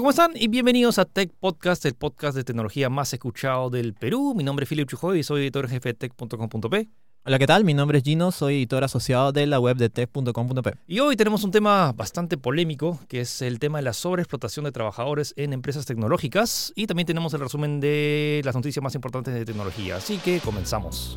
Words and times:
Hola, 0.00 0.04
¿cómo 0.04 0.10
están? 0.12 0.30
Y 0.34 0.48
bienvenidos 0.48 0.98
a 0.98 1.04
Tech 1.04 1.30
Podcast, 1.38 1.84
el 1.84 1.92
podcast 1.92 2.34
de 2.34 2.42
tecnología 2.42 2.88
más 2.88 3.12
escuchado 3.12 3.68
del 3.68 3.92
Perú. 3.92 4.32
Mi 4.34 4.42
nombre 4.42 4.64
es 4.64 4.70
Philip 4.70 4.88
Chujoy 4.88 5.18
y 5.18 5.22
soy 5.22 5.42
editor 5.42 5.68
jefe 5.68 5.90
de 5.90 5.94
tech.com.p. 5.94 6.88
Hola, 7.26 7.38
¿qué 7.38 7.46
tal? 7.46 7.64
Mi 7.64 7.74
nombre 7.74 7.98
es 7.98 8.04
Gino, 8.04 8.32
soy 8.32 8.54
editor 8.54 8.82
asociado 8.82 9.30
de 9.30 9.46
la 9.46 9.60
web 9.60 9.76
de 9.76 9.90
tech.com.p. 9.90 10.72
Y 10.86 11.00
hoy 11.00 11.16
tenemos 11.16 11.44
un 11.44 11.50
tema 11.50 11.92
bastante 11.92 12.38
polémico, 12.38 12.98
que 13.08 13.20
es 13.20 13.42
el 13.42 13.58
tema 13.58 13.76
de 13.76 13.82
la 13.84 13.92
sobreexplotación 13.92 14.64
de 14.64 14.72
trabajadores 14.72 15.34
en 15.36 15.52
empresas 15.52 15.84
tecnológicas. 15.84 16.72
Y 16.76 16.86
también 16.86 17.06
tenemos 17.06 17.34
el 17.34 17.40
resumen 17.40 17.78
de 17.78 18.40
las 18.42 18.54
noticias 18.54 18.82
más 18.82 18.94
importantes 18.94 19.34
de 19.34 19.44
tecnología. 19.44 19.96
Así 19.96 20.16
que 20.16 20.40
comenzamos. 20.40 21.14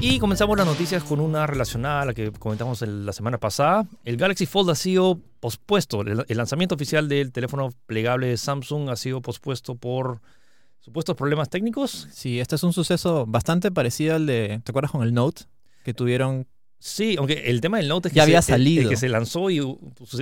Y 0.00 0.18
comenzamos 0.18 0.58
las 0.58 0.66
noticias 0.66 1.02
con 1.02 1.20
una 1.20 1.46
relacionada 1.46 2.02
a 2.02 2.04
la 2.04 2.14
que 2.14 2.30
comentamos 2.30 2.82
la 2.82 3.12
semana 3.12 3.38
pasada. 3.38 3.86
El 4.04 4.16
Galaxy 4.16 4.46
Fold 4.46 4.70
ha 4.70 4.74
sido 4.74 5.20
pospuesto. 5.40 6.02
El, 6.02 6.24
lanzamiento 6.28 6.74
oficial 6.74 7.08
del 7.08 7.32
teléfono 7.32 7.70
plegable 7.86 8.26
de 8.28 8.36
Samsung 8.36 8.90
ha 8.90 8.96
sido 8.96 9.22
pospuesto 9.22 9.74
por 9.74 10.20
supuestos 10.80 11.16
problemas 11.16 11.48
técnicos. 11.48 12.08
Sí, 12.12 12.40
este 12.40 12.56
es 12.56 12.62
un 12.62 12.72
suceso 12.72 13.24
bastante 13.26 13.70
parecido 13.72 14.14
al 14.14 14.26
de, 14.26 14.60
¿te 14.62 14.70
acuerdas 14.70 14.90
con 14.92 15.02
el 15.02 15.14
Note? 15.14 15.44
Que 15.82 15.94
tuvieron 15.94 16.46
Sí, 16.78 17.16
aunque 17.18 17.50
el 17.50 17.60
tema 17.60 17.78
del 17.78 17.88
Note 17.88 18.08
es 18.08 18.12
que, 18.12 18.18
ya 18.18 18.22
había 18.24 18.42
se, 18.42 18.52
salido. 18.52 18.88
que 18.88 18.96
se 18.96 19.08
lanzó 19.08 19.50
y 19.50 19.60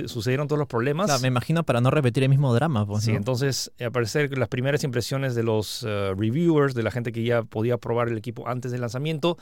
sucedieron 0.07 0.47
todos 0.47 0.57
los 0.57 0.67
problemas. 0.67 1.21
me 1.21 1.27
imagino 1.27 1.63
para 1.63 1.81
no 1.81 1.91
repetir 1.91 2.23
el 2.23 2.29
mismo 2.29 2.53
drama. 2.53 2.87
Pues, 2.87 3.03
sí, 3.03 3.11
entonces, 3.11 3.71
al 3.79 3.91
parecer, 3.91 4.35
las 4.37 4.47
primeras 4.47 4.83
impresiones 4.83 5.35
de 5.35 5.43
los 5.43 5.83
eh, 5.83 6.13
reviewers, 6.17 6.73
de 6.73 6.83
la 6.83 6.91
gente 6.91 7.11
que 7.11 7.23
ya 7.23 7.43
podía 7.43 7.77
probar 7.77 8.07
el 8.07 8.17
equipo 8.17 8.47
antes 8.47 8.71
del 8.71 8.81
lanzamiento, 8.81 9.37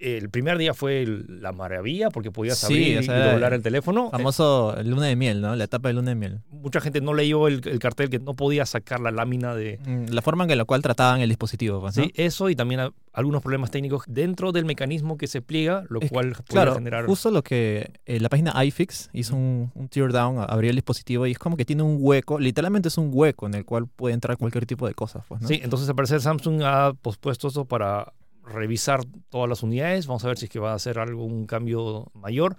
el 0.00 0.30
primer 0.30 0.58
día 0.58 0.74
fue 0.74 1.04
la 1.28 1.52
maravilla 1.52 2.10
porque 2.10 2.30
podías 2.30 2.62
abrir 2.64 3.02
y 3.02 3.06
doblar 3.06 3.52
el 3.52 3.62
teléfono. 3.62 4.10
Famoso 4.10 4.76
luna 4.84 5.06
de 5.06 5.16
miel, 5.16 5.40
¿no? 5.40 5.56
La 5.56 5.64
etapa 5.64 5.88
de 5.88 5.94
luna 5.94 6.10
de 6.10 6.14
miel. 6.14 6.40
Mucha 6.50 6.80
gente 6.80 7.00
no 7.00 7.14
leyó 7.14 7.48
el, 7.48 7.60
cartel 7.78 8.10
que 8.10 8.18
no 8.18 8.34
podía 8.34 8.66
sacar 8.66 9.00
la 9.00 9.10
lámina 9.10 9.54
de... 9.54 9.78
Mm, 9.84 10.12
la 10.12 10.22
forma 10.22 10.44
en 10.44 10.58
la 10.58 10.64
cual 10.64 10.82
trataban 10.82 11.20
el 11.20 11.28
dispositivo. 11.28 11.80
Pues, 11.80 11.94
Sí, 11.94 12.12
eso 12.14 12.48
y 12.48 12.56
también 12.56 12.80
algunos 13.12 13.42
problemas 13.42 13.70
técnicos 13.70 14.04
dentro 14.06 14.52
del 14.52 14.64
mecanismo 14.64 15.16
que 15.16 15.26
se 15.26 15.42
pliega, 15.42 15.84
lo 15.88 16.00
cual 16.00 16.32
puede 16.32 16.44
claro, 16.44 16.74
generar... 16.74 17.06
justo 17.06 17.30
lo 17.30 17.42
que 17.42 17.92
eh, 18.06 18.20
la 18.20 18.28
página 18.28 18.64
iFix 18.64 19.10
hizo 19.12 19.34
un, 19.34 19.72
un 19.74 19.88
tear 19.88 20.12
down, 20.12 20.44
abrió 20.48 20.70
el 20.70 20.76
dispositivo 20.76 21.26
y 21.26 21.32
es 21.32 21.38
como 21.38 21.56
que 21.56 21.64
tiene 21.64 21.82
un 21.82 21.98
hueco, 22.00 22.38
literalmente 22.38 22.88
es 22.88 22.98
un 22.98 23.10
hueco 23.12 23.46
en 23.46 23.54
el 23.54 23.64
cual 23.64 23.88
puede 23.88 24.14
entrar 24.14 24.36
cualquier 24.36 24.66
tipo 24.66 24.86
de 24.86 24.94
cosas. 24.94 25.24
Pues, 25.26 25.40
Sí, 25.46 25.60
entonces 25.62 25.88
al 25.88 25.96
parecer 25.96 26.20
Samsung 26.20 26.62
ha 26.62 26.92
pospuesto 26.92 27.48
eso 27.48 27.64
para 27.64 28.12
revisar 28.48 29.04
todas 29.28 29.48
las 29.48 29.62
unidades. 29.62 30.06
Vamos 30.06 30.24
a 30.24 30.28
ver 30.28 30.38
si 30.38 30.46
es 30.46 30.50
que 30.50 30.58
va 30.58 30.72
a 30.72 30.74
hacer 30.74 30.98
algún 30.98 31.46
cambio 31.46 32.10
mayor. 32.14 32.56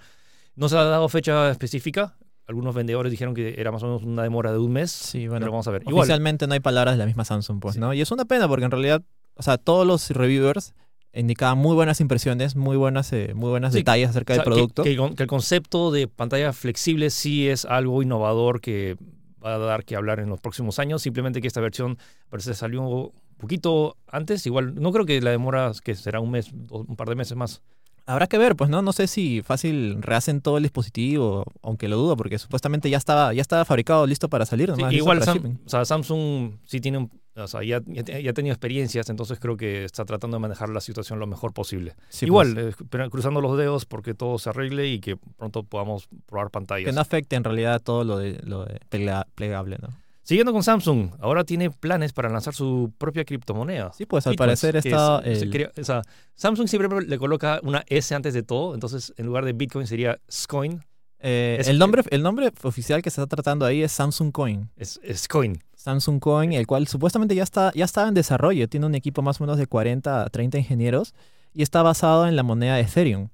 No 0.56 0.70
se 0.70 0.78
ha 0.78 0.84
dado 0.84 1.10
fecha 1.10 1.50
específica. 1.50 2.18
Algunos 2.48 2.74
vendedores 2.74 3.12
dijeron 3.12 3.36
que 3.36 3.56
era 3.58 3.72
más 3.72 3.84
o 3.84 3.86
menos 3.86 4.04
una 4.04 4.24
demora 4.24 4.52
de 4.52 4.58
un 4.58 4.72
mes. 4.72 4.92
Sí, 4.92 5.28
bueno. 5.28 5.42
Pero 5.42 5.52
vamos 5.52 5.68
a 5.68 5.72
ver. 5.72 5.84
Oficialmente 5.86 6.48
no 6.48 6.54
hay 6.54 6.60
palabras 6.60 6.96
de 6.96 7.00
la 7.00 7.06
misma 7.06 7.26
Samsung, 7.26 7.60
pues, 7.60 7.78
¿no? 7.78 7.94
Y 7.94 8.02
es 8.02 8.12
una 8.12 8.26
pena 8.26 8.48
porque 8.48 8.66
en 8.66 8.72
realidad, 8.72 9.04
o 9.36 9.44
sea, 9.44 9.58
todos 9.58 9.86
los 9.86 10.10
reviewers 10.10 10.74
indicaban 11.14 11.58
muy 11.58 11.76
buenas 11.76 12.02
impresiones, 12.02 12.56
muy 12.56 12.78
buenas, 12.78 13.12
eh, 13.14 13.34
muy 13.36 13.50
buenas 13.50 13.74
detalles 13.74 14.10
acerca 14.10 14.34
del 14.34 14.44
producto. 14.44 14.84
Que, 14.84 14.96
que, 14.96 15.24
el 15.24 15.28
concepto 15.28 15.92
de 15.92 16.08
pantalla 16.08 16.54
flexible 16.54 17.10
sí 17.10 17.48
es 17.48 17.66
algo 17.66 18.02
innovador 18.02 18.62
que 18.62 18.98
va 19.44 19.56
a 19.56 19.58
dar 19.58 19.86
que 19.86 19.96
hablar 19.96 20.20
en 20.20 20.30
los 20.30 20.40
próximos 20.40 20.80
años. 20.80 21.02
Simplemente 21.02 21.42
que 21.42 21.48
esta 21.48 21.62
versión 21.62 21.98
parece 22.30 22.54
salió 22.54 23.12
poquito 23.40 23.98
antes, 24.08 24.46
igual, 24.46 24.76
no 24.76 24.92
creo 24.92 25.06
que 25.06 25.20
la 25.22 25.32
demora, 25.32 25.72
que 25.84 25.96
será 25.96 26.20
un 26.20 26.32
mes, 26.32 26.52
un 26.52 26.96
par 26.96 27.10
de 27.10 27.16
meses 27.16 27.36
más. 27.36 27.62
Habrá 28.06 28.26
que 28.26 28.40
ver, 28.40 28.56
pues 28.56 28.72
no, 28.72 28.82
no 28.82 28.92
sé 28.92 29.06
si 29.06 29.44
fácil 29.44 30.02
rehacen 30.02 30.42
todo 30.42 30.58
el 30.58 30.64
dispositivo, 30.64 31.46
aunque 31.62 31.88
lo 31.88 31.96
dudo, 31.98 32.18
porque 32.18 32.40
supuestamente 32.40 32.90
ya 32.90 32.98
estaba, 32.98 33.34
ya 33.36 33.42
estaba 33.42 33.66
fabricado, 33.66 34.08
listo 34.08 34.30
para 34.30 34.48
salir. 34.48 34.74
igual 34.92 35.20
o 35.20 35.70
sea, 35.70 35.86
Samsung 35.86 36.54
sí 36.66 36.82
tiene 36.82 36.98
un, 36.98 37.12
o 37.36 37.48
sea, 37.48 37.64
ya, 37.64 37.82
ya, 37.86 38.30
ha 38.30 38.34
tenido 38.34 38.54
experiencias, 38.54 39.10
entonces 39.12 39.40
creo 39.40 39.58
que 39.58 39.86
está 39.86 40.06
tratando 40.06 40.38
de 40.38 40.42
manejar 40.42 40.70
la 40.70 40.82
situación 40.82 41.20
lo 41.20 41.28
mejor 41.28 41.54
posible. 41.54 41.96
igual, 42.22 42.56
pues. 42.56 43.04
eh, 43.04 43.10
cruzando 43.12 43.42
los 43.42 43.56
dedos 43.58 43.86
porque 43.86 44.16
todo 44.16 44.40
se 44.40 44.50
arregle 44.50 44.88
y 44.88 45.00
que 45.00 45.16
pronto 45.16 45.62
podamos 45.62 46.10
probar 46.26 46.50
pantallas. 46.50 46.86
Que 46.88 46.92
no 46.92 47.02
afecte 47.02 47.36
en 47.36 47.44
realidad 47.44 47.80
todo 47.80 48.04
lo 48.04 48.18
de, 48.18 48.42
lo 48.44 48.66
de 48.66 48.80
plegable, 49.36 49.78
¿no? 49.80 49.90
Siguiendo 50.30 50.54
con 50.54 50.62
Samsung, 50.62 51.10
ahora 51.22 51.44
tiene 51.44 51.72
planes 51.72 52.14
para 52.14 52.30
lanzar 52.30 52.54
su 52.54 52.94
propia 53.00 53.26
criptomoneda. 53.26 53.92
Sí, 53.94 54.06
pues 54.06 54.28
al 54.28 54.36
parecer 54.36 54.76
está... 54.76 55.24
o 55.24 55.84
sea, 55.84 56.04
Samsung 56.36 56.68
siempre 56.68 57.02
le 57.02 57.18
coloca 57.18 57.60
una 57.64 57.84
S 57.88 58.14
antes 58.14 58.36
de 58.36 58.44
todo, 58.44 58.76
entonces 58.76 59.12
en 59.18 59.26
lugar 59.26 59.44
de 59.44 59.54
Bitcoin 59.54 59.88
sería 59.88 60.20
Scoin. 60.32 60.86
Eh, 61.18 61.60
el, 61.66 61.80
nombre, 61.80 62.04
el 62.12 62.22
nombre 62.22 62.54
oficial 62.62 63.02
que 63.02 63.10
se 63.10 63.20
está 63.20 63.36
tratando 63.36 63.66
ahí 63.66 63.82
es 63.82 63.92
Samsung 63.92 64.32
Coin. 64.32 64.70
Es, 64.78 65.00
Coin. 65.28 65.64
Samsung 65.74 66.20
Coin, 66.20 66.54
el 66.54 66.68
cual 66.68 66.88
supuestamente 66.88 67.34
ya 67.34 67.42
está, 67.42 67.72
ya 67.74 67.86
está 67.86 68.08
en 68.08 68.14
desarrollo. 68.14 68.70
Tiene 68.70 68.86
un 68.86 68.94
equipo 68.94 69.24
más 69.24 69.42
o 69.42 69.46
menos 69.46 69.58
de 69.58 69.66
40 69.66 70.26
a 70.26 70.30
30 70.30 70.60
ingenieros 70.60 71.16
y 71.56 71.64
está 71.64 71.82
basado 71.82 72.28
en 72.28 72.36
la 72.36 72.44
moneda 72.44 72.76
de 72.76 72.82
Ethereum. 72.82 73.30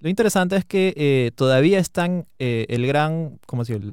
Lo 0.00 0.08
interesante 0.08 0.56
es 0.56 0.64
que 0.64 0.94
eh, 0.96 1.30
todavía 1.34 1.78
están 1.78 2.24
eh, 2.38 2.64
el 2.70 2.86
gran, 2.86 3.38
¿cómo 3.44 3.64
dice? 3.64 3.92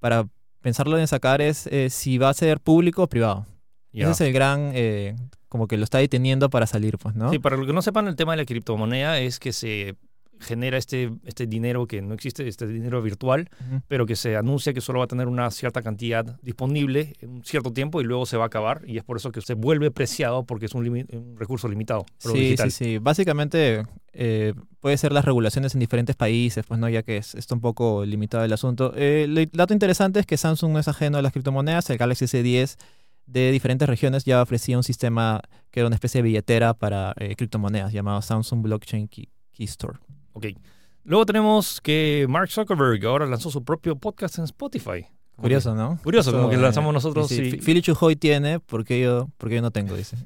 Para 0.00 0.26
pensarlo 0.62 0.98
en 0.98 1.06
sacar 1.06 1.42
es 1.42 1.66
eh, 1.66 1.90
si 1.90 2.18
va 2.18 2.30
a 2.30 2.34
ser 2.34 2.60
público 2.60 3.02
o 3.02 3.08
privado. 3.08 3.46
Ese 3.92 4.10
es 4.10 4.20
el 4.22 4.32
gran, 4.32 4.70
eh, 4.72 5.14
como 5.48 5.68
que 5.68 5.76
lo 5.76 5.84
está 5.84 5.98
deteniendo 5.98 6.48
para 6.48 6.66
salir, 6.66 6.96
pues, 6.96 7.14
¿no? 7.14 7.30
Sí, 7.30 7.38
para 7.38 7.58
los 7.58 7.66
que 7.66 7.74
no 7.74 7.82
sepan, 7.82 8.08
el 8.08 8.16
tema 8.16 8.32
de 8.32 8.38
la 8.38 8.46
criptomoneda 8.46 9.18
es 9.20 9.38
que 9.38 9.52
se 9.52 9.96
genera 10.42 10.76
este, 10.76 11.10
este 11.24 11.46
dinero 11.46 11.86
que 11.86 12.02
no 12.02 12.14
existe, 12.14 12.46
este 12.46 12.66
dinero 12.66 13.00
virtual, 13.02 13.48
pero 13.88 14.06
que 14.06 14.16
se 14.16 14.36
anuncia 14.36 14.74
que 14.74 14.80
solo 14.80 14.98
va 14.98 15.06
a 15.06 15.08
tener 15.08 15.28
una 15.28 15.50
cierta 15.50 15.82
cantidad 15.82 16.38
disponible 16.42 17.14
en 17.20 17.30
un 17.30 17.44
cierto 17.44 17.72
tiempo 17.72 18.00
y 18.00 18.04
luego 18.04 18.26
se 18.26 18.36
va 18.36 18.44
a 18.44 18.46
acabar. 18.46 18.82
Y 18.86 18.98
es 18.98 19.04
por 19.04 19.16
eso 19.16 19.32
que 19.32 19.40
se 19.40 19.54
vuelve 19.54 19.90
preciado 19.90 20.44
porque 20.44 20.66
es 20.66 20.74
un, 20.74 21.36
recurso 21.36 21.68
limitado. 21.68 22.04
Sí, 22.18 22.56
sí, 22.56 22.70
sí. 22.70 22.98
Básicamente 22.98 23.82
eh, 24.12 24.54
puede 24.80 24.96
ser 24.98 25.12
las 25.12 25.24
regulaciones 25.24 25.74
en 25.74 25.80
diferentes 25.80 26.16
países, 26.16 26.64
pues 26.66 26.78
no, 26.78 26.88
ya 26.88 27.02
que 27.02 27.16
es, 27.16 27.34
está 27.34 27.54
un 27.54 27.60
poco 27.60 28.04
limitado 28.04 28.44
el 28.44 28.52
asunto. 28.52 28.92
Eh, 28.96 29.24
el 29.24 29.50
dato 29.52 29.72
interesante 29.72 30.20
es 30.20 30.26
que 30.26 30.36
Samsung 30.36 30.72
no 30.72 30.78
es 30.78 30.88
ajeno 30.88 31.18
a 31.18 31.22
las 31.22 31.32
criptomonedas. 31.32 31.88
El 31.90 31.98
Galaxy 31.98 32.26
S10 32.26 32.76
de 33.26 33.50
diferentes 33.50 33.88
regiones 33.88 34.24
ya 34.24 34.42
ofrecía 34.42 34.76
un 34.76 34.82
sistema 34.82 35.40
que 35.70 35.80
era 35.80 35.86
una 35.86 35.96
especie 35.96 36.18
de 36.18 36.24
billetera 36.24 36.74
para 36.74 37.14
eh, 37.18 37.34
criptomonedas 37.36 37.92
llamado 37.92 38.20
Samsung 38.20 38.62
Blockchain 38.62 39.08
Key 39.08 39.28
Store. 39.58 39.98
Ok. 40.32 40.46
Luego 41.04 41.26
tenemos 41.26 41.80
que 41.80 42.26
Mark 42.28 42.48
Zuckerberg 42.50 43.04
ahora 43.06 43.26
lanzó 43.26 43.50
su 43.50 43.64
propio 43.64 43.96
podcast 43.96 44.38
en 44.38 44.44
Spotify. 44.44 45.06
Curioso, 45.36 45.74
¿no? 45.74 45.98
Curioso, 46.04 46.30
como 46.30 46.48
que 46.48 46.56
lo 46.56 46.62
lanzamos 46.62 46.92
nosotros. 46.94 47.28
Sí, 47.28 47.58
Philly 47.64 47.82
Chujoy 47.82 48.16
tiene, 48.16 48.60
porque 48.60 49.00
yo, 49.00 49.28
porque 49.38 49.56
yo 49.56 49.62
no 49.62 49.70
tengo, 49.72 49.96
dice. 49.96 50.16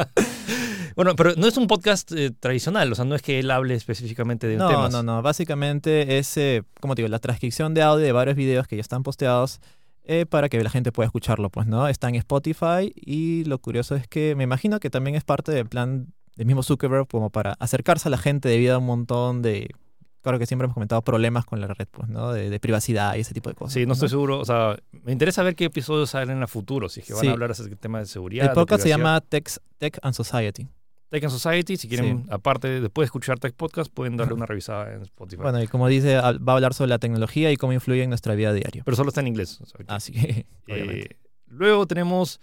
bueno, 0.96 1.16
pero 1.16 1.34
no 1.36 1.48
es 1.48 1.56
un 1.56 1.66
podcast 1.66 2.12
eh, 2.12 2.30
tradicional, 2.30 2.92
o 2.92 2.94
sea, 2.94 3.04
no 3.04 3.16
es 3.16 3.22
que 3.22 3.40
él 3.40 3.50
hable 3.50 3.74
específicamente 3.74 4.46
de 4.46 4.56
no, 4.56 4.68
temas. 4.68 4.92
No, 4.92 5.02
no, 5.02 5.16
no. 5.16 5.22
Básicamente 5.22 6.18
es, 6.18 6.36
eh, 6.36 6.62
como 6.80 6.94
te 6.94 7.02
digo, 7.02 7.10
la 7.10 7.18
transcripción 7.18 7.74
de 7.74 7.82
audio 7.82 8.04
de 8.04 8.12
varios 8.12 8.36
videos 8.36 8.68
que 8.68 8.76
ya 8.76 8.82
están 8.82 9.02
posteados 9.02 9.60
eh, 10.04 10.26
para 10.26 10.48
que 10.48 10.62
la 10.62 10.70
gente 10.70 10.92
pueda 10.92 11.06
escucharlo, 11.06 11.50
pues, 11.50 11.66
¿no? 11.66 11.88
Está 11.88 12.08
en 12.08 12.14
Spotify 12.14 12.92
y 12.94 13.42
lo 13.44 13.58
curioso 13.58 13.96
es 13.96 14.06
que 14.06 14.36
me 14.36 14.44
imagino 14.44 14.78
que 14.78 14.90
también 14.90 15.16
es 15.16 15.24
parte 15.24 15.50
del 15.50 15.66
plan 15.66 16.12
del 16.36 16.46
mismo 16.46 16.62
Zuckerberg 16.62 17.08
como 17.08 17.30
para 17.30 17.52
acercarse 17.54 18.08
a 18.08 18.10
la 18.10 18.18
gente 18.18 18.48
debido 18.48 18.76
a 18.76 18.78
un 18.78 18.86
montón 18.86 19.42
de, 19.42 19.70
claro 20.26 20.38
que 20.38 20.46
siempre 20.46 20.64
hemos 20.64 20.74
comentado 20.74 21.02
problemas 21.02 21.44
con 21.44 21.60
la 21.60 21.68
red, 21.68 21.86
pues, 21.90 22.08
¿no? 22.08 22.32
De, 22.32 22.60
privacidad 22.60 23.14
y 23.16 23.20
ese 23.20 23.32
tipo 23.32 23.48
de 23.48 23.54
cosas. 23.54 23.74
Sí, 23.74 23.86
no, 23.86 23.94
estoy 23.94 24.08
seguro, 24.08 24.40
o 24.40 24.44
sea, 24.44 24.76
me 25.04 25.12
interesa 25.12 25.42
ver 25.42 25.54
qué 25.54 25.66
episodios 25.66 26.10
salen 26.10 26.36
en 26.36 26.42
el 26.42 26.48
futuro, 26.48 26.88
si 26.88 27.00
es 27.00 27.06
que 27.06 27.14
van 27.14 27.28
a 27.28 27.32
hablar 27.32 27.50
acerca 27.52 27.70
del 27.70 27.78
tema 27.78 28.00
de 28.00 28.06
seguridad. 28.06 28.46
El 28.46 28.52
podcast 28.52 28.82
se 28.82 28.88
llama 28.88 29.20
Tech, 29.20 29.48
Tech 29.78 29.98
and 30.02 30.14
Society. 30.14 30.68
Tech 31.10 31.22
and 31.22 31.32
Society, 31.32 31.76
si 31.76 31.88
quieren, 31.88 32.26
aparte, 32.28 32.80
después 32.80 33.04
de 33.04 33.06
escuchar 33.06 33.38
Tech 33.38 33.54
Podcast, 33.54 33.92
pueden 33.92 34.16
darle 34.16 34.34
una 34.34 34.46
revisada 34.46 34.92
en 34.92 35.02
Spotify. 35.02 35.42
Bueno, 35.42 35.62
y 35.62 35.68
como 35.68 35.86
dice, 35.86 36.16
va 36.16 36.52
a 36.52 36.56
hablar 36.56 36.74
sobre 36.74 36.88
la 36.88 36.98
tecnología 36.98 37.52
y 37.52 37.56
cómo 37.56 37.72
influye 37.72 38.02
en 38.02 38.08
nuestra 38.08 38.34
vida 38.34 38.52
diaria. 38.52 38.82
Pero 38.84 38.96
solo 38.96 39.10
está 39.10 39.20
en 39.20 39.28
inglés. 39.28 39.60
Así 39.86 40.12
que, 40.12 40.46
eh, 40.66 41.08
luego 41.46 41.86
tenemos 41.86 42.40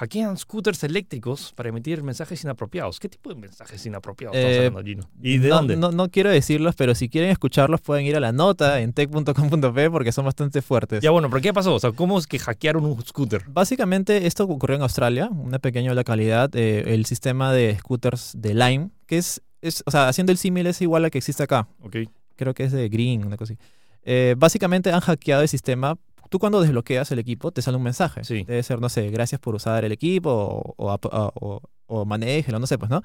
hackean 0.00 0.38
scooters 0.38 0.82
eléctricos 0.82 1.52
para 1.54 1.68
emitir 1.68 2.02
mensajes 2.02 2.42
inapropiados. 2.42 2.98
¿Qué 2.98 3.10
tipo 3.10 3.28
de 3.28 3.38
mensajes 3.38 3.84
inapropiados 3.84 4.34
estamos 4.34 4.56
eh, 4.56 4.66
hablando, 4.66 4.82
Gino? 4.82 5.10
¿Y 5.20 5.36
de 5.36 5.48
no, 5.50 5.56
dónde? 5.56 5.76
No, 5.76 6.08
quiero 6.08 6.30
decirlos, 6.30 6.74
pero 6.74 6.94
si 6.94 7.10
quieren 7.10 7.30
escucharlos 7.30 7.82
pueden 7.82 8.06
ir 8.06 8.16
a 8.16 8.20
la 8.20 8.32
nota 8.32 8.80
en 8.80 8.94
tech.com.p 8.94 9.90
porque 9.90 10.10
son 10.10 10.24
bastante 10.24 10.62
fuertes. 10.62 11.02
Ya 11.02 11.10
bueno, 11.10 11.28
pero 11.28 11.42
¿qué 11.42 11.52
pasó? 11.52 11.74
O 11.74 11.80
sea, 11.80 11.92
¿cómo 11.92 12.18
es 12.18 12.26
que 12.26 12.38
hackearon 12.38 12.86
un 12.86 13.04
scooter? 13.04 13.44
Básicamente 13.48 14.26
esto 14.26 14.44
ocurrió 14.44 14.76
en 14.76 14.82
Australia, 14.82 15.28
una 15.28 15.58
pequeña 15.58 15.92
localidad. 15.92 16.50
Eh, 16.54 16.94
el 16.94 17.04
sistema 17.04 17.52
de 17.52 17.76
scooters 17.78 18.32
de 18.38 18.54
Lime, 18.54 18.90
que 19.06 19.18
es, 19.18 19.42
es, 19.60 19.82
o 19.84 19.90
sea, 19.90 20.08
haciendo 20.08 20.32
el 20.32 20.38
símil 20.38 20.66
es 20.66 20.80
igual 20.80 21.04
al 21.04 21.10
que 21.10 21.18
existe 21.18 21.42
acá. 21.42 21.68
Ok. 21.82 21.96
Creo 22.36 22.54
que 22.54 22.64
es 22.64 22.72
de 22.72 22.88
Green, 22.88 23.26
una 23.26 23.36
cosa 23.36 23.52
así. 23.52 23.62
Eh, 24.02 24.34
básicamente 24.38 24.90
han 24.92 25.00
hackeado 25.00 25.42
el 25.42 25.48
sistema 25.48 25.98
tú 26.30 26.38
cuando 26.38 26.62
desbloqueas 26.62 27.10
el 27.12 27.18
equipo 27.18 27.50
te 27.52 27.60
sale 27.60 27.76
un 27.76 27.82
mensaje. 27.82 28.24
Sí. 28.24 28.44
Debe 28.44 28.62
ser, 28.62 28.80
no 28.80 28.88
sé, 28.88 29.10
gracias 29.10 29.38
por 29.40 29.54
usar 29.54 29.84
el 29.84 29.92
equipo 29.92 30.74
o, 30.78 31.60
o 31.86 32.04
manéjelo, 32.06 32.58
no 32.58 32.66
sé, 32.66 32.78
pues, 32.78 32.90
¿no? 32.90 33.02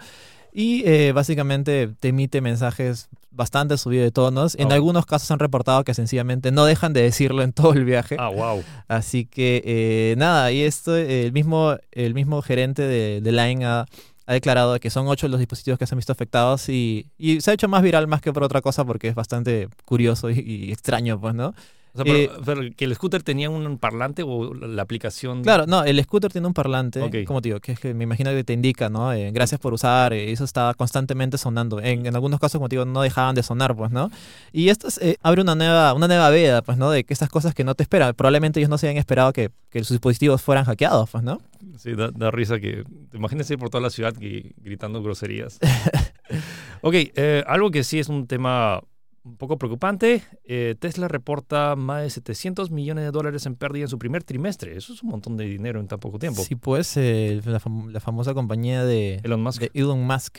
Y 0.54 0.84
eh, 0.86 1.12
básicamente 1.12 1.90
te 2.00 2.08
emite 2.10 2.40
mensajes 2.40 3.10
bastante 3.30 3.78
subidos 3.78 4.06
de 4.06 4.12
tonos. 4.12 4.56
En 4.56 4.70
Oh. 4.72 4.76
algunos 4.76 5.06
casos 5.06 5.30
han 5.32 5.40
reportado 5.40 5.84
que 5.84 5.94
sencillamente 5.94 6.52
no 6.52 6.64
dejan 6.64 6.94
de 6.94 7.02
decirlo 7.02 7.42
en 7.44 7.52
todo 7.52 7.74
el 7.74 7.84
viaje. 7.84 8.16
Ah, 8.18 8.30
wow. 8.30 8.64
Así 8.88 9.26
que 9.26 9.62
eh, 9.66 10.16
nada, 10.18 10.54
y 10.54 10.62
esto, 10.62 10.96
el 10.96 11.34
mismo, 11.34 11.76
el 11.92 12.14
mismo 12.14 12.42
gerente 12.42 12.84
de, 12.84 13.20
de 13.20 13.32
Line 13.34 13.66
ha, 13.66 13.86
ha 14.28 14.34
declarado 14.34 14.80
que 14.80 14.90
son 14.90 15.08
ocho 15.10 15.28
los 15.28 15.40
dispositivos 15.40 15.78
que 15.78 15.86
se 15.88 15.94
han 15.96 16.00
visto 16.00 16.14
afectados 16.14 16.70
y, 16.70 17.12
y 17.18 17.42
se 17.42 17.52
ha 17.52 17.54
hecho 17.56 17.68
más 17.68 17.84
viral 17.84 18.08
más 18.08 18.22
que 18.22 18.32
por 18.32 18.44
otra 18.44 18.62
cosa 18.62 18.86
porque 18.86 19.10
es 19.10 19.16
bastante 19.16 19.68
curioso 19.84 20.30
y, 20.30 20.40
y 20.40 20.72
extraño, 20.72 21.20
pues, 21.20 21.36
¿no? 21.36 21.54
O 21.96 22.04
sea, 22.04 22.04
pero, 22.04 22.18
Eh, 22.18 22.30
pero 22.44 22.62
que 22.76 22.84
el 22.84 22.94
scooter 22.94 23.24
tenía 23.24 23.50
un 23.50 23.78
parlante 23.78 24.22
o 24.24 24.54
la, 24.54 24.82
aplicación. 24.82 25.44
Claro, 25.44 25.66
no, 25.66 25.86
el 25.86 26.04
scooter 26.04 26.30
tiene 26.30 26.46
un 26.46 26.54
parlante, 26.54 27.00
como 27.26 27.42
te 27.42 27.50
digo, 27.50 27.62
que 27.62 27.72
es 27.72 27.80
que 27.80 27.94
me 27.94 28.04
imagino 28.04 28.32
que 28.32 28.44
te 28.44 28.52
indica, 28.52 28.90
¿no? 28.90 29.14
Eh, 29.14 29.32
gracias 29.32 29.62
por 29.62 29.74
usar, 29.74 30.12
eh, 30.12 30.32
eso 30.34 30.44
está 30.44 30.74
constantemente 30.74 31.38
sonando. 31.38 31.80
En, 31.80 32.06
en 32.06 32.14
algunos 32.14 32.42
casos, 32.42 32.60
como 32.60 32.68
te 32.68 32.76
digo, 32.76 32.84
no 32.84 33.02
dejaban 33.02 33.34
de 33.34 33.44
sonar, 33.44 33.78
pues, 33.78 33.92
¿no? 33.92 34.12
Y 34.52 34.68
esto 34.68 34.90
es, 34.90 34.98
eh, 34.98 35.18
abre 35.22 35.42
una 35.42 35.56
nueva, 35.56 35.94
una 35.94 36.08
nueva 36.08 36.30
veda, 36.30 36.62
pues, 36.62 36.78
¿no? 36.78 36.92
De 36.92 37.06
que 37.06 37.14
estas 37.14 37.30
cosas 37.30 37.56
que 37.56 37.64
no 37.64 37.76
te 37.76 37.84
esperan, 37.84 38.14
probablemente 38.14 38.60
ellos 38.60 38.70
no 38.70 38.78
se 38.78 38.88
habían 38.88 39.00
esperado 39.00 39.32
que, 39.32 39.52
que 39.70 39.80
sus 39.80 39.92
dispositivos 39.92 40.42
fueran 40.42 40.66
hackeados, 40.66 41.10
pues, 41.10 41.24
¿no? 41.24 41.42
Sí, 41.78 41.94
da, 41.94 42.12
da 42.12 42.30
risa 42.30 42.60
que. 42.60 42.84
Imagínense 43.14 43.54
ir 43.54 43.60
por 43.60 43.70
toda 43.70 43.82
la 43.82 43.90
ciudad 43.90 44.14
gritando 44.18 45.02
groserías. 45.02 45.60
ok, 46.82 46.96
algo 47.48 47.72
que 47.72 47.86
sí 47.86 48.00
es 48.00 48.10
un 48.10 48.28
tema 48.28 48.82
un 49.26 49.38
poco 49.38 49.58
preocupante. 49.58 50.22
eh, 50.46 50.76
Tesla 50.80 51.08
reporta 51.08 51.76
más 51.76 52.04
de 52.04 52.10
700 52.12 52.72
millones 52.72 53.04
de 53.06 53.12
dólares 53.12 53.46
en 53.46 53.56
pérdida 53.56 53.84
en 53.86 53.90
su 53.90 53.98
primer 54.00 54.24
trimestre. 54.24 54.78
Eso 54.78 54.94
es 54.94 55.02
un 55.04 55.10
montón 55.10 55.36
de 55.36 55.46
dinero 55.46 55.80
en 55.80 55.88
tan 55.88 56.00
poco 56.00 56.20
tiempo. 56.20 56.44
Sí, 56.44 56.56
pues, 56.56 56.96
eh, 56.98 57.42
la, 57.46 57.60
fam- 57.60 57.90
la 57.92 58.00
famosa 58.00 58.34
compañía 58.34 58.86
de, 58.86 59.20
Elon 59.24 59.42
Musk. 59.42 59.62
de 59.62 59.72
Elon 59.74 60.06
Musk 60.06 60.38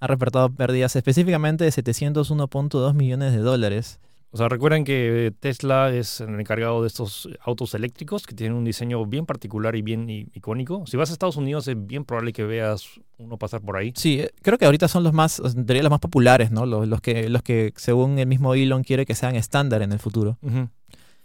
ha 0.00 0.06
reportado 0.06 0.50
pérdidas 0.50 0.96
específicamente 0.96 1.64
de 1.64 1.70
701.2 1.70 2.94
millones 2.94 3.32
de 3.32 3.38
dólares. 3.38 4.00
O 4.30 4.36
sea, 4.38 4.48
recuerden 4.48 4.84
que 4.84 5.32
Tesla 5.40 5.90
es 5.94 6.20
el 6.20 6.38
encargado 6.38 6.82
de 6.82 6.88
estos 6.88 7.28
autos 7.40 7.74
eléctricos 7.74 8.26
que 8.26 8.34
tienen 8.34 8.58
un 8.58 8.64
diseño 8.64 9.06
bien 9.06 9.24
particular 9.24 9.76
y 9.76 9.82
bien 9.82 10.10
icónico. 10.10 10.84
Si 10.86 10.96
vas 10.98 11.08
a 11.08 11.14
Estados 11.14 11.36
Unidos 11.36 11.66
es 11.68 11.76
bien 11.86 12.04
probable 12.04 12.32
que 12.34 12.44
veas 12.44 12.86
uno 13.18 13.38
pasar 13.38 13.62
por 13.62 13.76
ahí. 13.78 13.92
Sí, 13.96 14.20
eh, 14.20 14.30
creo 14.42 14.58
que 14.58 14.66
ahorita 14.66 14.88
son 14.88 15.04
los 15.04 15.14
más, 15.14 15.38
los 15.38 15.90
más 15.90 16.00
populares, 16.00 16.50
¿no? 16.50 16.66
Los, 16.66 16.86
los 16.86 17.00
que, 17.00 17.30
los 17.30 17.42
que, 17.42 17.72
según 17.76 18.18
el 18.18 18.26
mismo 18.26 18.52
Elon, 18.54 18.82
quiere 18.84 19.06
que 19.06 19.14
sean 19.14 19.36
estándar 19.36 19.80
en 19.80 19.92
el 19.92 19.98
futuro. 20.00 20.36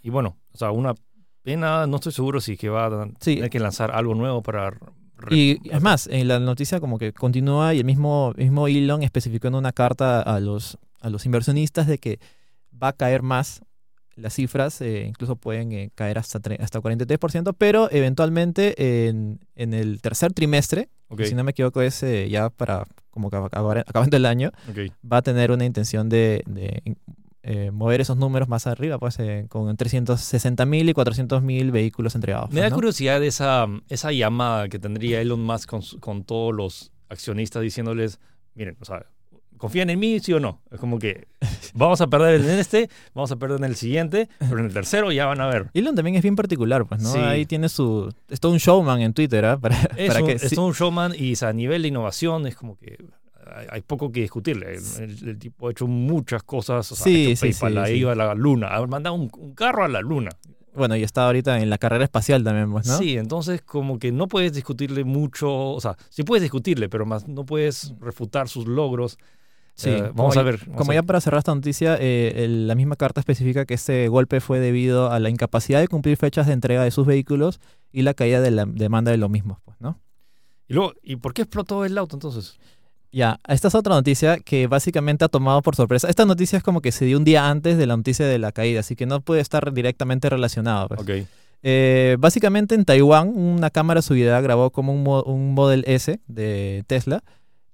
Y 0.02 0.08
bueno, 0.10 0.36
o 0.54 0.56
sea, 0.56 0.70
una 0.70 0.94
pena, 1.42 1.86
no 1.86 1.96
estoy 1.96 2.12
seguro 2.12 2.40
si 2.40 2.56
que 2.56 2.68
va 2.70 2.86
a 2.86 3.08
Sí. 3.20 3.34
tener 3.34 3.50
que 3.50 3.60
lanzar 3.60 3.90
algo 3.90 4.14
nuevo 4.14 4.42
para... 4.42 4.72
Y 5.30 5.58
es 5.70 5.82
más, 5.82 6.06
en 6.08 6.26
la 6.28 6.40
noticia 6.40 6.80
como 6.80 6.98
que 6.98 7.12
continúa 7.12 7.74
y 7.74 7.78
el 7.78 7.84
mismo, 7.84 8.32
mismo 8.36 8.66
Elon 8.68 9.02
especificó 9.02 9.48
en 9.48 9.54
una 9.56 9.72
carta 9.72 10.20
a 10.22 10.40
los, 10.40 10.78
a 11.00 11.10
los 11.10 11.26
inversionistas 11.26 11.86
de 11.86 11.98
que 11.98 12.18
va 12.82 12.88
a 12.88 12.92
caer 12.92 13.22
más 13.22 13.62
las 14.14 14.34
cifras, 14.34 14.80
eh, 14.80 15.06
incluso 15.08 15.36
pueden 15.36 15.72
eh, 15.72 15.90
caer 15.94 16.18
hasta, 16.18 16.38
hasta 16.58 16.80
43%, 16.80 17.54
pero 17.56 17.90
eventualmente 17.90 19.08
en, 19.08 19.40
en 19.54 19.74
el 19.74 20.00
tercer 20.02 20.32
trimestre, 20.32 20.88
si 21.24 21.34
no 21.34 21.44
me 21.44 21.50
equivoco 21.50 21.82
es 21.82 22.02
eh, 22.02 22.28
ya 22.30 22.50
para 22.50 22.86
como 23.10 23.30
que 23.30 23.36
acabar- 23.36 23.84
acabando 23.86 24.16
el 24.16 24.26
año, 24.26 24.50
va 25.10 25.18
a 25.18 25.22
tener 25.22 25.50
una 25.50 25.64
intención 25.64 26.08
de, 26.08 26.42
de, 26.46 27.70
mover 27.72 28.00
esos 28.00 28.16
números 28.16 28.48
más 28.48 28.66
arriba, 28.66 28.98
pues 28.98 29.18
con 29.48 29.76
360 29.76 30.64
mil 30.64 30.88
y 30.88 30.92
400 30.94 31.42
mil 31.42 31.70
vehículos 31.70 32.14
entregados. 32.14 32.48
Me 32.50 32.54
pues, 32.54 32.62
da 32.62 32.70
¿no? 32.70 32.76
curiosidad 32.76 33.22
esa, 33.22 33.66
esa 33.88 34.12
llamada 34.12 34.68
que 34.68 34.78
tendría 34.78 35.20
Elon 35.20 35.42
Musk 35.42 35.68
con, 35.68 35.82
con 36.00 36.24
todos 36.24 36.54
los 36.54 36.92
accionistas 37.08 37.62
diciéndoles, 37.62 38.20
miren, 38.54 38.76
o 38.80 38.84
sea, 38.84 39.04
¿confían 39.62 39.90
en 39.90 40.00
mí, 40.00 40.18
sí 40.18 40.32
o 40.32 40.40
no? 40.40 40.60
Es 40.72 40.80
como 40.80 40.98
que 40.98 41.28
vamos 41.72 42.00
a 42.00 42.08
perder 42.08 42.40
en 42.40 42.58
este, 42.58 42.90
vamos 43.14 43.30
a 43.30 43.36
perder 43.36 43.58
en 43.58 43.64
el 43.64 43.76
siguiente, 43.76 44.28
pero 44.40 44.58
en 44.58 44.64
el 44.64 44.72
tercero 44.72 45.12
ya 45.12 45.26
van 45.26 45.40
a 45.40 45.46
ver. 45.46 45.70
Elon 45.72 45.94
también 45.94 46.16
es 46.16 46.22
bien 46.22 46.34
particular, 46.34 46.84
pues, 46.84 47.00
¿no? 47.00 47.12
Sí. 47.12 47.18
Ahí 47.20 47.46
tiene 47.46 47.68
su... 47.68 48.12
Es 48.28 48.40
todo 48.40 48.50
un 48.50 48.58
showman 48.58 49.00
en 49.02 49.14
Twitter, 49.14 49.44
¿ah? 49.44 49.56
Para, 49.60 49.76
Es, 49.96 50.08
para 50.08 50.20
un, 50.22 50.26
que... 50.26 50.32
es 50.32 50.48
sí- 50.48 50.56
todo 50.56 50.66
un 50.66 50.72
showman 50.72 51.12
y 51.16 51.34
o 51.34 51.36
sea, 51.36 51.50
a 51.50 51.52
nivel 51.52 51.82
de 51.82 51.88
innovación 51.88 52.48
es 52.48 52.56
como 52.56 52.76
que 52.76 52.98
hay, 53.70 53.82
poco 53.82 54.10
que 54.10 54.22
discutirle. 54.22 54.78
El, 54.98 55.38
tipo 55.38 55.68
ha 55.68 55.70
hecho 55.70 55.86
muchas 55.86 56.42
cosas. 56.42 56.90
O 56.90 56.96
sea, 56.96 57.04
Sí, 57.04 57.26
ha 57.26 57.30
hecho 57.30 57.46
sí, 57.46 57.52
PayPal, 57.52 57.86
sí, 57.86 57.92
ha 57.92 57.96
ido 57.96 58.10
a 58.10 58.16
la 58.16 58.34
luna, 58.34 58.74
ha 58.74 58.84
mandado 58.88 59.14
un, 59.14 59.30
un 59.38 59.54
carro 59.54 59.84
a 59.84 59.88
la 59.88 60.00
luna. 60.00 60.30
Bueno, 60.74 60.96
y 60.96 61.02
está 61.04 61.26
ahorita 61.26 61.60
en 61.60 61.68
la 61.70 61.78
carrera 61.78 62.02
espacial 62.04 62.42
también, 62.42 62.72
pues, 62.72 62.86
¿no? 62.86 62.98
Sí, 62.98 63.16
entonces 63.16 63.60
como 63.62 63.98
que 64.00 64.10
no 64.10 64.26
puedes 64.26 64.54
discutirle 64.54 65.04
mucho, 65.04 65.52
o 65.52 65.80
sea, 65.80 65.96
sí 66.08 66.22
puedes 66.22 66.42
discutirle, 66.42 66.88
pero 66.88 67.04
más 67.04 67.28
no 67.28 67.44
puedes 67.44 67.94
refutar 68.00 68.48
sus 68.48 68.66
logros. 68.66 69.18
Sí, 69.74 69.88
Eh, 69.90 70.10
vamos 70.14 70.36
a 70.36 70.42
ver. 70.42 70.58
vamos 70.66 70.76
Como 70.76 70.92
a 70.92 70.94
ya 70.94 71.02
para 71.02 71.20
cerrar 71.20 71.38
esta 71.38 71.54
noticia, 71.54 71.96
eh, 71.98 72.32
el- 72.44 72.66
la 72.68 72.74
misma 72.74 72.96
carta 72.96 73.20
especifica 73.20 73.64
que 73.64 73.74
este 73.74 74.06
golpe 74.08 74.40
fue 74.40 74.60
debido 74.60 75.10
a 75.10 75.18
la 75.18 75.30
incapacidad 75.30 75.80
de 75.80 75.88
cumplir 75.88 76.16
fechas 76.16 76.46
de 76.46 76.52
entrega 76.52 76.84
de 76.84 76.90
sus 76.90 77.06
vehículos 77.06 77.58
y 77.90 78.02
la 78.02 78.14
caída 78.14 78.40
de 78.40 78.50
la 78.50 78.66
demanda 78.66 79.10
de 79.10 79.16
los 79.16 79.30
mismos, 79.30 79.58
pues, 79.64 79.76
¿no? 79.80 79.98
Y 80.68 80.74
luego, 80.74 80.92
¿y 81.02 81.16
por 81.16 81.32
qué 81.34 81.42
explotó 81.42 81.84
el 81.84 81.96
auto 81.98 82.16
entonces? 82.16 82.58
Ya, 83.10 83.40
esta 83.46 83.68
es 83.68 83.74
otra 83.74 83.94
noticia 83.94 84.38
que 84.38 84.66
básicamente 84.66 85.24
ha 85.24 85.28
tomado 85.28 85.60
por 85.60 85.76
sorpresa. 85.76 86.08
Esta 86.08 86.24
noticia 86.24 86.56
es 86.56 86.62
como 86.62 86.80
que 86.80 86.92
se 86.92 87.04
dio 87.04 87.18
un 87.18 87.24
día 87.24 87.48
antes 87.50 87.76
de 87.76 87.86
la 87.86 87.96
noticia 87.96 88.26
de 88.26 88.38
la 88.38 88.52
caída, 88.52 88.80
así 88.80 88.96
que 88.96 89.04
no 89.04 89.20
puede 89.20 89.40
estar 89.42 89.72
directamente 89.72 90.30
relacionado. 90.30 90.88
pues. 90.88 91.00
Ok. 91.00 91.28
Eh, 91.62 92.16
básicamente 92.18 92.74
en 92.74 92.84
Taiwán, 92.84 93.28
una 93.36 93.70
cámara 93.70 94.02
seguridad 94.02 94.42
grabó 94.42 94.70
como 94.70 94.92
un, 94.94 95.22
un 95.26 95.54
Model 95.54 95.84
S 95.86 96.20
de 96.26 96.84
Tesla. 96.86 97.22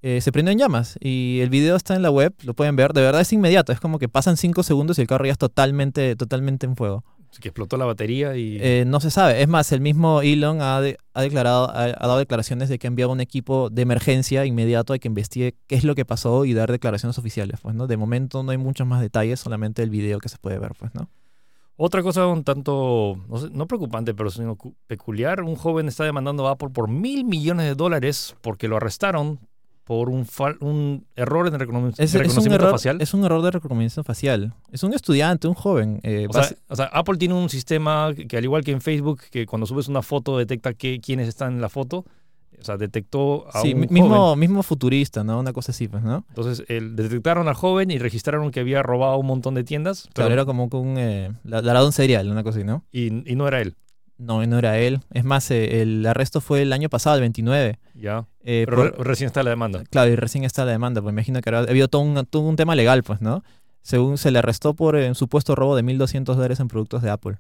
Eh, 0.03 0.21
se 0.21 0.31
prendió 0.33 0.53
en 0.53 0.59
llamas 0.59 0.97
y 1.01 1.41
el 1.43 1.51
video 1.51 1.77
está 1.77 1.95
en 1.97 2.03
la 2.03 2.11
web, 2.11 2.35
lo 2.45 2.55
pueden 2.55 2.77
ver. 2.77 2.93
De 2.93 3.01
verdad 3.03 3.21
es 3.21 3.33
inmediato, 3.33 3.73
es 3.73 3.81
como 3.81 3.99
que 3.99 4.09
pasan 4.09 4.37
cinco 4.37 4.63
segundos 4.63 4.99
y 4.99 5.03
el 5.03 5.07
carro 5.09 5.25
ya 5.27 5.33
es 5.33 5.39
totalmente, 5.39 6.15
totalmente 6.17 6.67
en 6.67 6.77
fuego. 6.77 7.05
Así 7.31 7.43
que 7.43 7.49
explotó 7.49 7.77
la 7.77 7.85
batería 7.85 8.37
y... 8.37 8.57
Eh, 8.59 8.85
no 8.87 9.01
se 9.01 9.11
sabe. 9.11 9.43
Es 9.43 9.49
más, 9.49 9.71
el 9.73 9.83
mismo 9.83 10.23
Elon 10.23 10.63
ha, 10.63 10.81
de- 10.81 10.97
ha 11.13 11.21
declarado, 11.21 11.69
ha, 11.69 11.85
ha 11.85 12.07
dado 12.07 12.17
declaraciones 12.19 12.71
de 12.71 12.79
que 12.79 12.87
ha 12.87 12.89
enviado 12.89 13.13
un 13.13 13.21
equipo 13.21 13.69
de 13.69 13.83
emergencia 13.83 14.47
inmediato 14.47 14.95
a 14.95 14.99
que 14.99 15.09
investigue 15.09 15.55
qué 15.67 15.75
es 15.75 15.85
lo 15.85 15.95
que 15.95 16.07
pasó 16.07 16.47
y 16.47 16.55
dar 16.55 16.73
declaraciones 16.73 17.19
oficiales. 17.19 17.61
Pues, 17.61 17.75
¿no? 17.75 17.87
De 17.87 17.99
momento 17.99 18.43
no 18.43 18.51
hay 18.53 18.57
muchos 18.57 18.87
más 18.87 19.03
detalles, 19.03 19.41
solamente 19.41 19.83
el 19.83 19.91
video 19.91 20.21
que 20.21 20.31
se 20.31 20.39
puede 20.39 20.59
ver, 20.59 20.73
pues, 20.79 20.95
¿no? 20.95 21.11
Otra 21.77 22.03
cosa 22.03 22.27
un 22.27 22.43
tanto, 22.45 23.21
no, 23.29 23.37
sé, 23.39 23.51
no 23.53 23.67
preocupante, 23.67 24.13
pero 24.15 24.31
sino 24.31 24.57
cu- 24.57 24.75
peculiar, 24.87 25.43
un 25.43 25.55
joven 25.55 25.87
está 25.87 26.05
demandando 26.05 26.49
a 26.49 26.53
Apple 26.53 26.71
por 26.71 26.89
mil 26.89 27.25
millones 27.25 27.67
de 27.67 27.75
dólares 27.77 28.35
porque 28.41 28.67
lo 28.69 28.77
arrestaron 28.79 29.39
por 29.89 30.11
un, 30.11 30.27
fal- 30.27 30.59
un 30.61 31.07
error 31.17 31.49
en 31.49 31.55
el 31.55 31.61
reconomi- 31.61 31.95
Es, 31.97 31.99
es 32.11 32.15
un 32.15 32.21
reconocimiento 32.21 32.67
error, 32.67 32.73
facial. 32.73 33.01
es 33.01 33.15
un 33.15 33.25
error 33.25 33.41
de 33.43 33.51
reconocimiento 33.53 34.05
facial. 34.05 34.53
Es 34.71 34.83
un 34.83 34.93
estudiante, 34.93 35.49
un 35.49 35.55
joven. 35.55 35.99
eh, 36.03 36.27
O 36.29 36.33
sea, 36.35 36.43
basi- 36.43 36.57
o 36.69 36.77
sea, 36.77 36.85
Apple 36.93 37.17
tiene 37.17 37.33
un 37.33 37.49
sistema 37.49 38.13
que, 38.15 38.29
que 38.29 38.37
al 38.37 38.45
igual 38.45 38.63
que 38.65 38.73
en 38.73 38.83
Facebook, 38.83 39.23
que 39.31 39.47
cuando 39.47 39.65
subes 39.67 39.89
una 39.89 40.03
foto 40.03 40.37
detecta 40.37 40.75
que, 40.75 41.01
quiénes 41.01 41.27
están 41.27 41.55
en 41.55 41.63
la 41.63 41.71
foto. 41.71 42.05
O 42.61 42.65
sea, 42.65 42.77
detectó 42.77 43.47
a 43.55 43.63
sí, 43.63 43.73
un 43.73 43.81
mi- 43.81 43.87
joven. 43.87 44.03
mismo, 44.03 44.37
mismo 44.37 44.63
futurista, 44.63 45.25
¿no? 45.25 45.39
Una 45.41 45.53
cosa 45.55 45.73
así, 45.73 45.89
pues, 45.89 46.03
¿no? 46.03 46.25
Entonces, 46.29 46.65
el- 46.69 46.95
detectaron 46.97 47.49
al 47.49 47.55
joven 47.55 47.91
y 47.91 47.99
registraron 47.99 48.51
que 48.51 48.61
había 48.61 48.83
robado 48.83 49.17
un 49.17 49.27
montón 49.27 49.55
de 49.55 49.65
tiendas. 49.65 50.03
Claro, 50.13 50.29
pero- 50.29 50.33
era 50.35 50.45
como 50.45 50.65
un 50.71 50.97
eh, 50.99 51.33
la- 51.45 51.85
un 51.85 51.93
serial, 51.93 52.29
una 52.31 52.43
cosa 52.43 52.59
así, 52.59 52.67
¿no? 52.67 52.85
y, 52.93 53.07
y 53.33 53.37
no 53.37 53.49
era 53.49 53.61
él. 53.63 53.75
No, 54.19 54.45
no 54.45 54.59
era 54.59 54.77
él. 54.81 54.99
Es 55.15 55.25
más, 55.25 55.49
eh, 55.53 55.81
el 55.83 56.05
arresto 56.05 56.41
fue 56.41 56.63
el 56.63 56.73
año 56.73 56.89
pasado, 56.89 57.15
el 57.15 57.21
29. 57.21 57.79
Ya. 57.95 58.27
Eh, 58.51 58.65
Pero 58.67 58.95
por- 58.95 59.07
recién 59.07 59.27
está 59.27 59.43
la 59.43 59.51
demanda. 59.51 59.85
Claro, 59.91 60.11
y 60.11 60.17
recién 60.17 60.45
está 60.45 60.65
la 60.65 60.73
demanda, 60.73 61.03
pues 61.03 61.13
imagino 61.13 61.41
que 61.43 61.51
habrá 61.51 61.61
habido 61.71 61.89
todo 61.89 62.03
un, 62.03 62.25
todo 62.27 62.43
un 62.43 62.57
tema 62.57 62.75
legal, 62.75 63.03
pues, 63.03 63.21
¿no? 63.21 63.43
Según 63.83 64.17
se 64.19 64.31
le 64.31 64.39
arrestó 64.39 64.75
por 64.75 64.97
eh, 64.97 65.09
un 65.09 65.15
supuesto 65.15 65.55
robo 65.55 65.77
de 65.77 65.83
1.200 65.85 66.25
dólares 66.35 66.59
en 66.61 66.69
productos 66.69 67.03
de 67.03 67.11
Apple. 67.11 67.39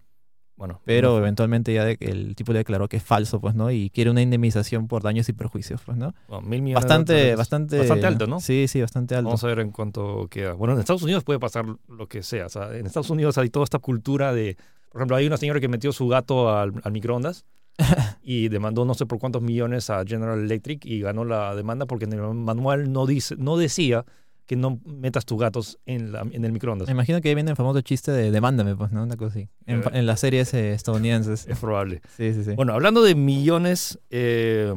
Bueno, 0.56 0.80
Pero 0.84 1.12
no- 1.12 1.18
eventualmente 1.18 1.72
ya 1.72 1.84
de- 1.84 1.96
el 2.00 2.34
tipo 2.34 2.52
le 2.52 2.58
declaró 2.58 2.88
que 2.88 2.96
es 2.96 3.02
falso, 3.02 3.40
pues, 3.40 3.54
¿no? 3.54 3.70
Y 3.70 3.90
quiere 3.90 4.10
una 4.10 4.22
indemnización 4.22 4.88
por 4.88 5.02
daños 5.02 5.28
y 5.28 5.32
perjuicios, 5.32 5.80
pues, 5.86 5.96
¿no? 5.96 6.14
bueno, 6.28 6.42
mil 6.48 6.62
millones 6.62 6.82
de 6.82 6.88
Bastante, 6.88 7.12
dólares. 7.12 7.36
bastante... 7.38 7.78
bastante 7.78 8.06
alto, 8.06 8.26
¿no? 8.26 8.40
Sí, 8.40 8.66
sí, 8.68 8.80
bastante 8.80 9.14
alto. 9.14 9.26
Vamos 9.26 9.44
a 9.44 9.46
ver 9.46 9.60
en 9.60 9.70
cuánto 9.70 10.26
queda. 10.28 10.54
Bueno, 10.54 10.74
en 10.74 10.80
Estados 10.80 11.02
Unidos 11.02 11.22
puede 11.24 11.38
pasar 11.38 11.64
lo 11.86 12.06
que 12.08 12.22
sea. 12.24 12.46
O 12.46 12.48
sea, 12.48 12.76
en 12.76 12.86
Estados 12.86 13.08
Unidos 13.10 13.38
hay 13.38 13.50
toda 13.50 13.64
esta 13.64 13.78
cultura 13.78 14.32
de. 14.32 14.56
Por 14.90 15.00
ejemplo, 15.00 15.16
hay 15.16 15.26
una 15.28 15.36
señora 15.36 15.60
que 15.60 15.68
metió 15.68 15.92
su 15.92 16.08
gato 16.08 16.50
al, 16.56 16.72
al 16.82 16.92
microondas 16.92 17.44
y 18.22 18.48
demandó 18.48 18.84
no 18.84 18.94
sé 18.94 19.06
por 19.06 19.18
cuántos 19.18 19.42
millones 19.42 19.88
a 19.90 20.04
General 20.04 20.38
Electric 20.38 20.84
y 20.84 21.00
ganó 21.00 21.24
la 21.24 21.54
demanda 21.54 21.86
porque 21.86 22.04
en 22.06 22.12
el 22.14 22.20
manual 22.34 22.92
no, 22.92 23.06
dice, 23.06 23.36
no 23.38 23.56
decía 23.56 24.04
que 24.46 24.56
no 24.56 24.80
metas 24.86 25.26
tus 25.26 25.38
gatos 25.38 25.78
en, 25.84 26.10
la- 26.10 26.22
en 26.30 26.44
el 26.44 26.52
microondas. 26.52 26.88
Me 26.88 26.92
imagino 26.92 27.20
que 27.20 27.28
ahí 27.28 27.34
viene 27.34 27.50
el 27.50 27.56
famoso 27.56 27.80
chiste 27.82 28.10
de 28.12 28.30
demándame, 28.30 28.74
pues, 28.74 28.90
¿no? 28.92 29.02
Una 29.02 29.16
cosa 29.16 29.38
así. 29.38 29.48
En, 29.66 29.82
en 29.92 30.06
las 30.06 30.20
series 30.20 30.54
eh, 30.54 30.72
estadounidenses. 30.72 31.46
Es 31.46 31.58
probable. 31.58 32.00
Sí, 32.16 32.32
sí, 32.32 32.44
sí. 32.44 32.52
Bueno, 32.54 32.72
hablando 32.72 33.02
de 33.02 33.14
millones, 33.14 33.98
eh, 34.08 34.72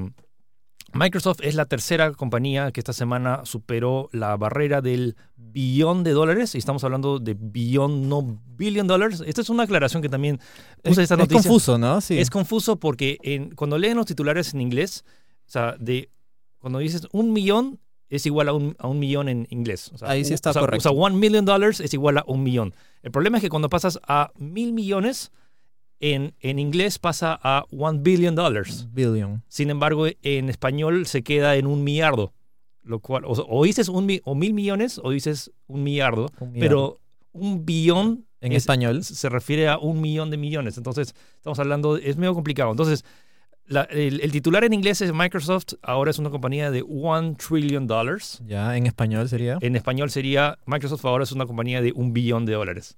Microsoft 0.94 1.40
es 1.42 1.56
la 1.56 1.66
tercera 1.66 2.12
compañía 2.12 2.72
que 2.72 2.80
esta 2.80 2.94
semana 2.94 3.42
superó 3.46 4.10
la 4.12 4.36
barrera 4.38 4.82
del 4.82 5.16
billón 5.36 6.04
de 6.04 6.12
dólares. 6.12 6.56
Y 6.56 6.58
estamos 6.58 6.84
hablando 6.84 7.20
de 7.20 7.36
billón, 7.40 8.10
no 8.10 8.40
billion 8.58 8.88
dólares. 8.88 9.24
Esta 9.26 9.42
es 9.42 9.50
una 9.50 9.64
aclaración 9.64 10.02
que 10.02 10.10
también 10.10 10.40
puse 10.84 11.02
es, 11.02 11.06
esta 11.06 11.16
es 11.16 11.20
noticia. 11.20 11.42
confuso, 11.44 11.78
¿no? 11.78 12.02
Sí. 12.02 12.20
Es 12.20 12.30
confuso 12.30 12.78
porque 12.78 13.18
en- 13.24 13.56
cuando 13.56 13.78
leen 13.78 13.98
los 13.98 14.06
titulares 14.06 14.54
en 14.54 14.62
inglés, 14.62 15.04
o 15.48 15.52
sea, 15.52 15.76
de 15.80 16.10
cuando 16.60 16.80
dices 16.80 17.08
un 17.12 17.34
millón, 17.34 17.80
es 18.10 18.26
igual 18.26 18.50
a 18.50 18.54
un, 18.54 18.76
a 18.78 18.88
un 18.88 19.00
millón 19.00 19.30
en 19.30 19.48
inglés. 19.50 19.90
O 19.94 19.98
sea, 19.98 20.10
Ahí 20.10 20.26
sí 20.26 20.34
está 20.34 20.52
o 20.52 20.54
correcto. 20.54 20.90
O 20.90 20.94
sea, 20.94 21.02
one 21.02 21.16
million 21.16 21.46
dollars 21.46 21.80
es 21.80 21.94
igual 21.94 22.18
a 22.18 22.24
un 22.28 22.44
millón. 22.44 22.76
El 23.04 23.12
problema 23.12 23.38
es 23.38 23.42
que 23.42 23.50
cuando 23.50 23.70
pasas 23.70 24.00
a 24.06 24.32
mil 24.38 24.74
millones, 24.74 25.32
en, 26.02 26.34
en 26.42 26.60
inglés 26.60 27.00
pasa 27.00 27.40
a 27.42 27.64
one 27.72 28.00
billion 28.02 28.36
dollars. 28.36 28.88
Billion. 28.92 29.44
Sin 29.48 29.70
embargo, 29.70 30.08
en 30.22 30.50
español 30.50 31.06
se 31.06 31.24
queda 31.24 31.56
en 31.56 31.66
un 31.68 31.84
millardo. 31.84 32.34
Lo 32.84 33.00
cual, 33.00 33.24
o, 33.26 33.32
o 33.34 33.64
dices 33.64 33.88
un, 33.90 34.20
o 34.26 34.36
mil 34.36 34.54
millones 34.54 35.00
o 35.04 35.12
dices 35.12 35.52
un 35.68 35.84
millardo, 35.84 36.30
Un 36.40 36.52
millardo. 36.52 36.68
pero 36.68 37.00
un 37.32 37.64
billón 37.66 38.26
En 38.42 38.52
es- 38.52 38.58
español. 38.64 39.04
se 39.04 39.30
refiere 39.30 39.68
a 39.70 39.78
un 39.78 40.02
millón 40.02 40.32
de 40.32 40.38
millones. 40.38 40.78
Entonces, 40.78 41.14
estamos 41.36 41.60
hablando, 41.60 41.96
es 41.98 42.18
medio 42.18 42.34
complicado. 42.34 42.72
Entonces, 42.72 43.06
la- 43.68 43.84
el, 43.84 44.20
el 44.22 44.32
titular 44.32 44.64
en 44.64 44.74
inglés 44.74 45.00
es 45.02 45.14
Microsoft, 45.14 45.76
ahora 45.84 46.10
es 46.10 46.18
una 46.18 46.32
compañía 46.32 46.72
de 46.72 46.82
one 46.82 47.36
trillion 47.36 47.86
dollars. 47.86 48.42
Ya, 48.48 48.76
en 48.76 48.88
español 48.88 49.30
sería. 49.30 49.60
En 49.62 49.76
español 49.76 50.10
sería, 50.10 50.58
Microsoft 50.66 51.06
ahora 51.06 51.24
es 51.24 51.32
una 51.32 51.46
compañía 51.46 51.82
de 51.84 51.92
un 51.94 52.12
billón 52.14 52.46
de 52.48 52.54
dólares. 52.54 52.98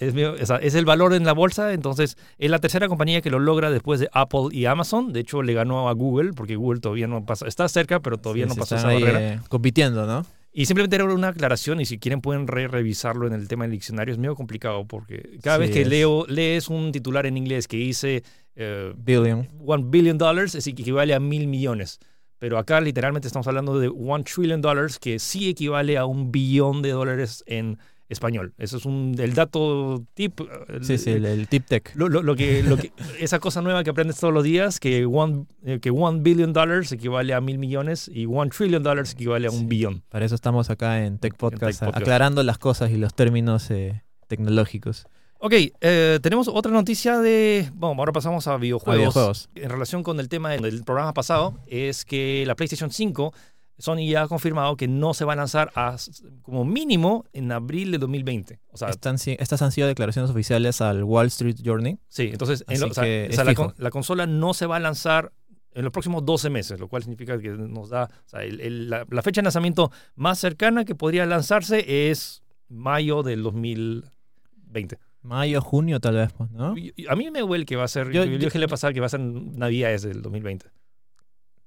Es, 0.00 0.14
es 0.14 0.50
es 0.62 0.74
el 0.74 0.84
valor 0.84 1.12
en 1.14 1.24
la 1.24 1.32
bolsa, 1.32 1.72
entonces 1.72 2.16
es 2.38 2.50
la 2.50 2.58
tercera 2.58 2.88
compañía 2.88 3.20
que 3.20 3.30
lo 3.30 3.38
logra 3.38 3.70
después 3.70 4.00
de 4.00 4.08
Apple 4.12 4.48
y 4.52 4.64
Amazon. 4.66 5.12
De 5.12 5.20
hecho, 5.20 5.42
le 5.42 5.52
ganó 5.54 5.88
a 5.88 5.92
Google, 5.92 6.32
porque 6.34 6.56
Google 6.56 6.80
todavía 6.80 7.06
no 7.06 7.24
pasa, 7.24 7.46
está 7.46 7.68
cerca, 7.68 8.00
pero 8.00 8.18
todavía 8.18 8.44
Sí, 8.44 8.50
no 8.50 8.56
pasó 8.56 8.76
esa 8.76 8.88
ahí, 8.88 9.02
barrera. 9.02 9.34
eh, 9.34 9.40
compitiendo, 9.48 10.06
¿no? 10.06 10.24
Y 10.56 10.66
simplemente 10.66 10.94
era 10.96 11.04
una 11.06 11.28
aclaración 11.28 11.80
y 11.80 11.84
si 11.84 11.98
quieren 11.98 12.20
pueden 12.20 12.46
re 12.46 12.68
revisarlo 12.68 13.26
en 13.26 13.32
el 13.32 13.48
tema 13.48 13.64
del 13.64 13.72
diccionario. 13.72 14.12
Es 14.12 14.18
medio 14.18 14.36
complicado 14.36 14.86
porque 14.86 15.38
cada 15.42 15.56
Sí, 15.56 15.60
vez 15.62 15.70
que 15.72 15.82
es. 15.82 15.88
leo, 15.88 16.26
lees 16.28 16.68
un 16.68 16.92
titular 16.92 17.26
en 17.26 17.36
inglés 17.36 17.66
que 17.66 17.76
dice 17.76 18.22
eh, 18.54 18.92
Billion. 18.96 19.48
one 19.66 19.82
billion 19.88 20.16
dollars, 20.16 20.54
es 20.54 20.66
equivale 20.68 21.12
a 21.12 21.18
mil 21.18 21.48
millones. 21.48 21.98
Pero 22.38 22.58
acá 22.58 22.80
literalmente 22.80 23.26
estamos 23.26 23.48
hablando 23.48 23.80
de 23.80 23.88
one 23.88 24.22
trillion 24.22 24.60
dollars 24.60 25.00
que 25.00 25.18
sí 25.18 25.48
equivale 25.48 25.98
a 25.98 26.04
un 26.06 26.30
billón 26.30 26.82
de 26.82 26.90
dólares 26.90 27.42
en 27.48 27.78
español. 28.14 28.54
Eso 28.56 28.78
es 28.78 28.86
un, 28.86 29.14
el 29.18 29.34
dato 29.34 30.02
tip. 30.14 30.40
eh, 30.40 30.78
Sí, 30.80 30.96
sí, 30.96 31.10
el, 31.10 31.26
el 31.26 31.46
tip 31.48 31.66
tech. 31.66 31.92
Lo, 31.94 32.08
lo- 32.08 32.22
lo 32.22 32.34
que, 32.34 32.62
lo 32.62 32.76
que, 32.78 32.92
esa 33.20 33.38
cosa 33.40 33.60
nueva 33.60 33.84
que 33.84 33.90
aprendes 33.90 34.18
todos 34.18 34.32
los 34.32 34.42
días, 34.42 34.80
que 34.80 35.04
one, 35.04 35.44
eh, 35.64 35.78
que 35.80 35.90
one 35.90 36.20
billion 36.22 36.52
dollars 36.54 36.90
equivale 36.92 37.34
a 37.34 37.40
mil 37.42 37.58
millones 37.58 38.10
y 38.12 38.24
one 38.26 38.50
trillion 38.50 38.82
dollars 38.82 39.12
equivale 39.12 39.46
a 39.48 39.50
un 39.50 39.58
Sí. 39.60 39.66
billón. 39.66 40.02
Para 40.08 40.24
eso 40.24 40.34
estamos 40.34 40.70
acá 40.70 41.04
en 41.04 41.18
Tech 41.18 41.36
Podcast, 41.36 41.80
Podcast. 41.80 41.96
aclarando 41.96 42.42
las 42.42 42.56
cosas 42.58 42.90
y 42.90 42.96
los 42.96 43.14
términos 43.14 43.70
eh, 43.70 44.02
tecnológicos. 44.28 45.06
Ok, 45.38 45.52
eh, 45.82 46.20
tenemos 46.22 46.48
otra 46.48 46.72
noticia 46.72 47.18
de. 47.18 47.70
Bueno, 47.74 47.96
ahora 47.98 48.12
pasamos 48.12 48.46
a 48.46 48.56
videojuegos. 48.56 48.94
A 48.94 48.96
videojuegos. 48.98 49.50
En 49.54 49.68
relación 49.68 50.02
con 50.02 50.18
el 50.18 50.28
tema 50.30 50.50
del 50.50 50.82
programa 50.84 51.12
pasado, 51.12 51.58
es 51.66 52.06
que 52.06 52.44
la 52.46 52.54
PlayStation 52.54 52.90
5, 52.90 53.34
Sony 53.78 54.06
ya 54.08 54.22
ha 54.22 54.28
confirmado 54.28 54.76
que 54.76 54.86
no 54.88 55.14
se 55.14 55.24
va 55.24 55.32
a 55.32 55.36
lanzar 55.36 55.72
a- 55.74 55.96
como 56.42 56.64
mínimo 56.64 57.24
en 57.32 57.50
abril 57.52 57.90
de 57.90 57.98
2020. 57.98 58.60
O 58.70 58.76
sea, 58.76 58.88
Están, 58.90 59.16
estas 59.24 59.62
han 59.62 59.72
sido 59.72 59.88
declaraciones 59.88 60.30
oficiales 60.30 60.80
al 60.80 61.02
Wall 61.04 61.26
Street 61.26 61.56
Journey. 61.64 61.98
sí, 62.08 62.28
entonces 62.32 62.64
en 62.68 62.80
lo- 62.80 62.86
o 62.88 62.94
sea, 62.94 63.04
que 63.04 63.28
o 63.30 63.34
sea, 63.34 63.44
la, 63.44 63.54
con- 63.54 63.74
la 63.76 63.90
consola 63.90 64.26
no 64.26 64.54
se 64.54 64.66
va 64.66 64.76
a 64.76 64.80
lanzar 64.80 65.32
en 65.72 65.82
los 65.82 65.92
próximos 65.92 66.24
12 66.24 66.50
meses, 66.50 66.78
lo 66.78 66.86
cual 66.88 67.02
significa 67.02 67.36
que 67.40 67.48
nos 67.50 67.88
da. 67.90 68.04
O 68.04 68.28
sea, 68.28 68.42
el- 68.44 68.60
el- 68.60 68.90
la, 68.90 69.04
la 69.10 69.22
fecha 69.22 69.40
de 69.40 69.44
lanzamiento 69.46 69.90
más 70.14 70.38
cercana 70.38 70.84
que 70.84 70.94
podría 70.94 71.26
lanzarse 71.26 72.10
es 72.10 72.42
mayo 72.68 73.24
del 73.24 73.42
2020. 73.42 74.98
Mayo, 75.22 75.60
junio 75.62 76.00
tal 76.00 76.16
vez, 76.16 76.32
pues, 76.32 76.50
¿no? 76.50 76.74
A 77.08 77.16
mí 77.16 77.30
me 77.30 77.42
huele 77.42 77.64
que 77.64 77.76
va 77.76 77.84
a 77.84 77.88
ser. 77.88 78.08
Yo- 78.12 78.24
Yo, 78.24 78.32
yo 78.32 78.38
yo- 78.38 78.44
dije 78.46 78.58
la 78.58 78.68
pasada 78.68 78.92
que 78.92 79.00
va 79.00 79.06
a 79.06 79.08
ser 79.08 79.20
Navidades 79.20 80.02
del 80.02 80.20
2020. 80.22 80.66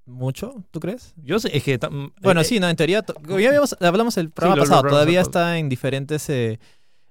¿Mucho? 0.07 0.63
¿Tú 0.71 0.79
crees? 0.79 1.13
Yo 1.17 1.39
sé, 1.39 1.55
es 1.55 1.63
que. 1.63 1.79
tam- 1.79 2.11
Bueno, 2.21 2.41
eh, 2.41 2.43
sí, 2.45 2.59
no, 2.59 2.67
en 2.69 2.75
teoría, 2.75 3.03
ya 3.05 3.33
habíamos- 3.49 3.75
hablamos 3.79 4.17
el 4.17 4.31
programa 4.31 4.55
lo- 4.55 4.63
lo 4.63 4.69
pasado, 4.69 4.89
todavía 4.89 5.21
está 5.21 5.57
en 5.59 5.67
diferentes, 5.69 6.29
eh, 6.29 6.59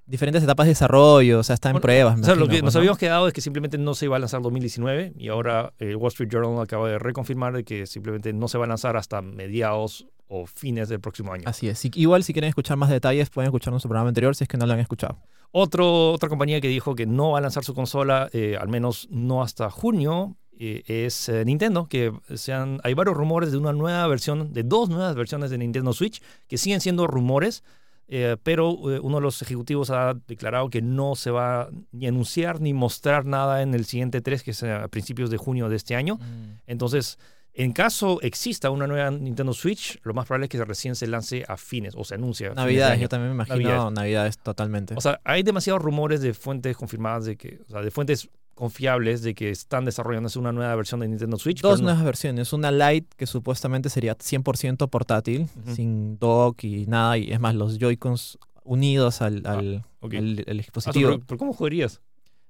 diferentes 0.07 0.43
etapas 0.43 0.67
de 0.67 0.71
desarrollo, 0.71 1.41
o 1.41 1.43
sea, 1.43 1.55
está 1.55 1.69
en 1.69 1.75
Bueno, 1.75 1.83
pruebas. 1.83 2.21
O 2.21 2.25
sea, 2.25 2.35
lo 2.35 2.47
que 2.47 2.53
pues, 2.55 2.63
nos 2.63 2.75
¿no? 2.75 2.79
habíamos 2.79 2.99
quedado 2.99 3.29
es 3.29 3.35
que 3.35 3.41
simplemente 3.41 3.77
no 3.77 3.95
se 3.95 4.07
iba 4.07 4.17
a 4.17 4.19
lanzar 4.19 4.41
2019 4.41 5.13
y 5.17 5.29
ahora 5.29 5.73
el 5.79 5.97
Wall 5.97 6.09
Street 6.09 6.31
Journal 6.33 6.61
acaba 6.63 6.89
de 6.89 6.99
reconfirmar 6.99 7.63
que 7.65 7.87
simplemente 7.87 8.33
no 8.33 8.49
se 8.49 8.57
va 8.57 8.65
a 8.65 8.69
lanzar 8.69 8.97
hasta 8.97 9.21
mediados 9.21 10.07
o 10.29 10.47
fines 10.47 10.89
del 10.89 11.01
próximo 11.01 11.33
año. 11.33 11.45
Así 11.47 11.69
es. 11.69 11.85
Igual, 11.95 12.25
si 12.25 12.33
quieren 12.33 12.49
escuchar 12.49 12.77
más 12.77 12.89
detalles, 12.91 13.31
pueden 13.31 13.49
escuchar 13.49 13.73
nuestro 13.73 13.89
programa 13.89 14.09
anterior 14.09 14.35
si 14.35 14.45
es 14.45 14.49
que 14.49 14.57
no 14.57 14.67
lo 14.67 14.73
han 14.73 14.81
escuchado. 14.81 15.19
Otro, 15.53 16.13
otra 16.13 16.29
compañía 16.29 16.61
que 16.61 16.69
dijo 16.69 16.95
que 16.95 17.07
no 17.07 17.33
va 17.33 17.39
a 17.39 17.41
lanzar 17.41 17.65
su 17.65 17.75
consola, 17.75 18.29
eh, 18.33 18.57
al 18.61 18.69
menos 18.69 19.07
no 19.11 19.43
hasta 19.43 19.71
junio, 19.71 20.37
eh, 20.46 20.46
es 20.59 21.29
eh, 21.29 21.45
Nintendo, 21.45 21.87
que 21.87 22.13
sean, 22.35 22.81
hay 22.83 22.95
varios 22.95 23.17
rumores 23.17 23.53
de 23.53 23.59
una 23.59 23.73
nueva 23.73 24.07
versión, 24.07 24.53
de 24.53 24.63
dos 24.63 24.89
nuevas 24.89 25.15
versiones 25.15 25.51
de 25.51 25.59
Nintendo 25.59 25.93
Switch, 25.93 26.23
que 26.49 26.59
siguen 26.59 26.81
siendo 26.81 27.07
rumores, 27.07 27.63
eh, 28.09 28.37
pero 28.43 28.71
eh, 28.91 29.01
uno 29.01 29.17
de 29.17 29.23
los 29.23 29.43
ejecutivos 29.43 29.91
ha 29.91 30.15
declarado 30.29 30.71
que 30.71 30.81
no 30.81 31.17
se 31.17 31.31
va 31.31 31.69
ni 31.93 32.07
anunciar 32.07 32.61
ni 32.61 32.73
mostrar 32.73 33.27
nada 33.27 33.63
en 33.63 33.75
el 33.75 33.85
siguiente 33.85 34.21
3, 34.21 34.43
que 34.43 34.53
es 34.53 34.63
a 34.63 34.89
principios 34.89 35.31
de 35.31 35.37
junio 35.37 35.69
de 35.69 35.77
este 35.77 35.97
año. 35.97 36.19
Entonces, 36.67 37.19
en 37.53 37.73
caso 37.73 38.21
exista 38.23 38.71
una 38.71 38.87
nueva 38.87 39.11
Nintendo 39.11 39.53
Switch, 39.53 39.99
lo 40.03 40.15
más 40.15 40.27
probable 40.27 40.45
es 40.45 40.51
que 40.51 40.65
recién 40.65 40.95
se 40.95 41.07
lance 41.07 41.45
a 41.49 41.57
fines 41.57 41.95
o 41.97 42.05
se 42.05 42.15
anuncie. 42.15 42.51
Navidades, 42.51 43.01
yo 43.01 43.09
también 43.09 43.31
me 43.31 43.35
imagino 43.35 43.57
Navidades. 43.57 43.93
Navidades, 43.93 44.39
totalmente. 44.39 44.95
O 44.95 45.01
sea, 45.01 45.21
hay 45.25 45.43
demasiados 45.43 45.83
rumores 45.83 46.21
de 46.21 46.33
fuentes 46.35 46.77
confirmadas 46.77 47.25
de 47.25 47.37
que, 47.37 47.61
o 47.67 47.73
sea, 47.73 47.81
de 47.81 47.91
fuentes 47.91 48.29
confiables 48.57 49.23
de 49.23 49.35
que 49.35 49.51
están 49.51 49.85
desarrollándose 49.85 50.39
una 50.41 50.51
nueva 50.51 50.75
versión 50.75 50.99
de 51.01 51.07
Nintendo 51.09 51.37
Switch. 51.39 51.61
Dos 51.61 51.81
no- 51.81 51.85
nuevas 51.89 52.03
versiones. 52.05 52.53
Una 52.53 52.73
Lite 52.73 53.07
que 53.17 53.27
supuestamente 53.27 53.89
sería 53.91 54.17
100% 54.19 54.89
portátil, 54.89 55.47
sin 55.75 56.19
dock 56.19 56.65
y 56.65 56.87
nada. 56.87 57.19
Y 57.19 57.31
es 57.31 57.39
más, 57.39 57.55
los 57.55 57.79
Joy-Cons 57.79 58.39
unidos 58.65 59.23
al, 59.23 59.47
al, 59.47 59.85
ok. 60.01 60.15
al- 60.15 60.45
al 60.49 60.55
Ah, 60.59 60.63
dispositivo. 60.63 61.11
pero, 61.11 61.23
pero 61.25 61.39
¿cómo 61.39 61.53
jugarías? 61.53 62.01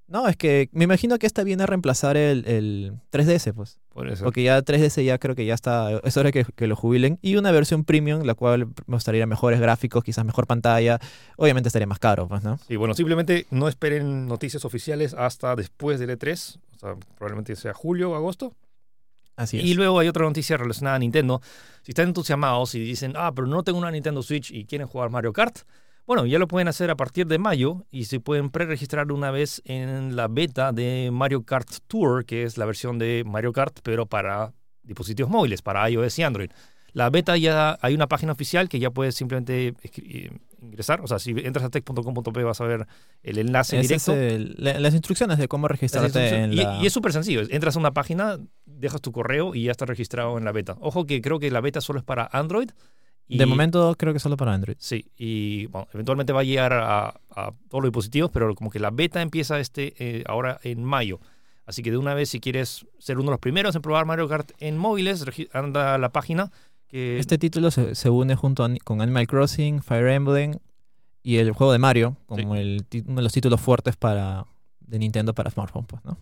No, 0.08 0.28
es 0.28 0.36
que 0.36 0.68
me 0.72 0.84
imagino 0.84 1.18
que 1.18 1.26
esta 1.26 1.42
viene 1.42 1.64
a 1.64 1.66
reemplazar 1.66 2.16
el, 2.16 2.46
el 2.46 2.92
3DS, 3.10 3.52
pues. 3.54 3.80
Por 3.92 4.08
eso. 4.08 4.24
Porque 4.24 4.42
ya 4.42 4.62
3DS 4.62 5.04
ya 5.04 5.18
creo 5.18 5.34
que 5.34 5.44
ya 5.44 5.54
está, 5.54 6.00
es 6.04 6.16
hora 6.16 6.30
que, 6.30 6.44
que 6.54 6.66
lo 6.68 6.76
jubilen. 6.76 7.18
Y 7.22 7.36
una 7.36 7.50
versión 7.50 7.84
premium, 7.84 8.22
la 8.22 8.34
cual 8.34 8.68
mostraría 8.86 9.26
mejores 9.26 9.58
gráficos, 9.58 10.04
quizás 10.04 10.24
mejor 10.24 10.46
pantalla. 10.46 11.00
Obviamente 11.36 11.68
estaría 11.68 11.88
más 11.88 11.98
caro, 11.98 12.28
pues, 12.28 12.44
¿no? 12.44 12.58
Sí, 12.68 12.76
bueno, 12.76 12.94
simplemente 12.94 13.46
no 13.50 13.68
esperen 13.68 14.26
noticias 14.26 14.64
oficiales 14.64 15.12
hasta 15.14 15.56
después 15.56 15.98
del 15.98 16.10
E3. 16.10 16.58
O 16.76 16.78
sea, 16.78 16.94
probablemente 17.16 17.56
sea 17.56 17.74
julio 17.74 18.12
o 18.12 18.14
agosto. 18.14 18.54
Así 19.34 19.58
es. 19.58 19.64
Y 19.64 19.74
luego 19.74 19.98
hay 19.98 20.08
otra 20.08 20.24
noticia 20.24 20.56
relacionada 20.56 20.96
a 20.96 20.98
Nintendo. 21.00 21.42
Si 21.82 21.90
están 21.90 22.08
entusiasmados 22.08 22.74
y 22.74 22.80
dicen, 22.80 23.14
ah, 23.16 23.32
pero 23.34 23.48
no 23.48 23.64
tengo 23.64 23.78
una 23.78 23.90
Nintendo 23.90 24.22
Switch 24.22 24.50
y 24.52 24.66
quieren 24.66 24.86
jugar 24.86 25.10
Mario 25.10 25.32
Kart, 25.32 25.58
bueno, 26.06 26.24
ya 26.26 26.38
lo 26.38 26.46
pueden 26.48 26.68
hacer 26.68 26.90
a 26.90 26.96
partir 26.96 27.26
de 27.26 27.38
mayo 27.38 27.84
y 27.90 28.04
se 28.04 28.20
pueden 28.20 28.50
preregistrar 28.50 29.10
una 29.12 29.30
vez 29.30 29.60
en 29.64 30.16
la 30.16 30.28
beta 30.28 30.72
de 30.72 31.10
Mario 31.12 31.44
Kart 31.44 31.68
Tour, 31.88 32.24
que 32.24 32.44
es 32.44 32.58
la 32.58 32.64
versión 32.66 32.98
de 32.98 33.24
Mario 33.26 33.52
Kart, 33.52 33.80
pero 33.82 34.06
para 34.06 34.52
dispositivos 34.82 35.30
móviles, 35.30 35.62
para 35.62 35.88
iOS 35.90 36.18
y 36.18 36.22
Android. 36.22 36.50
La 36.92 37.10
beta 37.10 37.36
ya 37.36 37.76
hay 37.82 37.94
una 37.94 38.06
página 38.06 38.32
oficial 38.32 38.68
que 38.70 38.78
ya 38.78 38.90
puedes 38.90 39.14
simplemente 39.14 39.74
eh, 39.82 40.30
ingresar. 40.62 41.02
O 41.02 41.06
sea, 41.06 41.18
si 41.18 41.32
entras 41.32 41.64
a 41.66 41.68
tech.com.p 41.68 42.42
vas 42.44 42.60
a 42.62 42.64
ver 42.64 42.86
el 43.22 43.36
enlace 43.38 43.78
Ese 43.80 43.82
directo. 43.88 44.14
el- 44.14 44.54
la- 44.58 44.80
las 44.80 44.94
instrucciones 44.94 45.36
de 45.36 45.46
cómo 45.46 45.68
registrarte 45.68 46.28
en 46.44 46.56
la... 46.56 46.78
y, 46.80 46.84
y 46.84 46.86
es 46.86 46.92
súper 46.94 47.12
sencillo. 47.12 47.42
Entras 47.50 47.76
a 47.76 47.80
una 47.80 47.90
página, 47.92 48.38
dejas 48.64 49.02
tu 49.02 49.12
correo 49.12 49.54
y 49.54 49.64
ya 49.64 49.72
estás 49.72 49.88
registrado 49.88 50.38
en 50.38 50.44
la 50.46 50.52
beta. 50.52 50.76
Ojo 50.80 51.04
que 51.04 51.20
creo 51.20 51.38
que 51.38 51.50
la 51.50 51.60
beta 51.60 51.82
solo 51.82 51.98
es 51.98 52.04
para 52.04 52.30
Android. 52.32 52.70
Y- 53.28 53.38
De 53.38 53.46
momento 53.46 53.94
creo 53.98 54.12
que 54.12 54.18
solo 54.20 54.36
para 54.36 54.52
Android. 54.54 54.76
Sí, 54.78 55.06
y 55.16 55.66
bueno, 55.66 55.88
eventualmente 55.92 56.32
va 56.32 56.40
a 56.40 56.44
llegar 56.44 56.72
a, 56.72 57.08
a 57.30 57.52
todos 57.68 57.82
los 57.82 57.90
dispositivos, 57.90 58.30
pero 58.30 58.54
como 58.54 58.70
que 58.70 58.78
la 58.78 58.90
beta 58.90 59.20
empieza 59.22 59.58
este 59.58 59.94
eh, 59.98 60.24
ahora 60.26 60.60
en 60.62 60.84
mayo. 60.84 61.18
Así 61.66 61.82
que 61.82 61.90
de 61.90 61.96
una 61.96 62.14
vez, 62.14 62.28
si 62.28 62.38
quieres 62.38 62.86
ser 62.98 63.16
uno 63.18 63.26
de 63.26 63.30
los 63.32 63.40
primeros 63.40 63.74
en 63.74 63.82
probar 63.82 64.06
Mario 64.06 64.28
Kart 64.28 64.52
en 64.60 64.76
móviles, 64.78 65.24
anda 65.52 65.94
a 65.94 65.98
la 65.98 66.10
página. 66.10 66.52
Que 66.86 67.18
Este 67.18 67.36
título 67.38 67.72
se, 67.72 67.96
se 67.96 68.08
une 68.10 68.36
junto 68.36 68.64
a- 68.64 68.70
con 68.84 69.00
Animal 69.00 69.26
Crossing, 69.26 69.82
Fire 69.82 70.06
Emblem 70.10 70.54
y 71.24 71.38
el 71.38 71.50
juego 71.50 71.72
de 71.72 71.80
Mario, 71.80 72.16
como 72.26 72.54
el, 72.54 72.84
ti- 72.88 73.02
uno 73.04 73.16
de 73.16 73.22
los 73.22 73.32
títulos 73.32 73.60
fuertes 73.60 73.96
para, 73.96 74.44
de 74.78 75.00
Nintendo 75.00 75.34
para 75.34 75.50
smartphone, 75.50 75.86
pues, 75.86 76.04
¿no? 76.04 76.16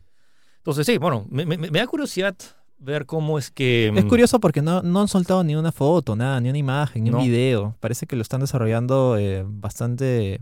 Entonces, 0.56 0.86
sí, 0.86 0.96
bueno, 0.96 1.26
me, 1.28 1.44
me- 1.44 1.58
me 1.58 1.68
da 1.68 1.86
curiosidad 1.86 2.34
ver 2.78 3.06
cómo 3.06 3.38
es 3.38 3.50
que. 3.50 3.88
Es 3.94 4.04
mm, 4.04 4.08
curioso 4.08 4.40
porque 4.40 4.62
no, 4.62 4.82
no 4.82 5.00
han 5.00 5.08
soltado 5.08 5.42
ni 5.44 5.54
una 5.56 5.72
foto, 5.72 6.16
nada, 6.16 6.40
ni 6.40 6.48
una 6.48 6.58
imagen, 6.58 7.04
ni 7.04 7.10
No. 7.10 7.18
un 7.18 7.24
video. 7.24 7.76
Parece 7.80 8.06
que 8.06 8.16
lo 8.16 8.22
están 8.22 8.40
desarrollando 8.40 9.16
eh, 9.18 9.44
bastante, 9.46 10.40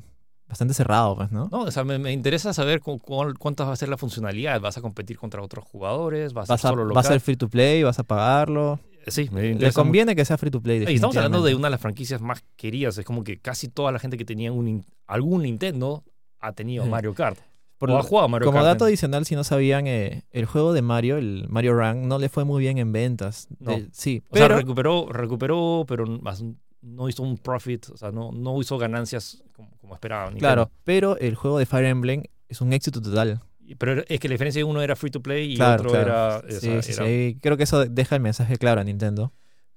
bastante 0.49 0.75
cerrado, 0.75 1.17
pues, 1.17 1.31
¿no? 1.33 1.49
No, 1.51 1.63
o 1.63 1.71
sea, 1.71 1.85
me, 1.85 1.99
me 1.99 2.13
interesa 2.13 2.53
saber 2.53 2.81
cu- 2.81 2.99
cuál- 2.99 3.39
cuánta 3.39 3.65
va 3.65 3.73
a 3.73 3.77
ser 3.77 3.89
la 3.89 3.97
funcionalidad. 3.97 4.61
¿Vas 4.61 4.77
a 4.77 4.81
competir 4.81 5.17
contra 5.19 5.43
otros 5.43 5.65
jugadores? 5.65 6.33
¿Vas, 6.33 6.49
Vas 6.49 6.65
a 6.65 6.69
solo 6.71 6.99
a 6.99 7.03
ser 7.03 7.21
free 7.21 7.37
to 7.37 7.49
play, 7.49 7.83
vas 7.83 7.99
a 7.99 8.03
pagarlo. 8.05 8.81
Sí, 9.09 9.29
me 9.33 9.43
Le 9.43 9.51
interesa 9.51 9.81
mucho. 9.81 9.87
conviene 9.87 10.15
que 10.15 10.25
sea 10.25 10.39
free 10.39 10.51
to 10.53 10.61
play. 10.61 10.85
Y 10.89 10.95
estamos 10.95 11.17
hablando 11.17 11.43
de 11.43 11.55
una 11.57 11.67
de 11.67 11.73
las 11.73 11.81
franquicias 11.81 12.21
más 12.21 12.45
queridas. 12.57 12.97
Es 12.99 13.05
como 13.05 13.25
que 13.25 13.39
casi 13.39 13.67
toda 13.69 13.91
la 13.91 13.99
gente 13.99 14.17
que 14.17 14.25
tenía 14.25 14.53
un, 14.53 14.85
algún 15.09 15.43
Nintendo 15.43 16.05
ha 16.39 16.53
tenido 16.53 16.85
Sí. 16.85 16.91
Mario 16.91 17.13
Kart. 17.15 17.39
Por 17.83 17.91
o 17.91 17.95
lo- 17.95 17.99
has 18.01 18.07
jugado 18.07 18.29
Mario 18.29 18.47
como 18.47 18.59
Kart 18.59 18.67
dato 18.67 18.85
adicional, 18.85 19.25
si 19.27 19.35
no 19.35 19.45
sabían, 19.45 19.87
eh, 19.87 20.23
el 20.31 20.47
juego 20.47 20.73
de 20.73 20.83
Mario, 20.83 21.17
el 21.19 21.47
Mario 21.49 21.75
Run, 21.75 22.07
no 22.09 22.19
le 22.19 22.29
fue 22.29 22.45
muy 22.45 22.61
bien 22.61 22.79
en 22.79 22.93
ventas. 22.93 23.49
No. 23.59 23.73
De- 23.73 23.89
sí, 23.93 24.23
O 24.31 24.37
sea, 24.37 24.47
pero 24.47 24.59
recuperó, 24.59 25.07
recuperó, 25.11 25.85
pero 25.89 26.07
más 26.07 26.45
no 26.81 27.09
hizo 27.09 27.23
un 27.23 27.39
profit, 27.39 27.89
o 27.91 27.97
sea, 27.97 28.11
no, 28.13 28.31
no 28.33 28.61
hizo 28.61 28.79
ganancias 28.79 29.43
como, 29.55 29.71
como 29.81 29.95
esperaban. 29.95 30.37
claro, 30.39 30.71
pero 30.85 31.17
el 31.19 31.35
juego 31.35 31.59
de 31.59 31.67
Fire 31.67 31.87
Emblem 31.87 32.23
es 32.49 32.61
un 32.61 32.73
éxito 32.73 33.01
total. 33.03 33.41
Pero 33.79 34.03
es 34.09 34.21
que 34.21 34.29
la 34.29 34.33
diferencia 34.35 34.61
que 34.61 34.65
uno 34.65 34.83
era 34.83 34.97
free 34.97 35.11
to 35.11 35.23
play 35.23 35.53
y 35.53 35.57
Claro, 35.57 35.83
otro 35.83 35.91
claro. 35.91 36.07
era, 36.07 36.37
o 36.39 36.43
Sí, 36.61 36.61
sea, 36.61 36.83
sí, 36.83 36.93
era- 36.93 37.05
sí. 37.07 37.39
Creo 37.41 37.57
que 37.57 37.63
eso 37.63 37.85
deja 37.87 38.17
el 38.17 38.21
mensaje 38.23 38.57
claro 38.59 38.81
a 38.81 38.85
Nintendo. 38.85 39.33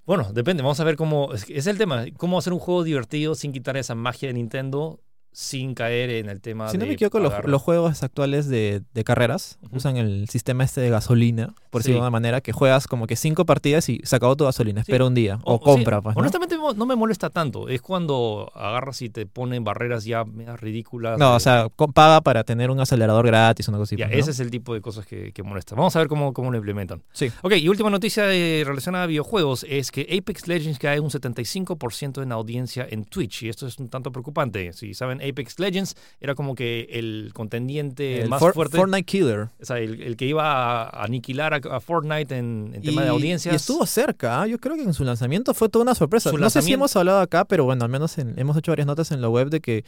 Bueno, 0.06 0.32
depende. 0.34 0.62
Vamos 0.64 0.80
a 0.80 0.84
ver 0.84 0.96
cómo. 0.98 1.30
Es 1.34 1.66
el 1.68 1.78
tema. 1.78 2.06
Cómo 2.18 2.38
hacer 2.38 2.54
un 2.54 2.60
juego 2.60 2.84
divertido 2.84 3.34
sin 3.36 3.52
quitar 3.52 3.78
esa 3.78 3.96
magia 3.96 4.28
de 4.28 4.34
Nintendo, 4.34 5.00
sin 5.38 5.74
caer 5.74 6.10
en 6.12 6.30
el 6.30 6.40
tema 6.40 6.70
Si 6.70 6.78
no 6.78 6.84
de. 6.84 6.88
me 6.88 6.94
equivoco, 6.94 7.20
los, 7.20 7.62
juegos 7.62 8.04
actuales 8.04 8.48
de, 8.48 8.82
de 8.94 9.04
carreras 9.04 9.60
usan 9.72 9.98
el 9.98 10.30
sistema 10.30 10.64
este 10.64 10.80
de 10.80 10.90
gasolina, 10.90 11.54
por 11.72 11.82
Sí. 11.82 11.88
decirlo 11.90 11.98
de 11.98 12.02
una 12.04 12.10
manera, 12.10 12.40
que 12.40 12.54
juegas 12.54 12.88
como 12.88 13.06
que 13.06 13.18
cinco 13.18 13.46
partidas 13.46 13.90
y 13.90 14.00
se 14.06 14.16
acabó 14.16 14.38
tu 14.38 14.46
gasolina. 14.46 14.82
Sí. 14.86 14.92
Espera 14.92 15.04
un 15.06 15.14
día. 15.14 15.40
O, 15.44 15.56
O- 15.56 15.58
sí, 15.58 15.64
compra, 15.66 16.02
pues. 16.02 16.16
¿no? 16.16 16.22
Honestamente, 16.22 16.56
no 16.58 16.86
me 16.86 16.96
molesta 16.96 17.30
tanto. 17.30 17.68
Es 17.68 17.82
cuando 17.82 18.50
agarras 18.56 19.02
y 19.02 19.10
te 19.10 19.26
ponen 19.26 19.66
barreras 19.66 20.06
ya 20.06 20.24
ridículas. 20.56 21.20
No, 21.20 21.32
de- 21.32 21.36
o 21.36 21.40
sea, 21.42 21.68
paga 21.94 22.22
para 22.22 22.46
tener 22.46 22.72
un 22.72 22.80
acelerador 22.80 23.26
gratis, 23.28 23.68
una 23.68 23.78
cosa 23.78 23.90
así. 23.90 23.98
ya, 23.98 24.06
pues, 24.08 24.16
¿no? 24.18 24.22
ese 24.22 24.32
es 24.32 24.40
el 24.40 24.50
tipo 24.52 24.74
de 24.74 24.80
cosas 24.80 25.06
que, 25.06 25.34
que 25.34 25.44
molesta. 25.44 25.76
Vamos 25.76 25.94
a 25.98 26.00
ver 26.00 26.08
cómo, 26.08 26.32
cómo 26.34 26.50
lo 26.50 26.58
implementan. 26.58 27.04
Sí. 27.12 27.30
Ok, 27.42 27.56
y 27.58 27.68
última 27.68 27.90
noticia 27.90 28.34
eh, 28.34 28.64
relacionada 28.66 29.04
a 29.04 29.08
videojuegos 29.08 29.66
es 29.70 29.92
que 29.92 30.08
Apex 30.18 30.48
Legends 30.48 30.80
cae 30.80 31.02
un 31.02 31.10
75% 31.10 32.24
en 32.24 32.32
audiencia 32.32 32.88
en 32.90 33.04
Twitch. 33.04 33.44
Y 33.44 33.50
esto 33.50 33.68
es 33.68 33.78
un 33.80 33.90
tanto 33.90 34.12
preocupante. 34.14 34.72
Si 34.74 34.94
saben, 34.94 35.20
Apex 35.30 35.60
Legends 35.60 35.96
era 36.20 36.36
como 36.36 36.56
que 36.56 36.88
el 36.92 37.32
contendiente 37.34 38.22
El 38.22 38.30
más 38.30 38.40
For- 38.40 38.54
fuerte. 38.54 38.78
Fortnite 38.78 39.04
Killer. 39.06 39.50
O 39.62 39.66
sea, 39.66 39.80
el, 39.80 40.02
el 40.02 40.16
que 40.18 40.26
iba 40.26 40.84
a 40.84 41.04
aniquilar 41.04 41.54
a, 41.54 41.58
a 41.76 41.80
Fortnite 41.80 42.38
en, 42.38 42.72
en 42.74 42.82
tema 42.82 43.04
de 43.04 43.10
audiencias. 43.10 43.54
Y 43.54 43.56
estuvo 43.56 43.86
cerca. 43.86 44.42
¿ah? 44.42 44.48
Yo 44.48 44.58
creo 44.60 44.76
que 44.76 44.84
en 44.84 44.94
su 44.94 45.04
lanzamiento 45.04 45.54
fue 45.54 45.70
toda 45.70 45.84
una 45.84 45.96
sorpresa. 45.96 46.30
Su 46.30 46.38
no 46.38 46.50
sé 46.50 46.62
si 46.62 46.74
hemos 46.74 46.96
hablado 46.96 47.20
acá, 47.20 47.46
pero 47.46 47.66
bueno, 47.66 47.84
al 47.86 47.90
menos 47.92 48.18
en- 48.18 48.38
hemos 48.38 48.56
hecho 48.58 48.72
varias 48.72 48.88
notas 48.88 49.12
en 49.12 49.22
la 49.22 49.30
web 49.30 49.50
de 49.50 49.60
que 49.62 49.84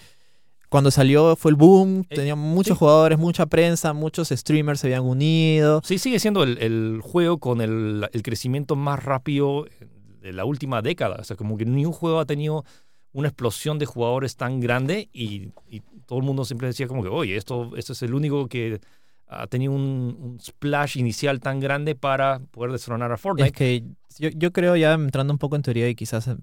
cuando 0.70 0.92
salió 0.92 1.36
fue 1.38 1.52
el 1.52 1.56
boom, 1.56 2.06
Eh, 2.10 2.16
tenía 2.16 2.36
muchos 2.36 2.76
sí. 2.76 2.80
jugadores, 2.80 3.18
mucha 3.18 3.46
prensa, 3.46 3.94
muchos 3.94 4.30
streamers 4.30 4.82
se 4.82 4.88
habían 4.88 5.04
unido. 5.04 5.82
Sí, 5.86 5.98
sigue 5.98 6.20
siendo 6.20 6.44
el, 6.44 6.58
el 6.58 7.00
juego 7.02 7.38
con 7.38 7.62
el, 7.62 8.08
el 8.12 8.22
crecimiento 8.22 8.76
más 8.76 9.02
rápido 9.02 9.66
de 10.22 10.34
la 10.34 10.44
última 10.44 10.82
década. 10.82 11.16
O 11.22 11.24
sea, 11.24 11.38
como 11.38 11.56
que 11.58 11.64
ni 11.66 11.86
un 11.86 11.94
juego 11.94 12.20
ha 12.20 12.26
tenido 12.26 12.66
una 13.18 13.30
explosión 13.30 13.80
de 13.80 13.86
jugadores 13.88 14.36
tan 14.36 14.60
grande 14.60 15.10
y, 15.12 15.50
y 15.68 15.82
todo 16.06 16.20
el 16.20 16.26
mundo 16.26 16.46
siempre 16.46 16.68
decía 16.68 16.88
como 16.88 17.02
que, 17.02 17.10
oye, 17.10 17.36
esto, 17.36 17.76
esto 17.76 17.94
es 17.94 18.02
el 18.04 18.14
único 18.14 18.48
que 18.48 18.80
ha 19.28 19.48
tenido 19.48 19.72
un, 19.74 19.82
un 20.22 20.40
splash 20.40 20.98
inicial 20.98 21.40
tan 21.40 21.60
grande 21.60 21.96
para 21.96 22.40
poder 22.52 22.72
destronar 22.72 23.12
a 23.12 23.16
Es 23.16 23.22
Fortnite. 23.22 23.52
que 23.52 23.84
yo, 24.20 24.30
yo 24.30 24.54
creo 24.54 24.76
ya 24.76 24.94
entrando 24.94 25.34
un 25.34 25.40
poco 25.40 25.56
en 25.56 25.64
teoría 25.64 25.90
y 25.90 25.96
quizás 25.96 26.28
eh, 26.28 26.36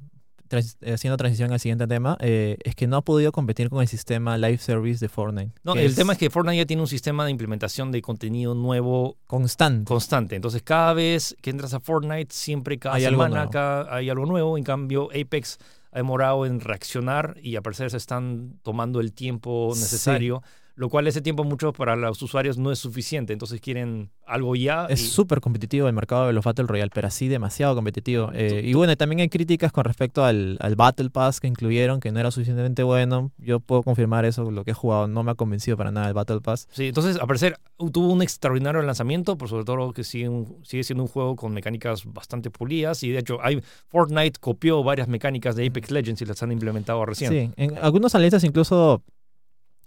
trans- 0.48 0.76
eh, 0.82 0.92
haciendo 0.92 1.16
transición 1.16 1.52
al 1.52 1.60
siguiente 1.60 1.86
tema, 1.86 2.16
eh, 2.20 2.58
es 2.64 2.74
que 2.74 2.86
no 2.88 2.96
ha 2.96 3.02
podido 3.02 3.30
competir 3.32 3.70
con 3.70 3.80
el 3.80 3.88
sistema 3.88 4.36
live 4.36 4.58
service 4.58 4.98
de 4.98 5.08
Fortnite. 5.08 5.52
no, 5.62 5.74
el 5.76 5.94
tema 5.94 6.12
es 6.12 6.18
que 6.18 6.28
Fortnite 6.28 6.58
ya 6.58 6.66
tiene 6.66 6.82
un 6.82 6.88
sistema 6.88 7.24
de 7.24 7.30
implementación 7.30 7.90
de 7.92 8.02
contenido 8.02 8.54
nuevo 8.54 9.16
constante. 9.26 9.88
constante. 9.88 10.34
Entonces, 10.36 10.60
cada 10.62 10.92
vez 10.92 11.34
que 11.40 11.50
entras 11.50 11.72
a 11.72 11.78
Fortnite, 11.80 12.34
siempre 12.34 12.78
cada 12.78 12.96
Hay 12.96 13.04
semana 13.04 13.48
hay 13.88 14.10
algo 14.10 14.26
nuevo. 14.26 14.58
En 14.58 14.64
cambio, 14.64 15.08
Apex 15.10 15.58
demorado 15.94 16.46
en 16.46 16.60
reaccionar 16.60 17.36
y 17.42 17.56
a 17.56 17.62
parecer 17.62 17.90
se 17.90 17.96
están 17.96 18.58
tomando 18.62 19.00
el 19.00 19.12
tiempo 19.12 19.72
Sí. 19.74 20.44
Lo 20.76 20.88
cual 20.88 21.06
ese 21.06 21.20
tiempo 21.20 21.44
mucho 21.44 21.72
para 21.72 21.94
los 21.96 22.20
usuarios 22.22 22.58
no 22.58 22.72
es 22.72 22.78
suficiente. 22.78 23.32
Entonces 23.32 23.60
quieren 23.60 24.10
algo 24.26 24.56
ya. 24.56 24.86
Es 24.86 25.02
y- 25.02 25.06
súper 25.06 25.40
competitivo 25.40 25.86
el 25.86 25.94
mercado 25.94 26.26
de 26.26 26.32
los 26.32 26.44
Battle 26.44 26.66
Royale, 26.66 26.90
pero 26.92 27.06
así 27.08 27.28
demasiado 27.28 27.74
competitivo. 27.74 28.30
Eh, 28.34 28.62
y 28.64 28.74
bueno, 28.74 28.96
también 28.96 29.20
hay 29.20 29.28
críticas 29.28 29.70
con 29.70 29.84
respecto 29.84 30.24
al, 30.24 30.56
al 30.60 30.74
Battle 30.76 31.10
Pass 31.10 31.40
que 31.40 31.46
incluyeron, 31.46 32.00
que 32.00 32.10
no 32.10 32.18
era 32.20 32.30
suficientemente 32.30 32.82
bueno. 32.82 33.30
Yo 33.38 33.60
puedo 33.60 33.82
confirmar 33.82 34.24
eso, 34.24 34.50
lo 34.50 34.64
que 34.64 34.72
he 34.72 34.74
jugado 34.74 35.06
no 35.06 35.22
me 35.22 35.30
ha 35.30 35.34
convencido 35.34 35.76
para 35.76 35.92
nada 35.92 36.08
el 36.08 36.14
Battle 36.14 36.40
Pass. 36.40 36.66
Sí, 36.72 36.87
entonces, 36.88 37.18
a 37.20 37.26
parecer, 37.26 37.56
tuvo 37.92 38.12
un 38.12 38.22
extraordinario 38.22 38.82
lanzamiento, 38.82 39.37
por 39.38 39.48
sobre 39.48 39.64
todo 39.64 39.92
que 39.92 40.02
sigue, 40.04 40.28
un- 40.28 40.58
sigue 40.64 40.82
siendo 40.84 41.02
un 41.04 41.08
juego 41.08 41.37
con 41.37 41.52
mecánicas 41.52 42.04
bastante 42.04 42.50
pulidas. 42.50 43.02
Y 43.04 43.10
de 43.10 43.18
hecho, 43.20 43.38
hay, 43.42 43.62
Fortnite 43.88 44.40
copió 44.40 44.82
varias 44.82 45.06
mecánicas 45.08 45.54
de 45.56 45.66
Apex 45.66 45.90
Legends 45.90 46.22
y 46.22 46.24
las 46.26 46.42
han 46.42 46.50
implementado 46.52 47.04
recién. 47.06 47.30
Sí, 47.30 47.50
en 47.56 47.78
algunos 47.78 48.14
analistas 48.14 48.42
incluso 48.44 49.02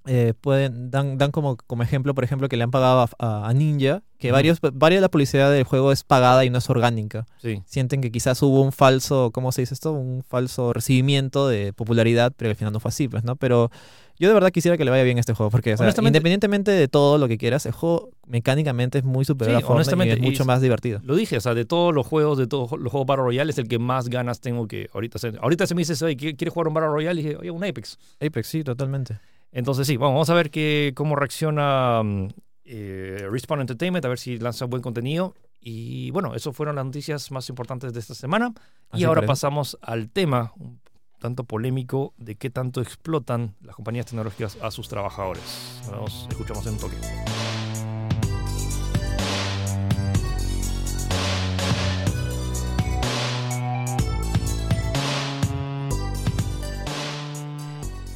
eh, 0.07 0.33
pueden 0.39 0.89
dan, 0.89 1.17
dan 1.17 1.31
como, 1.31 1.57
como 1.57 1.83
ejemplo, 1.83 2.15
por 2.15 2.23
ejemplo, 2.23 2.47
que 2.49 2.57
le 2.57 2.63
han 2.63 2.71
pagado 2.71 3.07
a, 3.19 3.53
Ninja, 3.53 4.03
que 4.17 4.31
varios, 4.31 4.59
varias 4.73 4.97
de 4.99 5.01
la 5.01 5.09
publicidad 5.09 5.51
del 5.51 5.63
juego 5.63 5.91
es 5.91 6.03
pagada 6.03 6.43
y 6.45 6.49
no 6.49 6.57
es 6.57 6.69
orgánica. 6.69 7.25
Sí. 7.41 7.61
Sienten 7.65 8.01
que 8.01 8.11
quizás 8.11 8.41
hubo 8.41 8.61
un 8.61 8.71
falso, 8.71 9.31
¿cómo 9.31 9.51
se 9.51 9.61
dice 9.61 9.73
esto? 9.73 9.91
Un 9.91 10.23
falso 10.23 10.73
recibimiento 10.73 11.47
de 11.47 11.73
popularidad, 11.73 12.33
pero 12.35 12.49
al 12.49 12.55
final 12.55 12.73
no 12.73 12.79
fue 12.79 12.89
así, 12.89 13.07
pues, 13.07 13.23
¿no? 13.23 13.35
Pero 13.35 13.69
yo 14.19 14.27
de 14.29 14.33
verdad 14.33 14.49
quisiera 14.51 14.77
que 14.77 14.85
le 14.85 14.89
vaya 14.91 15.03
bien 15.03 15.17
a 15.17 15.19
este 15.19 15.33
juego, 15.33 15.51
porque 15.51 15.73
o 15.73 15.77
sea, 15.77 15.83
Honestamente- 15.85 16.17
independientemente 16.17 16.71
de 16.71 16.87
todo 16.87 17.19
lo 17.19 17.27
que 17.27 17.37
quieras, 17.37 17.65
el 17.67 17.73
juego 17.73 18.09
mecánicamente 18.25 18.97
es 18.97 19.03
muy 19.03 19.25
superior 19.25 19.59
Sí, 19.59 19.63
a 19.63 19.67
Fortnite 19.67 20.07
y 20.07 20.09
es 20.11 20.19
mucho 20.19 20.43
y- 20.43 20.45
más 20.47 20.61
divertido. 20.61 20.99
Lo 21.03 21.15
dije, 21.15 21.37
o 21.37 21.41
sea, 21.41 21.53
de 21.53 21.65
todos 21.65 21.93
los 21.93 22.07
juegos, 22.07 22.37
de 22.39 22.47
todos 22.47 22.71
los 22.79 22.91
juegos 22.91 23.05
Battle 23.05 23.23
Royale, 23.25 23.51
es 23.51 23.57
el 23.59 23.67
que 23.67 23.77
más 23.77 24.09
ganas 24.09 24.39
tengo 24.41 24.67
que 24.67 24.87
ahorita. 24.93 25.19
ahorita 25.41 25.67
se 25.67 25.75
me 25.75 25.81
dice, 25.83 26.03
oye, 26.03 26.15
¿qui- 26.17 26.35
¿quieres 26.35 26.53
jugar 26.53 26.67
un 26.69 26.73
Battle 26.73 26.89
Royale? 26.89 27.21
Y 27.21 27.23
dije, 27.23 27.35
oye, 27.37 27.51
un 27.51 27.63
Apex. 27.63 27.99
Apex, 28.19 28.47
sí, 28.47 28.63
totalmente. 28.63 29.19
Entonces, 29.51 29.87
sí, 29.87 29.97
bueno, 29.97 30.13
vamos 30.13 30.29
a 30.29 30.33
ver 30.33 30.51
que, 30.51 30.93
cómo 30.95 31.15
reacciona 31.15 32.01
mm, 32.03 32.27
eh, 32.65 33.27
Respawn 33.29 33.61
Entertainment, 33.61 34.05
a 34.05 34.09
ver 34.09 34.19
si 34.19 34.37
lanza 34.37 34.65
buen 34.65 34.81
contenido. 34.81 35.35
Y 35.59 36.11
bueno, 36.11 36.35
eso 36.35 36.53
fueron 36.53 36.75
las 36.75 36.85
noticias 36.85 37.31
más 37.31 37.49
importantes 37.49 37.93
de 37.93 37.99
esta 37.99 38.13
semana. 38.13 38.53
Así 38.89 39.01
y 39.01 39.05
ahora 39.05 39.21
parece. 39.21 39.31
pasamos 39.31 39.77
al 39.81 40.09
tema 40.09 40.53
un 40.57 40.79
tanto 41.19 41.43
polémico 41.43 42.13
de 42.17 42.35
qué 42.35 42.49
tanto 42.49 42.81
explotan 42.81 43.55
las 43.61 43.75
compañías 43.75 44.05
tecnológicas 44.05 44.57
a 44.61 44.71
sus 44.71 44.87
trabajadores. 44.87 45.81
Nos 45.91 46.27
escuchamos 46.29 46.65
en 46.67 46.73
un 46.73 46.79
toque. 46.79 46.97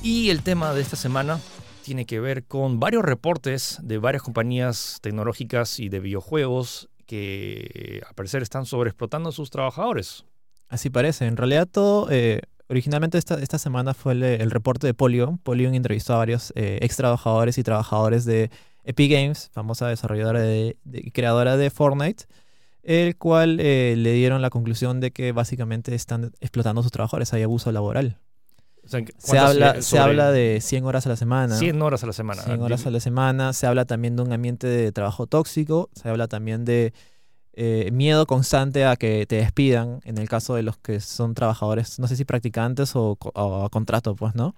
Y 0.04 0.30
el 0.32 0.42
tema 0.42 0.74
de 0.74 0.82
esta 0.82 0.96
semana 0.96 1.40
tiene 1.84 2.06
que 2.06 2.20
ver 2.20 2.44
con 2.46 2.80
varios 2.80 3.04
reportes 3.04 3.78
de 3.84 3.98
varias 4.00 4.24
compañías 4.24 4.98
tecnológicas 5.02 5.80
y 5.80 5.90
de 5.90 6.00
videojuegos 6.00 6.90
que 7.06 8.02
a 8.10 8.14
parecer 8.14 8.42
están 8.42 8.66
sobreexplotando 8.66 9.30
a 9.30 9.32
sus 9.32 9.50
trabajadores. 9.52 10.26
Así 10.70 10.90
parece. 10.90 11.28
En 11.28 11.38
realidad 11.38 11.68
todo, 11.68 12.08
eh, 12.10 12.42
originalmente 12.70 13.18
esta, 13.18 13.36
esta 13.42 13.60
semana 13.60 13.94
fue 13.94 14.14
el, 14.14 14.50
reporte 14.52 14.88
de 14.88 14.94
Polygon. 14.94 15.38
Polygon 15.38 15.76
entrevistó 15.76 16.14
a 16.14 16.18
varios 16.18 16.52
eh, 16.56 16.80
ex 16.82 16.96
trabajadores 16.96 17.58
y 17.58 17.64
trabajadores 17.64 18.26
de 18.26 18.50
Epic 18.84 19.12
Games, 19.12 19.50
famosa 19.52 19.88
desarrolladora 19.88 20.40
de, 20.42 20.78
de- 20.84 21.12
creadora 21.12 21.58
de 21.58 21.70
Fortnite, 21.70 22.24
el 22.82 23.18
cual 23.18 23.60
eh, 23.60 23.94
le 23.98 24.14
dieron 24.14 24.42
la 24.42 24.50
conclusión 24.50 25.00
de 25.00 25.12
que 25.12 25.32
básicamente 25.32 25.94
están 25.94 26.32
explotando 26.40 26.80
a 26.80 26.84
sus 26.84 26.92
trabajadores, 26.92 27.34
hay 27.34 27.44
abuso 27.44 27.72
laboral. 27.72 28.18
O 28.84 28.88
sea, 28.88 29.00
Se 29.00 29.14
¿cuántas, 29.14 29.50
habla, 29.50 29.72
eh, 29.72 29.82
se 29.82 30.00
habla 30.00 30.32
de 30.32 30.60
100 30.62 30.86
horas 30.86 31.06
a 31.06 31.10
la 31.10 31.16
semana. 31.16 31.56
100 31.56 31.82
horas 31.82 32.04
a 32.04 32.08
la 32.08 32.14
semana. 32.14 32.42
100 32.42 32.62
horas 32.62 32.86
a 32.86 32.92
la 32.92 33.00
semana. 33.00 33.54
Se 33.54 33.68
habla 33.68 33.86
también 33.86 34.16
de 34.16 34.24
un 34.24 34.34
ambiente 34.34 34.68
de 34.68 34.92
trabajo 34.92 35.28
tóxico. 35.28 35.90
Se 35.94 36.10
habla 36.10 36.28
también 36.28 36.66
de 36.66 36.94
eh, 37.54 37.90
miedo 37.92 38.26
constante 38.26 38.86
a 38.86 38.96
que 38.96 39.26
te 39.26 39.36
despidan 39.36 40.00
en 40.06 40.18
el 40.18 40.30
caso 40.30 40.56
de 40.56 40.64
los 40.64 40.78
que 40.78 41.02
son 41.02 41.34
trabajadores, 41.34 42.00
no 42.00 42.08
sé 42.08 42.16
si 42.16 42.24
practicantes 42.24 42.96
o, 42.96 43.18
a 43.36 43.70
contrato, 43.70 44.16
pues, 44.16 44.36
¿no? 44.36 44.56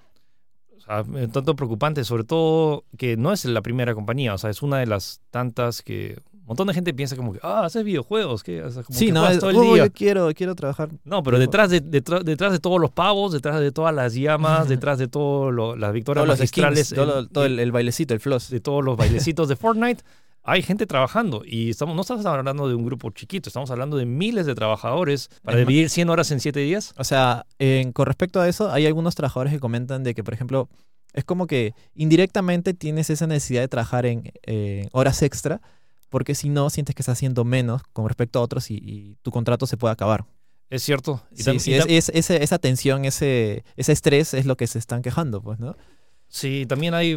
O 0.78 0.80
sea, 0.80 1.02
un 1.02 1.32
tanto 1.32 1.56
preocupante, 1.56 2.04
sobre 2.04 2.24
todo 2.24 2.86
que 2.98 3.18
no 3.18 3.34
es 3.34 3.46
la 3.46 3.62
primera 3.62 3.96
compañía, 3.96 4.36
o 4.36 4.38
sea, 4.38 4.52
es 4.52 4.62
una 4.62 4.78
de 4.78 4.86
las 4.86 5.22
tantas 5.32 5.82
que 5.82 6.22
un 6.44 6.48
montón 6.48 6.68
de 6.68 6.74
gente 6.74 6.94
piensa 6.94 7.16
como 7.16 7.32
que, 7.34 7.40
ah, 7.42 7.64
haces 7.66 7.84
videojuegos, 7.86 8.44
¿qué? 8.44 8.62
O 8.64 8.70
sea, 8.70 8.84
como 8.84 9.00
sí, 9.00 9.06
que 9.08 9.12
no, 9.14 9.28
es, 9.30 9.40
todo 9.40 9.50
el 9.52 9.56
"Oh, 9.58 9.74
día. 9.76 9.86
yo 9.86 9.92
quiero, 9.94 10.30
quiero 10.36 10.56
trabajar. 10.56 10.90
No, 11.06 11.24
pero 11.24 11.40
detrás 11.40 11.70
de, 11.70 11.80
detrás, 11.80 12.26
detrás 12.26 12.52
de 12.52 12.60
todos 12.60 12.80
los 12.82 12.92
pavos, 12.92 13.32
detrás 13.32 13.60
de 13.62 13.72
todas 13.72 13.96
las 13.96 14.14
llamas, 14.14 14.68
detrás 14.70 15.00
de 15.00 15.08
todas 15.08 15.54
las 15.80 15.94
victorias 15.94 16.22
Todos 16.26 16.28
los 16.28 16.40
magistrales, 16.40 16.88
skins, 16.90 17.30
todo, 17.32 17.46
el, 17.46 17.60
el 17.60 17.72
bailecito, 17.72 18.14
el 18.14 18.20
floss. 18.20 18.50
de 18.50 18.60
todos 18.60 18.84
los 18.84 18.98
bailecitos 18.98 19.48
de 19.48 19.56
Fortnite, 19.58 20.04
hay 20.46 20.62
gente 20.62 20.86
trabajando. 20.86 21.44
Y 21.46 21.70
estamos, 21.70 21.96
no 21.96 22.02
estamos 22.02 22.26
hablando 22.26 22.68
de 22.68 22.76
un 22.76 22.84
grupo 22.86 23.10
chiquito, 23.12 23.48
estamos 23.48 23.72
hablando 23.72 23.96
de 23.96 24.06
miles 24.06 24.46
de 24.46 24.54
trabajadores 24.54 25.30
para 25.44 25.58
Es 25.62 25.66
dividir 25.66 25.90
100 25.90 26.10
horas 26.10 26.30
en 26.32 26.42
7 26.42 26.60
días. 26.60 26.94
O 26.98 27.06
sea, 27.06 27.46
en- 27.60 27.94
con 27.94 28.06
respecto 28.06 28.42
a 28.42 28.50
eso, 28.50 28.70
hay 28.70 28.86
algunos 28.86 29.16
trabajadores 29.16 29.54
que 29.54 29.60
comentan 29.62 30.04
de 30.04 30.14
que, 30.14 30.22
por 30.26 30.34
ejemplo, 30.34 30.68
es 31.14 31.24
como 31.24 31.48
que 31.48 31.74
indirectamente 31.96 32.74
tienes 32.74 33.10
esa 33.10 33.28
necesidad 33.28 33.62
de 33.62 33.68
trabajar 33.70 34.06
en 34.06 34.34
eh, 34.46 34.90
horas 34.92 35.22
extra, 35.22 35.62
porque 36.14 36.36
si 36.36 36.50
no, 36.50 36.70
sientes 36.70 36.94
que 36.94 37.02
estás 37.02 37.18
haciendo 37.18 37.44
menos 37.44 37.82
con 37.92 38.08
respecto 38.08 38.38
a 38.38 38.44
otros 38.44 38.70
y, 38.70 38.76
y 38.76 39.16
tu 39.24 39.32
contrato 39.32 39.66
se 39.66 39.78
puede 39.78 39.92
acabar. 39.94 40.26
Es 40.70 40.84
cierto. 40.84 41.24
Y 41.32 41.42
Sí, 41.42 41.60
sí, 41.60 41.74
es, 41.74 41.86
es- 41.90 42.10
ese- 42.14 42.44
esa 42.44 42.60
tensión, 42.60 43.04
ese, 43.06 43.64
ese 43.76 43.92
estrés 43.92 44.36
es 44.36 44.46
lo 44.46 44.56
que 44.56 44.68
se 44.68 44.78
están 44.78 45.02
quejando, 45.02 45.42
pues, 45.42 45.60
¿no? 45.60 45.76
Sí, 46.28 46.66
también 46.68 46.94
hay, 46.94 47.14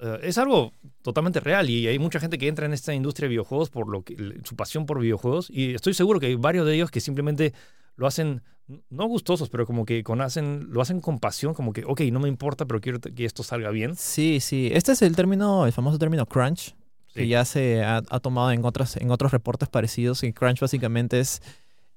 eh, 0.00 0.18
es 0.22 0.38
algo 0.38 0.72
totalmente 1.02 1.40
real 1.40 1.68
y 1.68 1.88
hay 1.88 1.98
mucha 1.98 2.20
gente 2.20 2.38
que 2.38 2.46
entra 2.46 2.66
en 2.66 2.72
esta 2.72 2.94
industria 2.94 3.26
de 3.26 3.30
videojuegos 3.30 3.68
por 3.70 3.88
lo 3.88 4.02
que, 4.02 4.16
su 4.44 4.54
pasión 4.54 4.86
por 4.86 5.00
videojuegos 5.00 5.48
y 5.50 5.74
estoy 5.74 5.94
seguro 5.94 6.20
que 6.20 6.26
hay 6.26 6.36
varios 6.36 6.66
de 6.66 6.74
ellos 6.76 6.90
que 6.92 7.00
simplemente 7.00 7.52
lo 7.96 8.06
hacen 8.06 8.42
no 8.90 9.06
gustosos, 9.06 9.48
pero 9.48 9.66
como 9.66 9.84
que 9.84 10.02
con 10.04 10.20
hacen, 10.20 10.66
lo 10.70 10.80
hacen 10.80 11.00
con 11.00 11.18
pasión, 11.18 11.54
como 11.54 11.72
que, 11.72 11.84
ok, 11.84 12.00
no 12.12 12.18
me 12.20 12.28
importa, 12.28 12.64
pero 12.66 12.80
quiero 12.80 13.00
que 13.00 13.24
esto 13.24 13.42
salga 13.42 13.70
bien. 13.70 13.94
Sí, 13.96 14.38
sí. 14.40 14.70
Este 14.72 14.92
es 14.92 15.02
el 15.02 15.14
término, 15.14 15.66
el 15.66 15.72
famoso 15.72 15.98
término 15.98 16.26
crunch, 16.26 16.74
que 17.16 17.26
ya 17.26 17.44
se 17.44 17.82
ha, 17.82 18.02
tomado 18.20 18.52
en, 18.52 18.64
otros, 18.64 18.96
en 18.96 19.10
otros 19.10 19.32
reportes 19.32 19.68
parecidos. 19.68 20.22
Y 20.22 20.32
crunch 20.32 20.60
básicamente 20.60 21.18
es, 21.18 21.42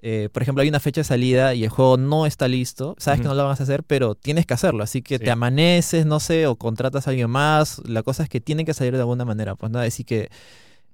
eh, 0.02 0.30
por 0.32 0.42
ejemplo, 0.42 0.62
hay 0.62 0.70
una 0.70 0.80
fecha 0.80 1.02
de 1.02 1.06
salida 1.06 1.54
y 1.54 1.64
el 1.64 1.70
juego 1.70 1.98
no 1.98 2.26
está 2.26 2.48
listo. 2.48 2.96
Sabes 2.98 3.22
que 3.22 3.28
no 3.28 3.36
lo 3.36 3.46
vas 3.46 3.60
a 3.60 3.64
hacer, 3.64 3.84
pero 3.84 4.16
tienes 4.16 4.46
que 4.46 4.54
hacerlo. 4.54 4.84
Así 4.84 5.02
que 5.02 5.20
te 5.20 5.30
amaneces, 5.30 6.06
no 6.06 6.20
sé, 6.20 6.48
o 6.48 6.56
contratas 6.56 7.08
a 7.08 7.12
alguien 7.12 7.30
más. 7.30 7.82
La 7.86 8.02
cosa 8.02 8.24
es 8.24 8.30
que 8.30 8.42
tiene 8.42 8.66
que 8.66 8.74
salir 8.74 8.94
de 8.94 9.00
alguna 9.00 9.26
manera. 9.26 9.56
Pues 9.56 9.72
nada, 9.72 9.86
así 9.86 10.04
que 10.04 10.30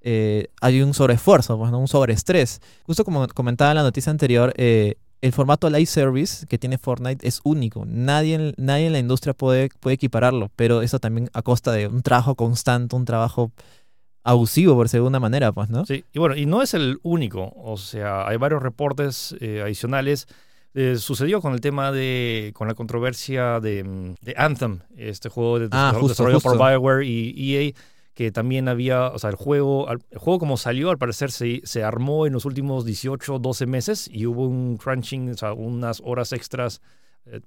eh, 0.02 0.48
hay 0.60 0.82
un 0.82 0.94
sobreesfuerzo, 0.94 1.58
pues, 1.58 1.70
¿no? 1.70 1.78
un 1.78 1.88
sobreestrés. 1.88 2.60
Justo 2.84 3.04
como 3.04 3.26
comentaba 3.28 3.72
en 3.72 3.76
la 3.76 3.82
noticia 3.82 4.10
anterior, 4.10 4.52
eh, 4.56 4.96
el 5.20 5.32
formato 5.32 5.68
live 5.70 5.86
service 5.86 6.46
que 6.46 6.58
tiene 6.58 6.78
Fortnite 6.78 7.26
es 7.26 7.40
único. 7.42 7.84
Nadie, 7.86 8.54
nadie 8.56 8.86
en 8.86 8.92
la 8.92 8.98
industria 8.98 9.34
puede, 9.34 9.68
puede 9.80 9.94
equipararlo, 9.94 10.50
pero 10.56 10.82
eso 10.82 11.00
también 11.00 11.30
a 11.32 11.42
costa 11.42 11.72
de 11.72 11.88
un 11.88 12.02
trabajo 12.02 12.34
constante, 12.34 12.94
un 12.94 13.04
trabajo 13.04 13.50
abusivo 14.26 14.74
por 14.74 14.88
segunda 14.88 15.20
manera, 15.20 15.52
pues, 15.52 15.70
¿no? 15.70 15.86
Sí, 15.86 16.04
y 16.12 16.18
bueno, 16.18 16.34
y 16.34 16.46
no 16.46 16.60
es 16.60 16.74
el 16.74 16.98
único, 17.02 17.54
o 17.56 17.76
sea, 17.76 18.26
hay 18.26 18.36
varios 18.36 18.62
reportes 18.62 19.34
eh, 19.40 19.62
adicionales. 19.62 20.26
Eh, 20.74 20.96
sucedió 20.96 21.40
con 21.40 21.54
el 21.54 21.60
tema 21.62 21.90
de, 21.90 22.52
con 22.54 22.68
la 22.68 22.74
controversia 22.74 23.60
de, 23.60 24.14
de 24.20 24.34
Anthem, 24.36 24.80
este 24.96 25.30
juego 25.30 25.58
de 25.58 25.68
ah, 25.70 25.96
desarrollo 26.02 26.40
por 26.40 26.58
Bioware 26.58 27.06
y 27.06 27.56
EA, 27.56 27.72
que 28.16 28.32
también 28.32 28.66
había, 28.68 29.08
o 29.08 29.18
sea, 29.18 29.30
el 29.30 29.36
juego, 29.36 29.90
el 29.90 30.18
juego 30.18 30.38
como 30.38 30.56
salió, 30.56 30.90
al 30.90 30.98
parecer 30.98 31.30
se, 31.30 31.60
se 31.64 31.84
armó 31.84 32.26
en 32.26 32.32
los 32.32 32.46
últimos 32.46 32.84
18, 32.84 33.38
12 33.38 33.66
meses 33.66 34.08
y 34.10 34.26
hubo 34.26 34.46
un 34.46 34.76
crunching, 34.78 35.30
o 35.30 35.36
sea, 35.36 35.52
unas 35.52 36.02
horas 36.04 36.32
extras, 36.32 36.80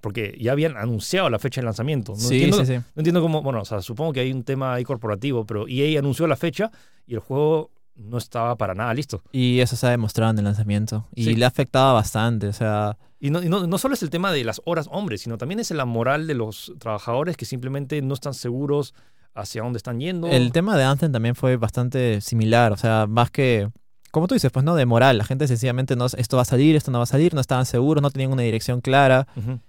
porque 0.02 0.38
ya 0.40 0.52
habían 0.52 0.78
anunciado 0.78 1.30
la 1.30 1.40
fecha 1.40 1.62
de 1.62 1.66
lanzamiento. 1.66 2.14
No, 2.14 2.18
sí, 2.18 2.36
entiendo, 2.36 2.66
sí, 2.66 2.66
sí. 2.66 2.74
no 2.78 3.00
entiendo 3.00 3.22
cómo, 3.22 3.42
bueno, 3.42 3.62
o 3.62 3.66
sea, 3.66 3.82
supongo 3.82 4.14
que 4.14 4.20
hay 4.22 4.32
un 4.32 4.44
tema 4.44 4.74
ahí 4.74 4.84
corporativo, 4.84 5.46
pero 5.46 5.68
EA 5.68 6.00
anunció 6.00 6.28
la 6.28 6.36
fecha 6.36 6.72
y 7.08 7.14
el 7.14 7.20
juego 7.20 7.72
no 7.96 8.18
estaba 8.18 8.56
para 8.56 8.74
nada 8.74 8.94
listo. 8.94 9.22
Y 9.32 9.60
eso 9.60 9.76
se 9.76 9.88
ha 9.88 9.90
demostrado 9.90 10.32
en 10.32 10.40
el 10.40 10.46
lanzamiento. 10.46 11.08
Y 11.16 11.36
le 11.36 11.46
ha 11.46 11.50
afectado 11.50 11.94
bastante, 11.94 12.48
o 12.48 12.54
sea... 12.54 12.98
Y 13.22 13.32
no, 13.32 13.44
y 13.44 13.50
no, 13.50 13.68
no, 13.68 13.78
solo 13.78 13.94
es 13.94 14.04
el 14.04 14.10
tema 14.10 14.32
de 14.32 14.46
las 14.46 14.62
horas 14.64 14.88
hombres, 14.92 15.22
sino 15.22 15.38
también 15.38 15.60
es 15.60 15.72
la 15.72 15.84
moral 15.84 16.26
de 16.26 16.36
los 16.36 16.74
trabajadores 16.80 17.36
que 17.36 17.44
simplemente 17.44 18.02
no 18.02 18.14
están 18.14 18.34
seguros 18.34 18.94
hacia 19.34 19.62
dónde 19.62 19.78
están 19.78 20.00
yendo. 20.00 20.28
El 20.28 20.54
tema 20.54 20.78
de 20.78 20.84
Anthem 20.84 21.12
también 21.12 21.36
fue 21.36 21.58
bastante 21.58 22.22
similar, 22.22 22.72
o 22.72 22.78
sea, 22.78 23.08
más 23.08 23.30
que, 23.30 23.70
como 24.12 24.28
tú 24.28 24.36
dices, 24.36 24.52
pues 24.52 24.66
no, 24.66 24.76
de 24.76 24.86
moral, 24.86 25.18
la 25.18 25.24
gente 25.24 25.48
sencillamente 25.48 25.96
no, 25.96 26.06
esto 26.06 26.38
va 26.38 26.44
a 26.44 26.46
salir, 26.46 26.76
esto 26.76 26.92
no 26.92 27.00
va 27.00 27.04
a 27.04 27.08
salir, 27.08 27.34
no 27.34 27.42
estaban 27.42 27.66
seguros, 27.66 28.02
no 28.02 28.10
tenían 28.10 28.32
una 28.32 28.44
dirección 28.44 28.82
clara, 28.82 29.28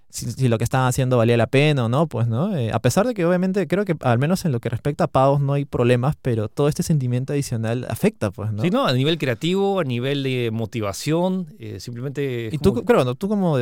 si, 0.09 0.49
lo 0.49 0.59
que 0.59 0.65
estaban 0.65 0.89
haciendo 0.89 1.17
valía 1.17 1.37
la 1.37 1.47
pena 1.47 1.85
o 1.85 1.89
no, 1.89 2.07
pues 2.07 2.27
no. 2.27 2.57
Eh, 2.57 2.73
a 2.73 2.81
pesar 2.81 3.07
de 3.07 3.15
que 3.15 3.25
obviamente 3.25 3.67
creo 3.67 3.85
que 3.85 3.97
al 4.01 4.19
menos 4.19 4.45
en 4.45 4.53
lo 4.53 4.61
que 4.61 4.69
respecta 4.69 5.05
a 5.05 5.07
pagos 5.07 5.41
no 5.41 5.53
hay 5.53 5.65
problemas, 5.65 6.17
pero 6.21 6.49
todo 6.49 6.69
este 6.69 6.83
sentimiento 6.83 7.33
adicional 7.33 7.87
afecta, 7.89 8.31
pues, 8.31 8.53
¿no? 8.53 8.63
Sí, 8.63 8.71
no, 8.71 8.87
a 8.87 8.93
nivel 8.93 9.19
creativo, 9.19 9.81
a 9.81 9.85
nivel 9.85 10.23
de 10.23 10.51
motivación, 10.53 11.47
eh, 11.59 11.79
simplemente... 11.81 12.51
Y 12.53 12.59
tú, 12.59 12.85
creo, 12.85 13.15
tú 13.15 13.29
como 13.29 13.57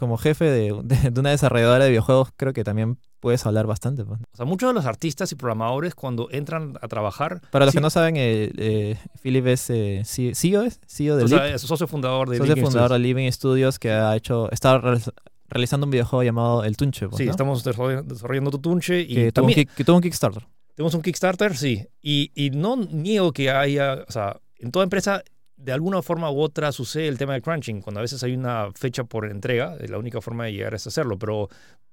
como 0.00 0.18
jefe 0.18 0.46
de, 0.46 0.74
de, 0.82 1.20
una 1.20 1.30
desarrolladora 1.30 1.84
de 1.84 1.90
videojuegos, 1.90 2.30
creo 2.36 2.52
que 2.52 2.64
también 2.64 2.98
puedes 3.20 3.46
hablar 3.46 3.66
bastante. 3.66 4.04
Pues. 4.04 4.18
O 4.20 4.36
sea, 4.36 4.46
muchos 4.46 4.70
de 4.70 4.74
los 4.74 4.86
artistas 4.86 5.30
y 5.30 5.36
programadores 5.36 5.94
cuando 5.94 6.28
entran 6.32 6.76
a 6.80 6.88
trabajar... 6.88 7.40
Para 7.52 7.66
los 7.66 7.74
que 7.74 7.80
no 7.80 7.90
saben, 7.90 8.16
eh, 8.16 8.50
eh, 8.56 8.96
Philip 9.22 9.46
es 9.46 9.70
eh, 9.70 10.02
CEO, 10.04 10.62
¿es? 10.62 10.80
CEO 10.88 11.16
de 11.16 11.24
o 11.24 11.28
sea, 11.28 11.46
es 11.46 11.60
socio 11.60 11.86
fundador 11.86 12.28
de 12.28 12.38
socio 12.38 12.56
fundador 12.56 12.92
de 12.92 12.98
Living 12.98 13.30
Studios 13.30 13.78
que 13.78 13.92
ha 13.92 14.16
hecho... 14.16 14.50
Está 14.50 14.80
realizando 15.48 15.84
un 15.84 15.90
videojuego 15.90 16.22
llamado 16.22 16.64
El 16.64 16.76
Tunche. 16.76 17.08
Pues, 17.08 17.18
sí, 17.18 17.28
estamos 17.28 17.62
desarrollando 17.62 18.50
Tu 18.50 18.58
Tunche 18.58 19.00
y 19.00 19.14
que, 19.14 19.32
también, 19.32 19.64
tuvo 19.64 19.70
un, 19.70 19.76
que 19.76 19.84
tuvo 19.84 19.96
un 19.96 20.02
Kickstarter. 20.02 20.46
Tenemos 20.74 20.94
un 20.94 21.02
Kickstarter, 21.02 21.56
sí. 21.56 21.86
Y, 22.00 22.32
y 22.34 22.50
no 22.50 22.76
niego 22.76 23.32
que 23.32 23.50
haya... 23.50 24.04
O 24.08 24.12
sea, 24.12 24.40
en 24.58 24.72
toda 24.72 24.82
empresa 24.84 25.22
de 25.62 25.72
alguna 25.72 26.02
forma 26.02 26.30
u 26.30 26.40
otra 26.40 26.72
sucede 26.72 27.08
el 27.08 27.18
tema 27.18 27.34
de 27.34 27.42
crunching, 27.42 27.82
cuando 27.82 28.00
a 28.00 28.02
veces 28.02 28.22
hay 28.22 28.34
una 28.34 28.68
fecha 28.74 29.04
por 29.04 29.30
entrega, 29.30 29.76
la 29.88 29.98
única 29.98 30.20
forma 30.20 30.46
de 30.46 30.52
llegar 30.52 30.74
es 30.74 30.86
hacerlo, 30.86 31.18
pero 31.18 31.48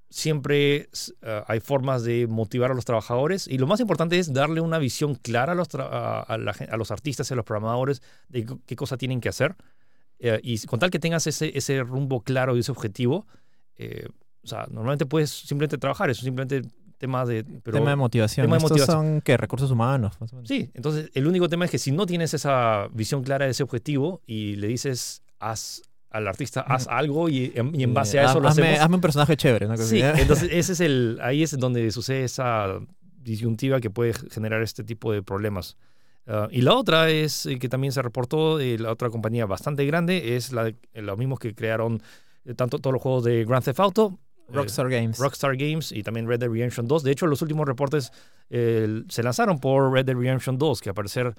siempre 0.10 0.90
eh, 1.22 1.44
hay 1.48 1.60
formas 1.60 2.04
de 2.04 2.28
motivar 2.28 2.72
a 2.72 2.74
los 2.74 2.86
trabajadores 2.86 3.48
y 3.48 3.58
lo 3.58 3.68
más 3.68 3.80
importante 3.80 4.18
es 4.18 4.32
darle 4.32 4.62
una 4.62 4.80
visión 4.80 5.16
clara 5.16 5.52
a 5.52 5.56
los, 5.56 5.68
a, 5.76 6.78
los 6.78 6.92
artistas 6.92 7.30
y 7.30 7.34
a 7.34 7.38
los 7.38 7.46
programadores 7.46 8.02
de 8.30 8.46
qué 8.66 8.76
cosa 8.76 8.98
tienen 8.98 9.20
que 9.20 9.30
hacer. 9.30 9.56
Eh, 10.20 10.40
y 10.42 10.60
con 10.66 10.80
tal 10.80 10.90
que 10.90 11.00
tengas 11.00 11.28
ese, 11.28 11.56
ese 11.56 11.84
rumbo 11.84 12.22
claro 12.22 12.56
y 12.56 12.62
ese 12.62 12.72
objetivo, 12.72 13.28
eh, 13.76 14.08
o 14.44 14.48
sea, 14.48 14.66
normalmente 14.72 15.06
puedes 15.06 15.30
simplemente 15.30 15.78
trabajar, 15.78 16.10
eso 16.10 16.24
simplemente 16.24 16.68
tema 16.98 17.26
de... 17.26 17.44
tema 17.44 17.92
de 17.92 17.96
motivación. 17.96 18.46
Tema 18.46 18.58
de 18.58 18.66
Estos 18.66 18.86
son 18.86 19.22
que 19.22 19.38
recursos 19.38 19.72
humanos. 19.72 20.18
Sí, 20.44 20.72
entonces 20.74 21.10
el 21.14 21.28
único 21.28 21.50
tema 21.50 21.66
es 21.66 21.72
que 21.72 21.78
si 21.78 21.92
no 21.92 22.06
tienes 22.06 22.34
esa 22.34 22.88
visión 22.94 23.24
clara 23.24 23.46
de 23.46 23.52
ese 23.52 23.64
objetivo 23.64 24.22
y 24.26 24.56
le 24.56 24.68
dices, 24.68 25.24
haz 25.40 25.82
al 26.10 26.28
artista, 26.28 26.62
haz 26.62 26.88
algo 26.88 27.30
y, 27.30 27.52
en 27.56 27.94
base 27.94 28.20
a 28.20 28.26
eso 28.26 28.40
lo 28.40 28.48
hacemos. 28.48 28.80
Hazme 28.80 28.96
un 28.96 29.02
personaje 29.02 29.38
chévere. 29.38 29.68
¿no? 29.68 29.78
Sí, 29.78 30.02
entonces 30.04 30.50
ese 30.52 30.74
es 30.74 30.80
el, 30.80 31.20
ahí 31.22 31.44
es 31.44 31.58
donde 31.58 31.92
sucede 31.92 32.24
esa 32.24 32.80
disyuntiva 33.22 33.80
que 33.80 33.90
puede 33.90 34.14
generar 34.14 34.62
este 34.62 34.84
tipo 34.84 35.12
de 35.12 35.22
problemas. 35.22 35.78
Ah, 36.28 36.48
y 36.52 36.62
la 36.62 36.76
otra 36.76 37.10
es 37.10 37.46
eh, 37.46 37.58
que 37.58 37.70
también 37.70 37.94
se 37.94 38.02
reportó, 38.02 38.58
de 38.58 38.78
la 38.78 38.92
otra 38.92 39.10
compañía 39.10 39.46
bastante 39.46 39.86
grande, 39.86 40.36
es 40.36 40.52
la, 40.52 40.74
los 40.94 41.18
mismos 41.18 41.40
que 41.40 41.56
crearon 41.56 42.02
eh, 42.46 42.54
tanto 42.54 42.80
todos 42.80 42.94
los 42.94 43.02
juegos 43.02 43.24
de 43.24 43.46
Grand 43.46 43.64
Theft 43.64 43.80
Auto, 43.80 44.20
Rockstar 44.48 44.90
Games. 44.90 45.18
Rockstar 45.18 45.58
Games 45.58 45.92
y 45.92 46.04
también 46.04 46.28
Red 46.28 46.40
Dead 46.40 46.50
Redemption 46.50 46.88
2. 46.88 47.04
De 47.04 47.12
hecho, 47.12 47.28
los 47.28 47.42
últimos 47.42 47.68
reportes 47.68 48.12
se 48.50 49.24
lanzaron 49.24 49.60
por 49.60 49.92
Red 49.92 50.06
Dead 50.06 50.16
Redemption 50.16 50.58
2, 50.58 50.82
que 50.82 50.90
al 50.90 50.96
parecer 50.96 51.36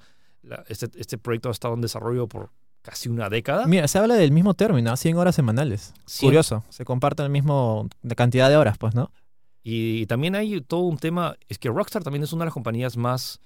este, 0.67 0.89
este, 0.95 1.17
proyecto 1.17 1.49
ha 1.49 1.51
estado 1.51 1.73
en 1.73 1.81
desarrollo 1.81 2.27
por 2.27 2.51
casi 2.81 3.09
una 3.09 3.29
década. 3.29 3.65
Mira, 3.67 3.87
se 3.87 3.97
habla 3.97 4.15
del 4.15 4.31
mismo 4.31 4.53
término, 4.53 4.95
100 4.95 5.17
horas 5.17 5.35
semanales. 5.35 5.93
Curioso, 6.19 6.63
se 6.69 6.85
comparten 6.85 7.25
el 7.25 7.31
mismo 7.31 7.89
de 8.01 8.15
cantidad 8.15 8.49
de 8.49 8.57
horas, 8.57 8.77
pues, 8.77 8.95
¿no? 8.95 9.11
Y, 9.61 10.05
también 10.05 10.35
hay 10.35 10.61
todo 10.61 10.81
un 10.81 10.97
tema, 10.97 11.35
es 11.47 11.59
que 11.59 11.69
Rockstar 11.69 12.03
también 12.03 12.23
es 12.23 12.31
una 12.31 12.43
de 12.43 12.47
las 12.47 12.53
compañías 12.53 12.95
más, 12.95 13.39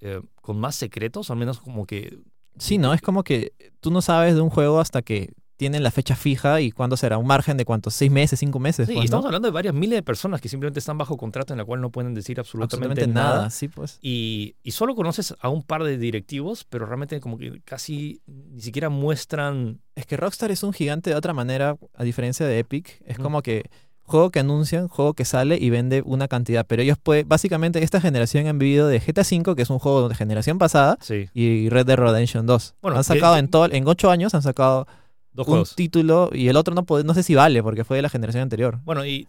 eh, 0.00 0.20
con 0.42 0.58
más 0.58 0.74
secretos, 0.74 1.30
al 1.30 1.36
menos 1.36 1.60
como 1.60 1.86
que... 1.86 2.18
Sí, 2.58 2.78
¿no? 2.78 2.92
Es 2.92 3.00
como 3.00 3.22
que 3.22 3.52
tú 3.80 3.90
no 3.90 4.02
sabes 4.02 4.34
de 4.34 4.40
un 4.40 4.50
juego 4.50 4.80
hasta 4.80 5.02
que 5.02 5.32
tienen 5.56 5.82
la 5.82 5.90
fecha 5.90 6.16
fija 6.16 6.60
y 6.60 6.72
cuándo 6.72 6.96
será, 6.96 7.18
un 7.18 7.26
margen 7.26 7.56
de 7.56 7.64
cuántos, 7.64 7.94
seis 7.94 8.10
meses, 8.10 8.38
cinco 8.38 8.58
meses. 8.58 8.86
Sí, 8.86 8.94
pues, 8.94 9.04
estamos 9.04 9.26
hablando 9.26 9.46
de 9.46 9.52
varias 9.52 9.74
miles 9.74 9.96
de 9.96 10.02
personas 10.02 10.40
que 10.40 10.48
simplemente 10.48 10.80
están 10.80 10.98
bajo 10.98 11.16
contrato 11.16 11.52
en 11.52 11.58
la 11.58 11.64
cual 11.64 11.80
no 11.80 11.90
pueden 11.90 12.14
decir 12.14 12.40
absolutamente, 12.40 13.06
nada. 13.06 13.50
Sí, 13.50 13.68
pues. 13.68 13.98
Y, 14.02 14.56
y, 14.62 14.72
solo 14.72 14.94
conoces 14.94 15.34
a 15.40 15.48
un 15.48 15.62
par 15.62 15.84
de 15.84 15.96
directivos, 15.98 16.64
pero 16.64 16.86
realmente 16.86 17.20
como 17.20 17.38
que 17.38 17.60
casi 17.64 18.20
ni 18.26 18.60
siquiera 18.60 18.88
muestran... 18.88 19.80
Es 19.94 20.06
que 20.06 20.16
Rockstar 20.16 20.50
es 20.50 20.62
un 20.62 20.72
gigante 20.72 21.10
de 21.10 21.16
otra 21.16 21.32
manera, 21.32 21.76
a 21.94 22.04
diferencia 22.04 22.46
de 22.46 22.58
Epic. 22.58 23.00
Es 23.06 23.18
como 23.18 23.42
que 23.42 23.70
juego 24.04 24.30
que 24.30 24.40
anuncian, 24.40 24.88
juego 24.88 25.14
que 25.14 25.24
sale 25.24 25.56
y 25.60 25.70
vende 25.70 26.02
una 26.04 26.28
cantidad. 26.28 26.66
Pero 26.66 26.82
ellos 26.82 26.98
pueden, 27.02 27.28
básicamente 27.28 27.82
esta 27.82 28.00
generación 28.00 28.46
han 28.46 28.58
vivido 28.58 28.88
de 28.88 29.00
GTA 29.00 29.22
V, 29.22 29.56
que 29.56 29.62
es 29.62 29.70
un 29.70 29.78
juego 29.78 30.08
de 30.08 30.14
generación 30.14 30.58
pasada, 30.58 30.98
y 31.32 31.68
Red 31.68 31.86
Dead 31.86 31.96
Redemption 31.96 32.46
2. 32.46 32.74
Bueno, 32.82 32.98
han 32.98 33.04
sacado 33.04 33.36
en 33.36 33.48
todo, 33.48 33.70
en 33.70 33.86
ocho 33.86 34.10
años 34.10 34.34
han 34.34 34.42
sacado 34.42 34.86
Dos 35.34 35.48
un 35.48 35.64
título 35.74 36.30
y 36.32 36.48
el 36.48 36.56
otro 36.56 36.74
no, 36.74 36.86
no 37.02 37.14
sé 37.14 37.22
si 37.22 37.34
vale 37.34 37.62
porque 37.62 37.84
fue 37.84 37.96
de 37.96 38.02
la 38.02 38.08
generación 38.08 38.42
anterior. 38.42 38.80
Bueno, 38.84 39.04
y 39.04 39.28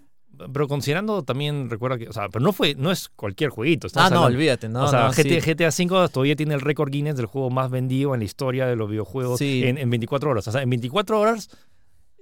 pero 0.53 0.67
considerando 0.67 1.23
también, 1.23 1.69
recuerda 1.69 1.97
que, 1.97 2.09
o 2.09 2.13
sea, 2.13 2.29
pero 2.29 2.43
no 2.43 2.53
fue, 2.53 2.75
no 2.75 2.91
es 2.91 3.09
cualquier 3.09 3.49
jueguito. 3.49 3.87
Ah, 3.95 4.09
no, 4.09 4.23
olvídate, 4.23 4.69
no. 4.69 4.83
O 4.83 4.87
sea, 4.87 5.09
GTA, 5.09 5.69
V 5.69 6.09
todavía 6.09 6.35
tiene 6.35 6.53
el 6.53 6.61
récord 6.61 6.91
Guinness 6.91 7.15
del 7.15 7.25
juego 7.25 7.49
más 7.49 7.71
vendido 7.71 8.13
en 8.13 8.19
la 8.19 8.25
historia 8.25 8.67
de 8.67 8.75
los 8.75 8.89
videojuegos 8.89 9.41
en, 9.41 9.77
en, 9.77 9.89
24 9.89 10.29
horas. 10.29 10.47
O 10.47 10.51
sea, 10.51 10.61
en 10.61 10.69
24 10.69 11.19
horas 11.19 11.49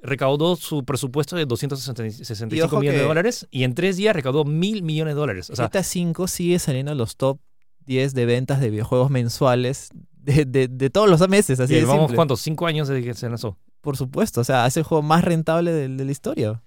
recaudó 0.02 0.56
su 0.56 0.84
presupuesto 0.84 1.36
de 1.36 1.46
265 1.46 2.80
millones 2.80 3.02
de 3.02 3.08
dólares 3.08 3.48
y 3.52 3.64
en 3.64 3.74
tres 3.74 3.98
días 3.98 4.16
recaudó 4.16 4.44
mil 4.44 4.84
millones 4.84 5.16
de 5.16 5.20
dólares. 5.20 5.50
O 5.50 5.56
sea, 5.56 5.68
GTA 5.68 5.82
V 5.82 6.28
sigue 6.28 6.60
saliendo 6.60 6.92
en 6.92 6.98
los 6.98 7.16
top 7.16 7.40
10 7.86 8.14
de 8.14 8.26
ventas 8.26 8.60
de 8.60 8.70
videojuegos 8.70 9.10
mensuales 9.10 9.90
de, 10.12 10.46
de, 10.46 10.68
de 10.68 10.90
todos 10.90 11.10
los 11.10 11.28
meses. 11.30 11.60
Así 11.60 11.76
y 11.76 11.84
cuántos, 11.84 12.42
cinco 12.42 12.68
años 12.68 12.88
desde 12.88 13.04
que 13.04 13.14
se 13.14 13.30
lanzó 13.30 13.58
por 13.84 13.98
supuesto. 13.98 14.42
O 14.42 14.44
sea, 14.44 14.66
es 14.66 14.78
el 14.78 14.84
juego 14.84 15.04
más 15.04 15.24
rentable 15.24 15.72
de, 15.72 15.90
la 15.90 16.12
historia. 16.12 16.64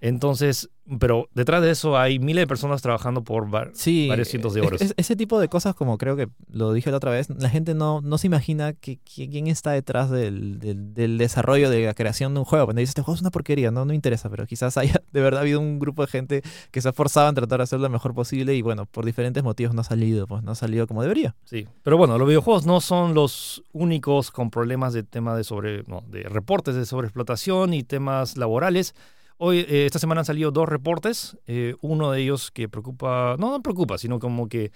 Entonces, 0.00 0.70
pero 0.98 1.28
detrás 1.34 1.62
de 1.62 1.70
eso 1.70 1.96
hay 1.98 2.18
miles 2.18 2.42
de 2.42 2.46
personas 2.46 2.80
trabajando 2.82 3.22
por 3.22 3.48
var- 3.48 3.70
Sí, 3.74 4.08
varios 4.08 4.28
cientos 4.28 4.54
de 4.54 4.62
horas. 4.62 4.80
es- 4.80 4.94
ese 4.96 5.14
tipo 5.14 5.38
de 5.38 5.48
cosas, 5.48 5.74
como 5.74 5.98
creo 5.98 6.16
que 6.16 6.28
lo 6.50 6.72
dije 6.72 6.90
la 6.90 6.96
otra 6.96 7.10
vez, 7.12 7.28
la 7.30 7.48
gente 7.50 7.74
no, 7.74 8.00
no 8.00 8.16
se 8.18 8.26
imagina 8.26 8.72
que, 8.72 8.96
que- 8.96 9.28
quién 9.28 9.46
está 9.46 9.72
detrás 9.72 10.10
del, 10.10 10.58
del- 10.58 10.94
del 10.94 11.18
desarrollo, 11.18 11.70
de 11.70 11.84
la 11.84 11.94
creación 11.94 12.32
de 12.34 12.40
un 12.40 12.44
juego. 12.46 12.64
Cuando 12.64 12.80
dice, 12.80 12.90
este 12.90 13.02
juego 13.02 13.14
es 13.16 13.20
una 13.20 13.30
porquería, 13.30 13.70
no, 13.70 13.84
no 13.84 13.92
interesa, 13.92 14.28
pero 14.30 14.46
quizás 14.46 14.76
haya 14.78 15.00
de 15.12 15.20
verdad 15.20 15.42
habido 15.42 15.60
un 15.60 15.78
grupo 15.78 16.02
de 16.02 16.08
gente 16.10 16.42
que 16.70 16.80
se 16.80 16.88
ha 16.88 16.92
forzado 16.92 17.28
en 17.28 17.34
tratar 17.34 17.58
de 17.60 17.64
hacerlo 17.64 17.84
lo 17.86 17.90
mejor 17.92 18.14
posible 18.14 18.54
y 18.56 18.62
bueno, 18.62 18.86
por 18.86 19.04
diferentes 19.04 19.44
motivos 19.44 19.74
no 19.74 19.82
ha 19.82 19.84
salido, 19.84 20.26
pues 20.26 20.42
no 20.42 20.52
ha 20.52 20.56
salido 20.56 20.86
como 20.86 21.02
debería. 21.02 21.36
Sí, 21.44 21.68
pero 21.82 21.96
bueno, 21.98 22.16
los 22.18 22.26
videojuegos 22.26 22.66
no 22.66 22.80
son 22.80 23.14
los 23.14 23.62
únicos 23.72 24.30
con 24.30 24.50
problemas 24.50 24.92
de 24.94 25.02
tema 25.02 25.36
de 25.36 25.44
sobre, 25.44 25.84
no, 25.84 26.02
de 26.08 26.22
reportes 26.24 26.74
de 26.74 26.86
sobreexplotación 26.86 27.74
y 27.74 27.82
temas 27.84 28.36
laborales. 28.36 28.94
Hoy, 29.42 29.60
eh, 29.60 29.86
esta 29.86 29.98
semana 29.98 30.20
han 30.20 30.26
salido 30.26 30.50
dos 30.50 30.68
reportes, 30.68 31.34
eh, 31.46 31.74
uno 31.80 32.10
de 32.10 32.20
ellos 32.20 32.50
que 32.50 32.68
preocupa, 32.68 33.36
no, 33.38 33.50
no 33.50 33.62
preocupa, 33.62 33.96
sino 33.96 34.18
como 34.18 34.50
que 34.50 34.70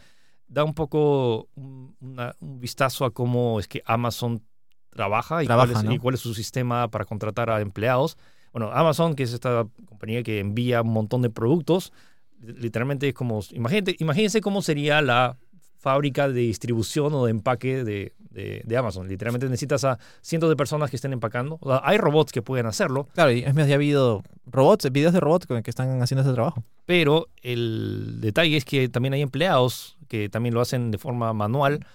da 0.49 0.65
un 0.65 0.73
poco 0.73 1.49
un, 1.55 1.95
una- 2.01 2.35
un 2.41 2.61
vistazo 2.61 3.05
a 3.05 3.11
cómo 3.13 3.61
es 3.61 3.69
que 3.69 3.83
Amazon 3.85 4.41
trabaja, 4.89 5.43
y, 5.43 5.47
Trabaja, 5.47 5.73
cuál 5.75 5.85
es, 5.85 5.89
¿no? 5.91 5.93
y 5.95 5.99
cuál 5.99 6.15
es 6.15 6.21
su 6.21 6.33
sistema 6.33 6.89
para 6.89 7.05
contratar 7.05 7.51
a 7.51 7.61
empleados. 7.61 8.17
Bueno, 8.53 8.71
Amazon, 8.73 9.15
que 9.15 9.25
es 9.25 9.35
esta 9.35 9.67
compañía 9.85 10.23
que 10.23 10.41
envía 10.41 10.81
un 10.81 10.95
montón 10.95 11.21
de 11.21 11.29
productos, 11.29 11.93
literalmente 12.41 13.09
es 13.09 13.15
como, 13.15 13.41
imagínate, 13.51 13.97
imagínense 13.99 14.41
cómo 14.41 14.63
sería 14.63 15.03
la 15.03 15.37
fábrica 15.77 16.29
de 16.29 16.41
distribución 16.41 17.13
o 17.13 17.27
de 17.27 17.33
empaque 17.33 17.85
de, 17.85 18.15
de- 18.35 18.63
de 18.65 18.77
Amazon. 18.77 19.09
Literalmente 19.09 19.47
necesitas 19.47 19.85
a 19.85 19.99
cientos 20.21 20.51
de 20.51 20.57
personas 20.57 20.91
que 20.91 20.97
estén 20.97 21.13
empacando. 21.13 21.57
O 21.63 21.69
sea, 21.71 21.81
hay 21.85 21.97
robots 21.99 22.33
que 22.33 22.43
pueden 22.43 22.67
hacerlo, 22.67 23.09
Claro, 23.15 23.31
y 23.33 23.41
es 23.45 23.55
más, 23.55 23.67
ya 23.67 23.75
ha 23.75 23.77
habido 23.77 24.23
robots, 24.47 24.91
videos 24.93 25.13
de 25.15 25.21
robots 25.21 25.47
que 25.47 25.71
están 25.71 26.03
haciendo 26.03 26.23
ese 26.23 26.33
trabajo. 26.35 26.63
pero 26.85 27.29
el 27.43 28.19
detalle 28.21 28.57
es 28.57 28.65
que 28.65 28.89
también 28.89 29.15
hay 29.15 29.23
empleados 29.23 29.97
que 30.09 30.29
también 30.29 30.55
lo 30.55 30.61
hacen 30.61 30.91
de 30.91 30.99
forma 30.99 31.33
manual. 31.33 31.87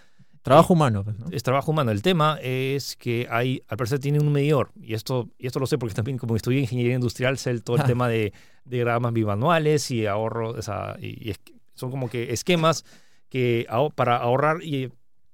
Trabajo 0.42 0.74
humano, 0.74 1.04
pues, 1.04 1.20
¿no? 1.20 1.26
Es 1.32 1.44
trabajo 1.44 1.72
humano. 1.72 1.92
El 1.92 2.02
tema 2.02 2.40
es 2.42 2.96
que 2.96 3.28
hay, 3.30 3.62
al 3.68 3.78
parecer 3.78 4.00
tiene 4.00 4.20
un 4.20 4.32
medidor. 4.32 4.72
Y 4.82 4.94
esto, 4.94 5.30
y 5.38 5.46
esto 5.48 5.60
lo 5.60 5.68
sé 5.68 5.78
porque 5.78 5.94
también 5.94 6.18
como 6.18 6.36
estudié 6.36 6.62
ingeniería 6.62 6.96
industrial, 6.96 7.38
sé 7.38 7.52
el- 7.52 7.62
todo 7.64 7.76
el 7.76 7.82
Ah. 7.84 7.86
tema 7.86 8.08
de, 8.08 8.32
de 8.66 8.78
diagramas 8.78 9.14
bimanuales 9.14 9.92
y 9.92 10.06
ahorro. 10.08 10.52
o 10.52 10.62
sea, 10.62 10.96
y, 11.00 11.28
y 11.28 11.32
es- 11.32 11.40
son 11.76 11.92
como 11.92 12.10
que 12.10 12.32
esquemas 12.34 12.86
que 13.30 13.68
para 13.96 14.18
ahorrar 14.18 14.64
y, 14.64 14.90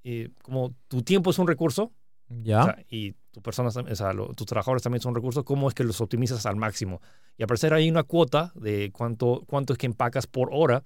y 0.07 0.29
como 0.43 0.75
tu 0.87 1.01
tiempo 1.01 1.31
es 1.31 1.39
un 1.39 1.47
recurso, 1.47 1.91
Ya. 2.43 2.61
O 2.61 2.63
sea, 2.65 2.85
y 2.89 3.13
tus 3.31 3.43
personas, 3.43 3.75
o 3.77 3.95
sea, 3.95 4.11
lo- 4.13 4.33
tus 4.33 4.47
trabajadores 4.47 4.81
también 4.81 4.99
son 5.01 5.13
recursos, 5.13 5.43
¿cómo 5.43 5.67
es 5.67 5.73
que 5.75 5.83
los 5.83 5.99
optimizas 6.01 6.45
al 6.47 6.55
máximo? 6.55 6.99
Y 7.37 7.43
al 7.43 7.47
parecer 7.47 7.71
hay 7.73 7.87
una 7.89 8.01
cuota 8.03 8.51
de 8.55 8.89
cuánto, 8.91 9.43
cuánto 9.47 9.73
es 9.73 9.77
que 9.79 9.85
empacas 9.85 10.25
por 10.25 10.49
hora 10.51 10.83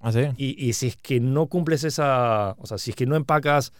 ¿Ah, 0.00 0.12
sí? 0.12 0.20
y, 0.36 0.66
y 0.68 0.72
si 0.74 0.86
es 0.88 0.96
que 0.96 1.18
no 1.20 1.46
cumples 1.48 1.82
esa, 1.84 2.52
o 2.58 2.66
sea, 2.66 2.78
si 2.78 2.90
es 2.90 2.96
que 2.96 3.06
no 3.06 3.16
empacas 3.16 3.72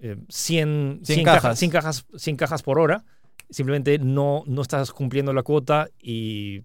eh, 0.00 0.16
100, 0.28 1.00
100 1.02 1.04
100 1.04 1.24
cajas. 1.24 1.58
100 1.58 1.70
cajas, 1.70 2.06
100 2.16 2.36
cajas 2.36 2.62
por 2.62 2.78
hora, 2.78 3.04
simplemente 3.50 3.98
no, 3.98 4.42
no 4.46 4.60
estás 4.62 4.92
cumpliendo 4.92 5.32
la 5.32 5.42
cuota 5.42 5.88
y, 5.98 6.58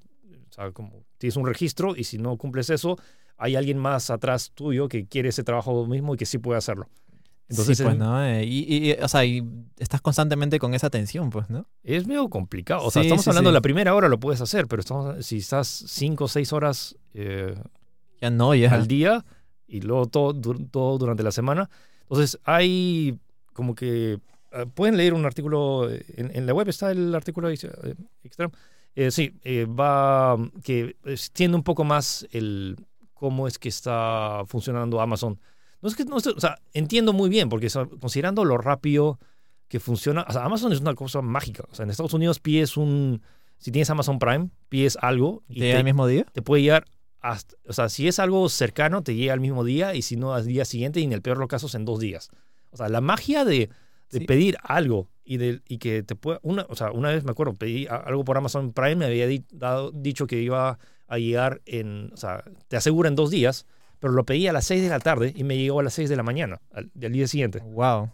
o 0.49 0.51
sea, 0.51 0.71
como 0.71 1.03
tienes 1.17 1.37
un 1.37 1.45
registro 1.47 1.95
y 1.95 2.03
si 2.03 2.17
no 2.17 2.37
cumples 2.37 2.69
eso, 2.69 2.97
hay 3.37 3.55
alguien 3.55 3.77
más 3.77 4.09
atrás 4.09 4.51
tuyo 4.53 4.87
que 4.89 5.07
quiere 5.07 5.29
ese 5.29 5.43
trabajo 5.43 5.85
mismo 5.87 6.13
y 6.13 6.17
que 6.17 6.25
sí 6.25 6.37
puede 6.37 6.57
hacerlo. 6.57 6.89
Entonces 7.49 7.77
sí, 7.77 7.83
pues, 7.83 7.93
es- 7.95 7.99
¿no? 7.99 8.23
Eh, 8.25 8.45
y, 8.45 8.89
y- 8.91 8.93
o 8.93 9.07
sea, 9.07 9.25
y 9.25 9.43
estás 9.77 10.01
constantemente 10.01 10.59
con 10.59 10.73
esa 10.73 10.89
tensión, 10.89 11.29
pues, 11.29 11.49
¿no? 11.49 11.67
Es 11.83 12.07
medio 12.07 12.29
complicado. 12.29 12.83
O 12.85 12.91
sea, 12.91 13.01
Sí, 13.03 13.07
estamos 13.07 13.23
sí, 13.25 13.29
hablando 13.29 13.49
de 13.49 13.53
la 13.53 13.61
primera 13.61 13.93
hora, 13.95 14.07
lo 14.09 14.19
puedes 14.19 14.41
hacer, 14.41 14.67
pero 14.67 14.79
estamos, 14.79 15.25
si 15.25 15.37
estás 15.37 15.67
cinco 15.67 16.23
o 16.25 16.27
seis 16.27 16.53
horas 16.53 16.95
eh, 17.13 17.55
Ya 18.21 18.29
no, 18.29 18.55
ya. 18.55 18.73
al 18.73 18.87
día 18.87 19.25
y 19.67 19.81
luego 19.81 20.07
todo, 20.07 20.33
todo 20.71 20.97
durante 20.97 21.21
la 21.23 21.31
semana. 21.31 21.69
Entonces, 22.03 22.39
hay 22.43 23.19
como 23.53 23.75
que. 23.75 24.19
eh, 24.51 24.65
pueden 24.73 24.97
leer 24.97 25.13
un 25.13 25.25
artículo. 25.25 25.89
eh, 25.91 26.03
En, 26.15 26.35
en 26.35 26.45
la 26.45 26.53
web 26.53 26.69
está 26.69 26.91
el 26.91 27.13
artículo 27.13 27.49
eh, 27.49 27.57
extra. 28.23 28.49
Eh, 28.95 29.11
sí, 29.11 29.33
eh, 29.43 29.65
va. 29.65 30.37
que 30.63 30.95
extiende 31.05 31.57
un 31.57 31.63
poco 31.63 31.83
más 31.83 32.27
el 32.31 32.77
cómo 33.13 33.47
es 33.47 33.57
que 33.59 33.69
está 33.69 34.43
funcionando 34.47 35.01
Amazon. 35.01 35.39
No 35.83 35.89
es 35.89 35.95
que. 35.95 36.05
No, 36.05 36.15
o 36.15 36.19
sea, 36.19 36.57
entiendo 36.73 37.13
muy 37.13 37.29
bien, 37.29 37.49
porque 37.49 37.67
considerando 37.99 38.43
lo 38.45 38.57
rápido 38.57 39.19
que 39.67 39.79
funciona. 39.79 40.25
O 40.27 40.31
sea, 40.31 40.43
Amazon 40.45 40.71
es 40.73 40.79
una 40.79 40.95
cosa 40.95 41.21
mágica. 41.21 41.65
O 41.71 41.75
sea, 41.75 41.83
en 41.83 41.89
Estados 41.91 42.13
Unidos 42.13 42.39
pides 42.39 42.75
un. 42.77 43.21
Si 43.59 43.71
tienes 43.71 43.89
Amazon 43.89 44.17
Prime, 44.19 44.49
pides 44.69 44.97
algo 45.01 45.43
y 45.47 45.55
¿Te 45.59 45.65
llega 45.67 45.77
el 45.79 45.83
mismo 45.85 46.07
día? 46.07 46.25
te 46.33 46.41
puede 46.41 46.63
llegar 46.63 46.85
hasta, 47.21 47.55
o 47.67 47.71
sea, 47.71 47.87
si 47.87 48.07
es 48.09 48.19
algo 48.19 48.49
cercano, 48.49 49.03
te 49.03 49.15
llega 49.15 49.31
al 49.31 49.39
mismo 49.39 49.63
día 49.63 49.95
y 49.95 50.01
si 50.01 50.17
no, 50.17 50.33
al 50.33 50.45
día 50.45 50.65
siguiente 50.65 50.99
y 50.99 51.03
en 51.03 51.13
el 51.13 51.21
peor 51.21 51.37
de 51.37 51.41
los 51.41 51.47
casos 51.47 51.73
en 51.75 51.85
dos 51.85 51.99
días. 52.01 52.29
O 52.71 52.77
sea, 52.77 52.89
la 52.89 52.99
magia 52.99 53.45
de, 53.45 53.69
de 54.11 54.19
Sí. 54.19 54.25
pedir 54.25 54.57
algo 54.63 55.07
y, 55.23 55.37
de, 55.37 55.61
y 55.69 55.77
que 55.77 56.03
te 56.03 56.15
pueda, 56.15 56.39
una, 56.43 56.65
o 56.67 56.75
sea, 56.75 56.91
una 56.91 57.09
vez 57.09 57.23
me 57.23 57.31
acuerdo, 57.31 57.53
pedí 57.53 57.87
algo 57.87 58.25
por 58.25 58.35
Amazon 58.37 58.73
Prime, 58.73 58.97
me 58.97 59.05
había 59.05 59.27
di- 59.27 59.45
dado, 59.53 59.91
dicho 59.93 60.27
que 60.27 60.41
iba 60.41 60.77
a 61.07 61.17
llegar 61.17 61.61
en, 61.65 62.11
o 62.13 62.17
sea, 62.17 62.43
te 62.67 62.75
asegura 62.75 63.07
en 63.07 63.15
dos 63.15 63.31
días, 63.31 63.65
pero 64.03 64.11
lo 64.13 64.25
pedí 64.25 64.47
a 64.47 64.51
las 64.51 64.65
6 64.65 64.81
de 64.83 64.89
la 64.89 64.99
tarde 64.99 65.31
y 65.33 65.45
me 65.45 65.55
llegó 65.57 65.79
a 65.79 65.83
las 65.83 65.93
6 65.93 66.09
de 66.09 66.17
la 66.17 66.23
mañana, 66.23 66.59
al, 66.73 66.91
del 66.93 67.13
día 67.13 67.25
siguiente. 67.25 67.59
Wow. 67.59 68.09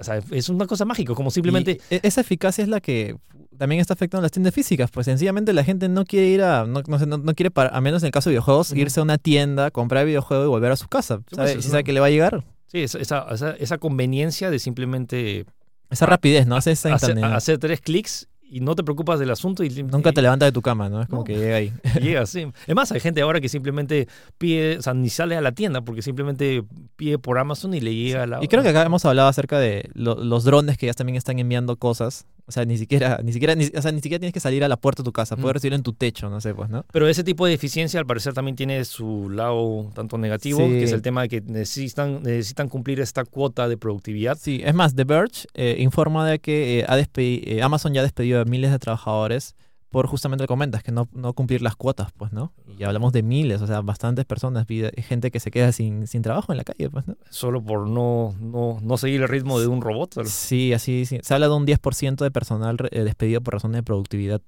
O 0.00 0.02
sea, 0.02 0.18
es 0.30 0.48
una 0.48 0.66
cosa 0.66 0.86
mágica, 0.86 1.12
como 1.12 1.30
simplemente... 1.30 1.78
Y 1.90 1.94
e- 1.96 2.00
esa 2.04 2.22
eficacia 2.22 2.62
es 2.62 2.70
la 2.70 2.80
que 2.80 3.16
también 3.58 3.82
está 3.82 3.92
afectando 3.92 4.22
las 4.22 4.32
tiendas 4.32 4.54
físicas. 4.54 4.90
Pues 4.90 5.04
sencillamente 5.04 5.52
la 5.52 5.62
gente 5.62 5.90
no 5.90 6.04
quiere 6.06 6.28
ir 6.28 6.40
a, 6.42 6.64
no, 6.64 6.80
no, 6.86 6.98
sé, 6.98 7.04
no- 7.04 7.18
no 7.18 7.34
quiere, 7.34 7.50
para, 7.50 7.68
a 7.68 7.80
menos 7.82 8.02
en 8.02 8.06
el 8.06 8.12
caso 8.12 8.30
de 8.30 8.34
videojuegos, 8.36 8.70
Ujú. 8.70 8.80
irse 8.80 8.98
a 8.98 9.02
una 9.02 9.18
tienda, 9.18 9.70
comprar 9.70 10.06
videojuego 10.06 10.44
y 10.44 10.48
volver 10.48 10.72
a 10.72 10.76
su 10.76 10.88
casa. 10.88 11.18
pues, 11.18 11.36
¿Sabe? 11.36 11.48
es 11.52 11.52
Si 11.64 11.68
una- 11.68 11.70
sabe 11.72 11.84
que 11.84 11.92
le 11.92 12.00
va 12.00 12.06
a 12.06 12.10
llegar. 12.10 12.44
Sí, 12.66 12.78
esa, 12.80 12.98
esa, 12.98 13.26
esa- 13.58 13.76
conveniencia 13.78 14.50
de 14.50 14.58
simplemente 14.58 15.44
Esa 15.90 16.06
rapidez, 16.06 16.46
¿no? 16.46 16.56
Hace 16.56 16.72
esa 16.72 16.94
hacer, 16.94 17.22
hacer 17.22 17.58
tres 17.58 17.82
clics 17.82 18.26
y 18.48 18.60
no 18.60 18.74
te 18.76 18.84
preocupas 18.84 19.18
del 19.18 19.30
asunto 19.30 19.64
y 19.64 19.70
Nunca 19.82 20.12
te 20.12 20.22
levantas 20.22 20.46
de 20.48 20.52
tu 20.52 20.62
cama, 20.62 20.88
¿no? 20.88 21.02
Es 21.02 21.08
como 21.08 21.22
No. 21.22 21.24
que 21.24 21.36
llega 21.36 21.56
ahí. 21.56 21.72
llega, 22.00 22.26
sí. 22.26 22.46
Es 22.66 22.74
más, 22.74 22.92
hay 22.92 23.00
gente 23.00 23.20
ahora 23.20 23.40
que 23.40 23.48
simplemente 23.48 24.06
pide, 24.38 24.78
o 24.78 24.82
sea, 24.82 24.94
ni 24.94 25.08
sale 25.10 25.36
a 25.36 25.40
la 25.40 25.52
tienda 25.52 25.82
porque 25.82 26.02
simplemente 26.02 26.62
pide 26.96 27.18
por 27.18 27.38
Amazon 27.38 27.74
y 27.74 27.80
le 27.80 27.94
llega 27.94 28.22
a 28.22 28.26
la 28.26 28.44
Y 28.44 28.48
creo 28.48 28.62
que 28.62 28.68
acá 28.68 28.82
hemos 28.84 29.04
hablado 29.04 29.28
acerca 29.28 29.58
de 29.58 29.90
lo- 29.94 30.22
los 30.22 30.44
drones 30.44 30.78
que 30.78 30.86
ya 30.86 30.92
también 30.94 31.16
están 31.16 31.38
enviando 31.38 31.76
cosas. 31.76 32.26
O 32.48 32.52
sea, 32.52 32.64
ni 32.64 32.78
siquiera, 32.78 33.18
ni 33.24 33.32
siquiera, 33.32 33.54
ni, 33.56 33.64
o 33.66 33.82
sea, 33.82 33.90
ni 33.90 34.00
siquiera 34.00 34.20
tienes 34.20 34.32
que 34.32 34.38
salir 34.40 34.62
a 34.62 34.68
la 34.68 34.76
puerta 34.76 35.02
de 35.02 35.04
tu 35.04 35.12
casa. 35.12 35.34
Puedes 35.36 35.50
Mm. 35.50 35.54
recibirlo 35.54 35.76
en 35.76 35.82
tu 35.82 35.92
techo, 35.94 36.30
no 36.30 36.40
sé, 36.40 36.54
pues, 36.54 36.70
¿no? 36.70 36.84
Pero 36.92 37.08
ese 37.08 37.24
tipo 37.24 37.44
de 37.44 37.52
eficiencia 37.54 37.98
al 37.98 38.06
parecer 38.06 38.34
también 38.34 38.54
tiene 38.56 38.84
su 38.84 39.28
lado 39.30 39.90
tanto 39.94 40.16
negativo, 40.16 40.58
Sí. 40.60 40.70
que 40.78 40.84
es 40.84 40.92
el 40.92 41.02
tema 41.02 41.22
de 41.22 41.28
que 41.28 41.40
necesitan, 41.40 42.22
necesitan 42.22 42.68
cumplir 42.68 43.00
esta 43.00 43.24
cuota 43.24 43.68
de 43.68 43.76
productividad. 43.76 44.38
Sí, 44.40 44.60
es 44.64 44.74
más, 44.74 44.94
The 44.94 45.04
Verge 45.04 45.48
eh, 45.54 45.76
informa 45.80 46.28
de 46.28 46.38
que 46.38 46.80
eh, 46.80 46.84
ha 46.88 46.96
eh, 46.98 47.62
Amazon 47.62 47.92
ya 47.94 48.00
ha 48.00 48.04
despedido 48.04 48.40
a 48.40 48.44
miles 48.44 48.70
de 48.70 48.78
trabajadores 48.78 49.56
por 49.90 50.06
justamente 50.08 50.42
lo 50.42 50.46
que 50.46 50.52
comentas, 50.52 50.82
que 50.82 50.92
no, 50.92 51.08
no 51.12 51.32
cumplir 51.32 51.62
las 51.62 51.76
cuotas, 51.76 52.12
pues, 52.16 52.32
¿no? 52.32 52.52
Y 52.78 52.82
hablamos 52.84 53.12
de 53.12 53.22
miles, 53.22 53.62
o 53.62 53.66
sea, 53.66 53.80
bastantes 53.80 54.24
personas, 54.24 54.66
vida- 54.66 54.90
gente 54.96 55.30
que 55.30 55.40
se 55.40 55.50
queda 55.50 55.72
sin, 55.72 56.06
sin 56.06 56.22
trabajo 56.22 56.52
en 56.52 56.58
la 56.58 56.64
calle, 56.64 56.90
pues, 56.90 57.06
¿no? 57.06 57.16
Solo 57.30 57.62
por 57.62 57.88
no, 57.88 58.34
no, 58.40 58.78
no 58.82 58.96
seguir 58.98 59.22
el 59.22 59.28
ritmo 59.28 59.58
de 59.60 59.68
un 59.68 59.80
robot. 59.80 60.14
¿sabes? 60.14 60.32
Sí, 60.32 60.72
así, 60.72 61.06
sí. 61.06 61.18
Se 61.22 61.34
habla 61.34 61.48
de 61.48 61.54
un 61.54 61.66
10% 61.66 62.16
de 62.24 62.30
personal 62.30 62.76
eh, 62.90 63.04
despedido 63.04 63.40
por 63.40 63.54
razones 63.54 63.76
de 63.76 63.82
productividad. 63.84 64.42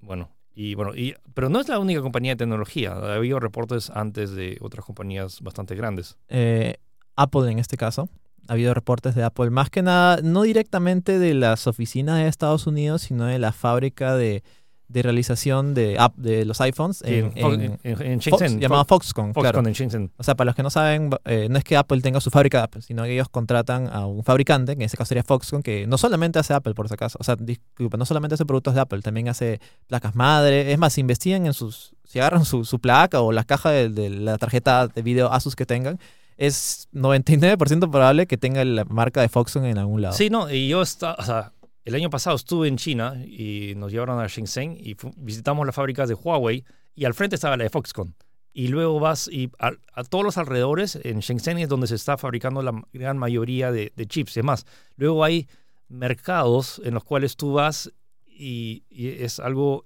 Bueno, 0.00 0.30
y 0.54 0.74
bueno, 0.74 0.94
y, 0.96 1.14
pero 1.34 1.48
no 1.48 1.60
es 1.60 1.68
la 1.68 1.78
única 1.78 2.00
compañía 2.00 2.32
de 2.32 2.36
tecnología. 2.36 2.92
Ha 2.92 3.14
habido 3.14 3.38
reportes 3.38 3.90
antes 3.90 4.32
de 4.32 4.56
otras 4.60 4.84
compañías 4.84 5.40
bastante 5.42 5.74
grandes. 5.76 6.16
Eh, 6.28 6.76
Apple 7.16 7.50
en 7.52 7.58
este 7.58 7.76
caso. 7.76 8.08
Ha 8.48 8.54
habido 8.54 8.74
reportes 8.74 9.14
de 9.14 9.22
Apple, 9.22 9.50
más 9.50 9.70
que 9.70 9.82
nada, 9.82 10.18
no 10.24 10.42
directamente 10.42 11.20
de 11.20 11.34
las 11.34 11.68
oficinas 11.68 12.16
de 12.18 12.26
Estados 12.26 12.66
Unidos, 12.66 13.02
sino 13.02 13.26
de 13.26 13.38
la 13.38 13.52
fábrica 13.52 14.16
de, 14.16 14.42
de 14.90 15.02
realización 15.02 15.72
de, 15.74 15.96
app, 15.98 16.16
de 16.16 16.44
los 16.44 16.60
iPhones 16.60 17.02
en, 17.02 17.32
en, 17.36 17.46
en 17.60 17.78
en- 17.84 18.02
en 18.02 18.20
Fox- 18.20 18.40
Shenzhen. 18.42 18.60
llamado 18.60 18.84
Foxconn. 18.84 19.32
Foxconn 19.34 19.52
claro. 19.52 19.68
en 19.68 19.72
Shenzhen. 19.74 20.10
O 20.16 20.22
sea, 20.22 20.34
para 20.34 20.46
los 20.46 20.56
que 20.56 20.62
no 20.62 20.70
saben, 20.70 21.10
eh, 21.24 21.46
no 21.50 21.58
es 21.58 21.64
que 21.64 21.76
Apple 21.76 22.00
tenga 22.00 22.20
su 22.20 22.30
fábrica 22.30 22.58
de 22.58 22.64
Apple, 22.64 22.82
sino 22.82 23.04
que 23.04 23.12
ellos 23.14 23.28
contratan 23.28 23.88
a 23.92 24.06
un 24.06 24.24
fabricante, 24.24 24.74
que 24.76 24.82
en 24.82 24.86
este 24.86 24.96
caso 24.96 25.08
sería 25.08 25.22
Foxconn, 25.22 25.62
que 25.62 25.86
no 25.86 25.96
solamente 25.98 26.38
hace 26.38 26.54
Apple, 26.54 26.74
por 26.74 26.88
si 26.88 26.94
acaso. 26.94 27.18
O 27.20 27.24
sea, 27.24 27.36
disculpa, 27.36 27.96
no 27.96 28.04
solamente 28.04 28.34
hace 28.34 28.44
productos 28.46 28.74
de 28.74 28.80
Apple, 28.80 29.00
también 29.02 29.28
hace 29.28 29.60
placas 29.86 30.14
madre. 30.14 30.72
Es 30.72 30.78
más, 30.78 30.92
si 30.92 31.00
investigan 31.00 31.46
en 31.46 31.54
sus. 31.54 31.94
Si 32.04 32.18
agarran 32.18 32.44
su, 32.44 32.64
su 32.64 32.80
placa 32.80 33.20
o 33.20 33.30
la 33.30 33.44
caja 33.44 33.70
de, 33.70 33.88
de 33.88 34.10
la 34.10 34.36
tarjeta 34.36 34.88
de 34.88 35.02
video 35.02 35.32
Asus 35.32 35.54
que 35.54 35.64
tengan, 35.66 36.00
es 36.36 36.88
99% 36.94 37.90
probable 37.90 38.26
que 38.26 38.36
tenga 38.36 38.64
la 38.64 38.84
marca 38.84 39.20
de 39.20 39.28
Foxconn 39.28 39.64
en 39.66 39.78
algún 39.78 40.02
lado. 40.02 40.14
Sí, 40.16 40.30
no, 40.30 40.50
y 40.50 40.68
yo 40.68 40.82
estaba, 40.82 41.14
o 41.18 41.22
sea, 41.22 41.52
el 41.84 41.94
año 41.94 42.10
pasado 42.10 42.36
estuve 42.36 42.68
en 42.68 42.76
China 42.76 43.14
y 43.24 43.74
nos 43.76 43.90
llevaron 43.92 44.20
a 44.20 44.26
Shenzhen 44.26 44.76
y 44.78 44.96
visitamos 45.16 45.66
las 45.66 45.74
fábricas 45.74 46.08
de 46.08 46.14
Huawei 46.14 46.64
y 46.94 47.04
al 47.04 47.14
frente 47.14 47.36
estaba 47.36 47.56
la 47.56 47.64
de 47.64 47.70
Foxconn. 47.70 48.14
Y 48.52 48.68
luego 48.68 48.98
vas 48.98 49.28
y 49.28 49.50
a, 49.60 49.70
a 49.94 50.04
todos 50.04 50.24
los 50.24 50.36
alrededores, 50.36 50.98
en 51.04 51.20
Shenzhen 51.20 51.58
es 51.58 51.68
donde 51.68 51.86
se 51.86 51.94
está 51.94 52.18
fabricando 52.18 52.62
la 52.62 52.72
gran 52.92 53.16
mayoría 53.16 53.70
de, 53.70 53.92
de 53.94 54.06
chips. 54.06 54.36
Es 54.36 54.44
más, 54.44 54.66
luego 54.96 55.22
hay 55.24 55.48
mercados 55.88 56.80
en 56.84 56.94
los 56.94 57.04
cuales 57.04 57.36
tú 57.36 57.52
vas 57.52 57.92
y, 58.26 58.84
y 58.90 59.08
es 59.08 59.38
algo... 59.38 59.84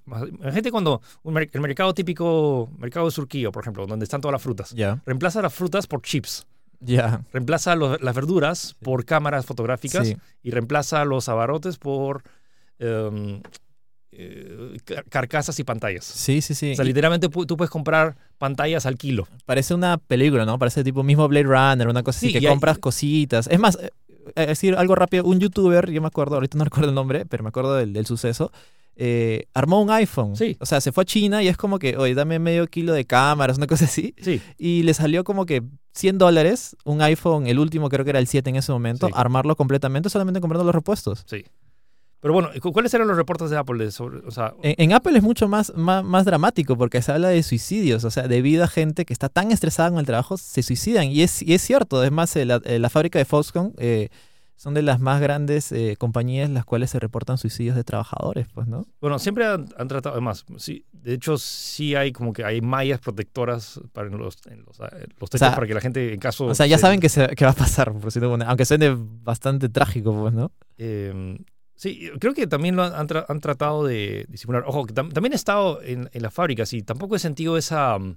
Gente 0.53 0.71
cuando 0.71 1.03
un 1.25 1.35
mer- 1.35 1.51
el 1.53 1.61
mercado 1.61 1.93
típico, 1.93 2.71
mercado 2.79 3.07
de 3.07 3.13
Surquillo, 3.13 3.53
por 3.53 3.63
ejemplo, 3.65 3.87
donde 3.87 4.05
están 4.05 4.21
todas 4.21 4.33
las 4.33 4.43
frutas, 4.43 4.71
Ya, 4.71 5.03
reemplaza 5.05 5.43
las 5.43 5.53
frutas 5.53 5.87
por 5.87 6.03
chips, 6.03 6.47
ya. 6.85 7.23
reemplaza 7.33 7.75
los- 7.77 8.01
las 8.01 8.15
verduras 8.15 8.77
por 8.83 9.05
cámaras 9.05 9.47
fotográficas 9.47 10.09
Sí. 10.09 10.17
y 10.43 10.51
reemplaza 10.51 11.05
los 11.05 11.29
abarotes 11.29 11.79
por 11.79 12.23
em, 12.79 13.41
eh, 14.13 14.77
car- 14.85 15.05
carcasas 15.09 15.59
y 15.59 15.65
pantallas. 15.65 16.05
Sí, 16.05 16.41
sí, 16.41 16.55
sí. 16.55 16.73
O 16.73 16.77
sea, 16.77 16.85
literalmente 16.85 17.29
tú 17.29 17.57
puedes 17.57 17.71
comprar 17.71 18.17
pantallas 18.39 18.87
al 18.87 18.97
kilo. 18.97 19.27
Parece 19.45 19.75
una 19.75 19.99
película, 19.99 20.45
¿no? 20.45 20.59
Parece 20.59 20.85
tipo 20.85 21.03
mismo 21.03 21.27
Blade 21.29 21.45
Runner, 21.47 21.89
una 21.89 22.03
cosa 22.03 22.21
Sí, 22.21 22.27
así, 22.27 22.33
que 22.35 22.39
hay- 22.47 22.53
compras 22.53 22.79
cositas. 22.79 23.49
Es 23.49 23.59
más, 23.59 23.77
eh, 23.81 23.91
eh, 24.37 24.47
decir 24.47 24.77
algo 24.77 24.95
rápido, 24.95 25.25
un 25.25 25.41
youtuber, 25.41 25.91
yo 25.91 26.01
me 26.01 26.07
acuerdo, 26.09 26.35
ahorita 26.37 26.57
no 26.59 26.65
recuerdo 26.65 26.89
el 26.91 26.95
nombre, 26.95 27.27
pero 27.27 27.43
me 27.43 27.49
acuerdo 27.49 27.75
del, 27.75 27.93
del 27.93 28.07
suceso, 28.07 28.53
eh, 28.97 29.47
armó 29.55 29.81
un 29.83 29.91
iPhone. 29.91 30.37
Sí. 30.37 30.57
O 30.61 30.67
sea, 30.67 30.81
se 30.81 30.93
fue 30.93 31.03
a 31.03 31.05
China 31.05 31.43
y 31.43 31.49
es 31.49 31.57
como 31.57 31.79
que, 31.79 31.97
oye, 31.97 32.15
dame 32.15 32.39
medio 32.39 32.67
kilo 32.67 32.93
de 32.93 33.05
cámaras, 33.05 33.57
una 33.59 33.67
cosa 33.67 33.85
así. 33.87 34.15
Sí, 34.21 34.41
Y 34.59 34.83
le 34.83 34.95
salió 34.95 35.25
como 35.25 35.47
que 35.47 35.63
100 35.95 36.19
dólares, 36.19 36.77
un 36.85 37.03
iPhone, 37.03 37.47
el 37.47 37.59
último 37.59 37.89
creo 37.89 38.05
que 38.05 38.11
era 38.11 38.19
el 38.19 38.27
7 38.27 38.51
en 38.51 38.57
ese 38.57 38.73
momento, 38.73 39.07
Sí. 39.07 39.13
armarlo 39.17 39.57
completamente 39.57 40.09
solamente 40.11 40.41
comprando 40.41 40.65
los 40.65 40.75
repuestos. 40.75 41.25
sí. 41.29 41.45
Pero 42.21 42.33
bueno, 42.33 42.49
¿cu- 42.63 42.73
¿cuáles 42.73 42.95
eran 42.95 43.07
los 43.07 43.19
reportes 43.19 43.51
de 43.51 43.59
Apple 43.59 43.91
sobre, 43.91 44.21
o 44.27 44.31
sea, 44.31 44.55
En, 44.63 44.75
en 44.79 44.93
Apple 44.95 45.15
es 45.19 45.23
mucho 45.23 45.47
más, 45.47 45.75
más, 45.77 46.03
más 46.03 46.25
dramático 46.25 46.75
porque 46.75 47.03
se 47.03 47.13
habla 47.13 47.29
de 47.29 47.43
suicidios, 47.43 48.03
o 48.05 48.11
sea, 48.11 48.27
debido 48.29 48.65
a 48.65 48.67
gente 48.67 49.05
que 49.05 49.13
está 49.13 49.29
tan 49.29 49.53
estresada 49.53 49.91
con 49.91 49.99
el 49.99 50.07
trabajo, 50.07 50.39
se 50.39 50.63
suicidan. 50.63 51.09
Y 51.11 51.21
es, 51.21 51.43
y 51.43 51.53
es 51.53 51.61
cierto, 51.61 52.03
es 52.03 52.11
más, 52.11 52.35
eh, 52.37 52.47
la, 52.47 52.63
eh, 52.65 52.79
la 52.79 52.89
fábrica 52.89 53.19
de 53.19 53.27
Foxconn 53.27 53.75
eh, 53.77 54.09
son 54.57 54.73
de 54.75 54.83
las 54.83 55.01
más 55.01 55.21
grandes 55.21 55.73
eh, 55.73 55.97
compañías 55.99 56.49
las 56.51 56.65
cuales 56.65 56.91
se 56.91 56.99
reportan 57.01 57.39
suicidios 57.39 57.77
de 57.77 57.85
trabajadores, 57.85 58.47
pues, 58.55 58.67
¿no? 58.67 58.87
Bueno, 59.01 59.19
siempre 59.19 59.45
han, 59.47 59.67
han 59.77 59.89
tratado, 59.89 60.15
además, 60.15 60.45
sí, 60.59 60.87
de 60.93 61.15
hecho 61.15 61.37
sí 61.39 61.95
hay 61.95 62.13
como 62.13 62.33
que 62.33 62.45
hay 62.45 62.61
mallas 62.61 63.01
protectoras 63.01 63.81
para 63.93 64.09
en 64.09 64.17
los, 64.19 64.39
en 64.47 64.65
los, 64.65 64.79
eh, 64.81 65.07
los 65.21 65.31
techos 65.31 65.39
sea, 65.49 65.55
para 65.55 65.67
que 65.67 65.75
la 65.75 65.81
gente 65.81 66.13
en 66.15 66.21
caso... 66.21 66.47
O 66.47 66.55
sea, 66.55 66.67
ya 66.67 66.79
se- 66.79 66.83
saben 66.83 67.01
que, 67.01 67.09
se- 67.09 67.29
que 67.29 67.45
va 67.45 67.51
a 67.51 67.55
pasar, 67.55 67.93
por 67.93 68.13
de 68.13 68.21
alguna- 68.21 68.47
aunque 68.47 68.65
suene 68.65 68.95
bastante 68.97 69.69
trágico, 69.69 70.13
pues, 70.19 70.33
¿no? 70.33 70.53
eh, 70.79 71.37
sí, 71.75 72.11
creo 72.21 72.33
que 72.35 72.47
también 72.47 72.77
lo 72.77 72.85
han, 72.85 72.95
han 72.95 73.09
tra- 73.09 73.27
han 73.29 73.41
tratado 73.41 73.85
de 73.85 74.25
disimular. 74.29 74.63
Ojo, 74.67 74.87
que 74.87 74.95
tam- 74.95 75.13
también 75.13 75.33
he 75.33 75.37
estado 75.37 75.83
en, 75.83 76.09
en 76.13 76.23
las 76.23 76.33
fábricas 76.33 76.73
y 76.73 76.83
tampoco 76.83 77.17
he 77.17 77.19
sentido 77.19 77.57
esa, 77.59 77.99
mm, 77.99 78.17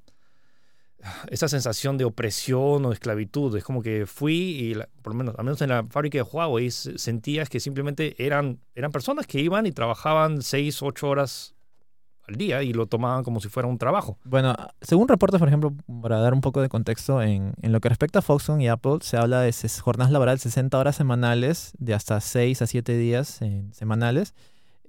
esa 1.30 1.48
sensación 1.48 1.98
de 1.98 2.06
opresión 2.06 2.86
o 2.86 2.91
esclavitud. 2.91 3.56
Es 3.58 3.63
como 3.63 3.82
que 3.82 4.06
fui 4.06 4.34
y, 4.36 4.74
la- 4.76 4.88
por 5.02 5.13
lo 5.13 5.17
menos, 5.17 5.36
al 5.38 5.46
menos 5.46 5.62
en 5.62 5.70
la 5.70 5.84
fábrica 5.89 6.17
de 6.17 6.24
Huawei, 6.24 6.72
se- 6.72 6.98
sentías 6.98 7.50
que 7.50 7.60
simplemente 7.60 8.15
eran, 8.24 8.60
eran 8.76 8.91
personas 8.91 9.28
que 9.28 9.39
iban 9.39 9.65
y 9.65 9.72
trabajaban 9.72 10.41
seis, 10.41 10.82
ocho 10.82 11.10
horas 11.10 11.54
al 12.28 12.36
día 12.36 12.62
y 12.62 12.74
lo 12.74 12.88
tomaban 12.88 13.24
como 13.24 13.39
si 13.39 13.48
fuera 13.48 13.70
un 13.70 13.78
trabajo. 13.78 14.17
Bueno, 14.26 14.54
según 14.82 15.08
reportes, 15.08 15.39
por 15.39 15.48
ejemplo, 15.48 15.74
para 16.02 16.20
dar 16.20 16.34
un 16.34 16.41
poco 16.41 16.62
de 16.62 16.67
contexto, 16.67 17.22
en, 17.22 17.54
en 17.62 17.72
lo 17.72 17.80
que 17.80 17.88
respecta 17.88 18.20
a 18.20 18.22
Foxconn 18.22 18.60
y 18.60 18.67
Apple, 18.67 18.98
se 19.02 19.15
habla 19.15 19.39
de 19.41 19.54
jornadas 19.82 20.12
laborales 20.12 20.41
60 20.41 20.78
horas 20.78 20.98
semanales, 20.98 21.72
de 21.78 21.93
hasta 21.93 22.20
6 22.20 22.62
a 22.62 22.67
7 22.67 22.98
días 22.98 23.41
eh, 23.41 23.63
semanales, 23.72 24.34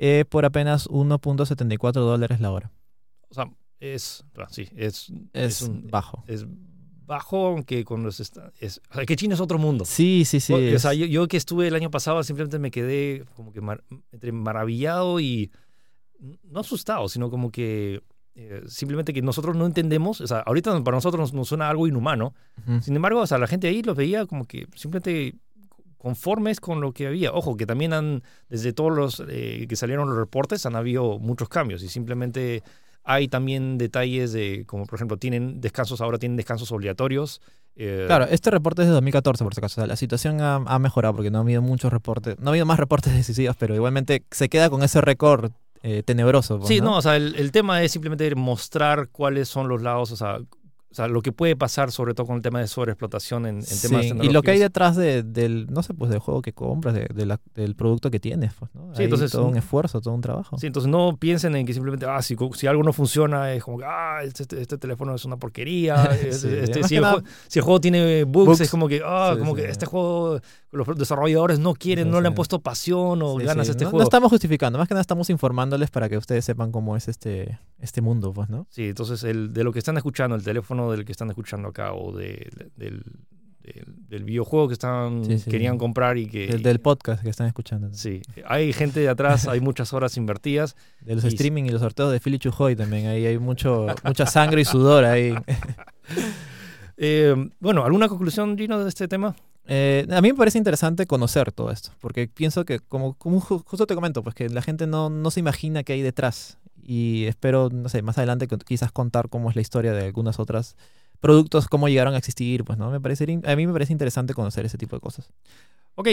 eh, 0.01 0.25
por 0.29 0.45
apenas 0.47 0.89
1.74 0.89 1.93
dólares 1.93 2.41
la 2.41 2.51
hora. 2.51 2.73
O 3.31 3.35
sea, 3.35 3.49
es, 3.81 4.25
ah, 4.37 4.47
sí, 4.51 4.69
es, 4.77 5.13
Es, 5.33 5.63
un- 5.63 5.87
bajo. 5.89 6.25
es 6.27 6.47
bajo, 7.07 7.47
aunque 7.47 7.85
con 7.85 8.03
los... 8.03 8.21
Es, 8.21 8.81
o 8.91 8.95
sea, 8.95 9.07
que 9.07 9.17
China 9.17 9.35
es 9.35 9.41
otro 9.41 9.59
mundo. 9.59 9.85
Sí, 9.87 10.25
sí, 10.27 10.41
sí. 10.41 10.53
O 10.75 10.79
sea, 10.79 10.93
yo, 10.93 11.07
yo 11.07 11.27
que 11.27 11.39
estuve 11.39 11.67
el 11.69 11.75
año 11.75 11.91
pasado 11.91 12.23
simplemente 12.23 12.59
me 12.59 12.71
quedé 12.71 13.25
como 13.35 13.51
que 13.53 13.61
mar- 13.63 13.83
entre 14.13 14.31
maravillado 14.33 15.19
y 15.19 15.51
no 16.45 16.61
asustado, 16.61 17.09
sino 17.09 17.31
como 17.31 17.51
que 17.51 18.03
eh, 18.35 18.63
simplemente 18.67 19.15
que 19.15 19.23
nosotros 19.23 19.57
no 19.57 19.65
entendemos, 19.65 20.21
o 20.21 20.27
sea, 20.27 20.41
ahorita 20.41 20.83
para 20.85 20.97
nosotros 20.99 21.21
nos, 21.21 21.33
nos 21.33 21.49
suena 21.49 21.71
algo 21.71 21.87
inhumano, 21.87 22.35
sin 22.83 22.95
embargo, 22.95 23.21
o 23.21 23.27
sea, 23.27 23.39
la 23.39 23.47
gente 23.47 23.69
ahí 23.69 23.83
los 23.83 23.97
veía 23.97 24.27
como 24.27 24.45
que 24.45 24.67
simplemente 24.77 25.35
conformes 25.97 26.61
con 26.61 26.81
lo 26.81 26.93
que 26.93 27.07
había. 27.07 27.33
Ojo, 27.33 27.57
que 27.57 27.67
también 27.67 27.93
han, 27.93 28.23
desde 28.49 28.73
todos 28.73 28.95
los 28.95 29.23
eh, 29.29 29.67
que 29.69 29.77
salieron 29.77 30.09
los 30.09 30.17
reportes, 30.19 30.67
han 30.67 30.77
habido 30.77 31.19
muchos 31.19 31.49
cambios 31.49 31.83
y 31.83 31.89
simplemente 31.89 32.63
hay 33.05 33.29
también 33.29 33.79
detalles 33.79 34.33
de, 34.33 34.65
como 34.67 34.85
por 34.87 34.97
ejemplo, 34.99 35.17
tienen 35.17 35.61
descansos, 35.61 36.01
ahora 36.01 36.19
tienen 36.19 36.37
descansos 36.37 36.71
obligatorios. 36.73 37.41
eh, 37.77 38.05
Claro, 38.07 38.27
este 38.31 38.51
reporte 38.51 38.83
es 38.83 38.89
de 38.89 38.93
2014, 38.95 39.45
por 39.45 39.55
si 39.55 39.61
acaso. 39.61 39.81
O 39.81 39.83
sea, 39.83 39.87
la 39.87 39.97
situación 39.97 40.41
ha, 40.41 40.57
ha 40.57 40.79
mejorado 40.79 41.15
porque 41.15 41.31
no 41.31 41.39
ha 41.39 41.41
habido 41.43 41.63
muchos 41.63 41.93
reportes, 41.93 42.39
no 42.39 42.49
ha 42.49 42.53
habido 42.53 42.67
más 42.67 42.79
reportes 42.79 43.13
de 43.17 43.23
suicidios, 43.23 43.57
pero 43.57 43.75
igualmente 43.75 44.25
se 44.31 44.49
queda 44.49 44.69
con 44.69 44.83
ese 44.83 45.01
récord 45.01 45.53
eh, 45.83 46.03
tenebroso. 46.05 46.59
pues, 46.59 46.69
Sí, 46.69 46.81
¿no? 46.81 46.87
no, 46.91 46.97
o 46.99 47.03
sea, 47.03 47.17
el, 47.17 47.37
el 47.37 47.53
tema 47.53 47.83
es 47.83 47.93
simplemente 47.93 48.35
mostrar 48.35 49.09
cuáles 49.11 49.49
son 49.49 49.69
los 49.69 49.81
lados, 49.81 50.11
o 50.13 50.17
sea, 50.17 50.39
o 50.91 50.95
sea, 50.95 51.07
lo 51.07 51.21
que 51.21 51.33
puede 51.33 51.55
pasar, 51.55 51.93
sobre 51.93 52.15
todo 52.15 52.27
con 52.27 52.37
el 52.37 52.43
tema 52.43 52.61
de 52.61 52.67
sobreexplotación 52.67 53.45
en, 53.47 53.57
en 53.57 53.63
Sí, 53.63 53.89
temas 53.89 54.07
y 54.07 54.09
lo 54.09 54.43
que 54.43 54.53
hay 54.53 54.59
tecnológicos. 54.59 54.61
detrás 54.61 54.97
de- 54.97 55.23
del, 55.23 55.67
no 55.71 55.83
sé, 55.83 55.93
pues 55.93 56.11
del 56.11 56.19
juego 56.21 56.41
que 56.41 56.55
compras, 56.55 56.95
de, 56.95 57.09
de 57.15 57.27
la- 57.27 57.41
del 57.55 57.75
producto 57.77 58.11
que 58.11 58.19
tienes, 58.19 58.55
pues, 58.59 58.75
¿no? 58.75 58.95
Sí, 58.95 59.01
Hay 59.01 59.05
entonces, 59.05 59.31
todo 59.31 59.47
un 59.47 59.53
mm, 59.55 59.59
esfuerzo, 59.59 60.01
todo 60.01 60.15
un 60.15 60.23
trabajo. 60.23 60.57
Sí, 60.59 60.67
entonces 60.67 60.91
no 60.91 61.17
piensen 61.19 61.55
en 61.57 61.67
que 61.67 61.75
simplemente, 61.75 62.07
ah, 62.07 62.23
si, 62.23 62.37
si 62.55 62.67
algo 62.67 62.83
no 62.83 62.93
funciona, 62.95 63.53
es 63.53 63.63
como 63.63 63.79
que, 63.79 63.85
ah, 63.87 64.21
este, 64.25 64.45
este- 64.45 64.61
este 64.63 64.79
teléfono 64.79 65.15
es 65.15 65.25
una 65.27 65.37
porquería. 65.37 65.95
este- 66.23 66.33
Sí, 66.33 66.49
este- 66.63 66.83
si, 66.85 66.97
el 66.97 67.05
si 67.49 67.61
juego 67.61 67.81
tiene 67.81 68.25
bugs, 68.25 68.47
Bugs. 68.47 68.61
es 68.63 68.71
como 68.71 68.89
que, 68.89 69.03
ah, 69.05 69.37
como 69.39 69.55
que 69.55 69.69
este 69.69 69.85
juego, 69.85 70.41
los 70.71 70.87
desarrolladores 70.99 71.59
no 71.59 71.75
quieren, 71.75 72.07
Sí, 72.07 72.11
no 72.11 72.21
le 72.21 72.29
han 72.29 72.35
puesto 72.35 72.61
pasión 72.61 73.21
o 73.23 73.39
Sí, 73.39 73.45
ganas 73.47 73.69
a 73.69 73.71
este 73.73 73.85
no, 73.85 73.89
no 73.89 73.91
juego. 73.93 74.05
estamos 74.05 74.31
justificando, 74.31 74.79
más 74.79 74.87
que 74.89 74.95
nada 74.95 75.01
estamos 75.01 75.31
informándoles 75.31 75.91
para 75.91 76.09
que 76.09 76.17
ustedes 76.19 76.45
sepan 76.45 76.71
cómo 76.73 76.97
es 76.97 77.09
este, 77.09 77.59
este 77.79 78.01
mundo, 78.03 78.33
pues, 78.33 78.49
¿no? 78.51 78.67
Sí, 78.71 78.89
entonces 78.89 79.25
el, 79.25 79.53
de 79.55 79.65
lo 79.65 79.73
que 79.73 79.79
están 79.79 79.97
escuchando, 79.97 80.37
el 80.37 80.43
teléfono 80.43 80.91
del 80.91 81.05
que 81.05 81.13
están 81.13 81.29
escuchando 81.31 81.69
acá 81.69 81.93
o 81.95 82.13
de- 82.17 82.51
del, 82.77 83.03
del, 83.63 83.85
del 84.09 84.25
videojuego 84.25 84.69
que 84.69 84.73
están 84.75 85.23
querían 85.45 85.77
comprar 85.79 86.17
y 86.17 86.27
que... 86.27 86.47
El 86.47 86.63
del 86.63 86.81
podcast 86.81 87.23
que 87.23 87.29
están 87.31 87.47
escuchando. 87.47 87.89
Sí, 87.93 88.23
hay 88.47 88.73
gente 88.73 89.01
de 89.01 89.09
atrás, 89.11 89.47
hay 89.49 89.61
muchas 89.61 89.93
horas 89.93 90.17
invertidas. 90.17 90.75
De 91.03 91.15
los 91.15 91.25
Y- 91.25 91.29
streaming 91.29 91.65
y 91.65 91.69
los 91.71 91.81
sorteos 91.83 92.11
de 92.13 92.19
Philly 92.21 92.39
Chujoy 92.39 92.77
también. 92.77 93.07
Ahí 93.09 93.27
hay 93.27 93.39
mucho, 93.39 93.87
mucha 94.05 94.25
sangre 94.27 94.63
y 94.63 94.65
sudor 94.65 95.05
ahí. 95.05 95.35
Eh, 96.97 97.35
bueno, 97.61 97.85
¿alguna 97.85 98.09
conclusión, 98.09 98.57
Gino, 98.59 98.83
de 98.83 98.89
este 98.89 99.07
tema? 99.07 99.37
Eh, 99.71 100.07
a 100.11 100.21
mí 100.23 100.29
me 100.33 100.35
parece 100.35 100.57
interesante 100.57 101.07
conocer 101.07 101.53
todo 101.53 101.71
esto, 101.71 101.91
porque 102.01 102.27
pienso 102.27 102.65
que, 102.65 102.81
como, 102.81 103.15
como 103.15 103.41
ju- 103.41 103.63
justo 103.67 103.87
te 103.87 103.95
comento, 103.95 104.23
pues 104.23 104.35
que 104.35 104.49
la 104.49 104.63
gente 104.63 104.87
no, 104.87 105.11
no 105.11 105.31
se 105.31 105.41
imagina 105.41 105.83
qué 105.85 105.93
hay 105.93 106.03
detrás. 106.03 106.59
Y 106.83 107.27
espero, 107.27 107.69
no 107.71 107.91
sé, 107.91 108.01
más 108.01 108.17
adelante 108.17 108.49
quizás 108.67 108.91
contar 108.93 109.29
cómo 109.29 109.51
es 109.51 109.57
la 109.57 109.61
historia 109.63 109.93
de 109.93 110.07
algunas 110.07 110.39
otras 110.39 110.75
productos, 111.21 111.69
cómo 111.69 111.89
llegaron 111.89 112.15
a 112.15 112.19
existir, 112.19 112.65
pues, 112.65 112.79
¿no? 112.79 112.91
Me 112.91 112.99
parecería, 113.01 113.35
in- 113.35 113.47
a 113.47 113.55
mí 113.57 113.67
me 113.67 113.73
parece 113.75 113.93
interesante 113.93 114.33
conocer 114.33 114.65
ese 114.65 114.79
tipo 114.79 114.97
de 114.97 115.01
cosas. 115.01 115.31
Ok, 115.97 116.09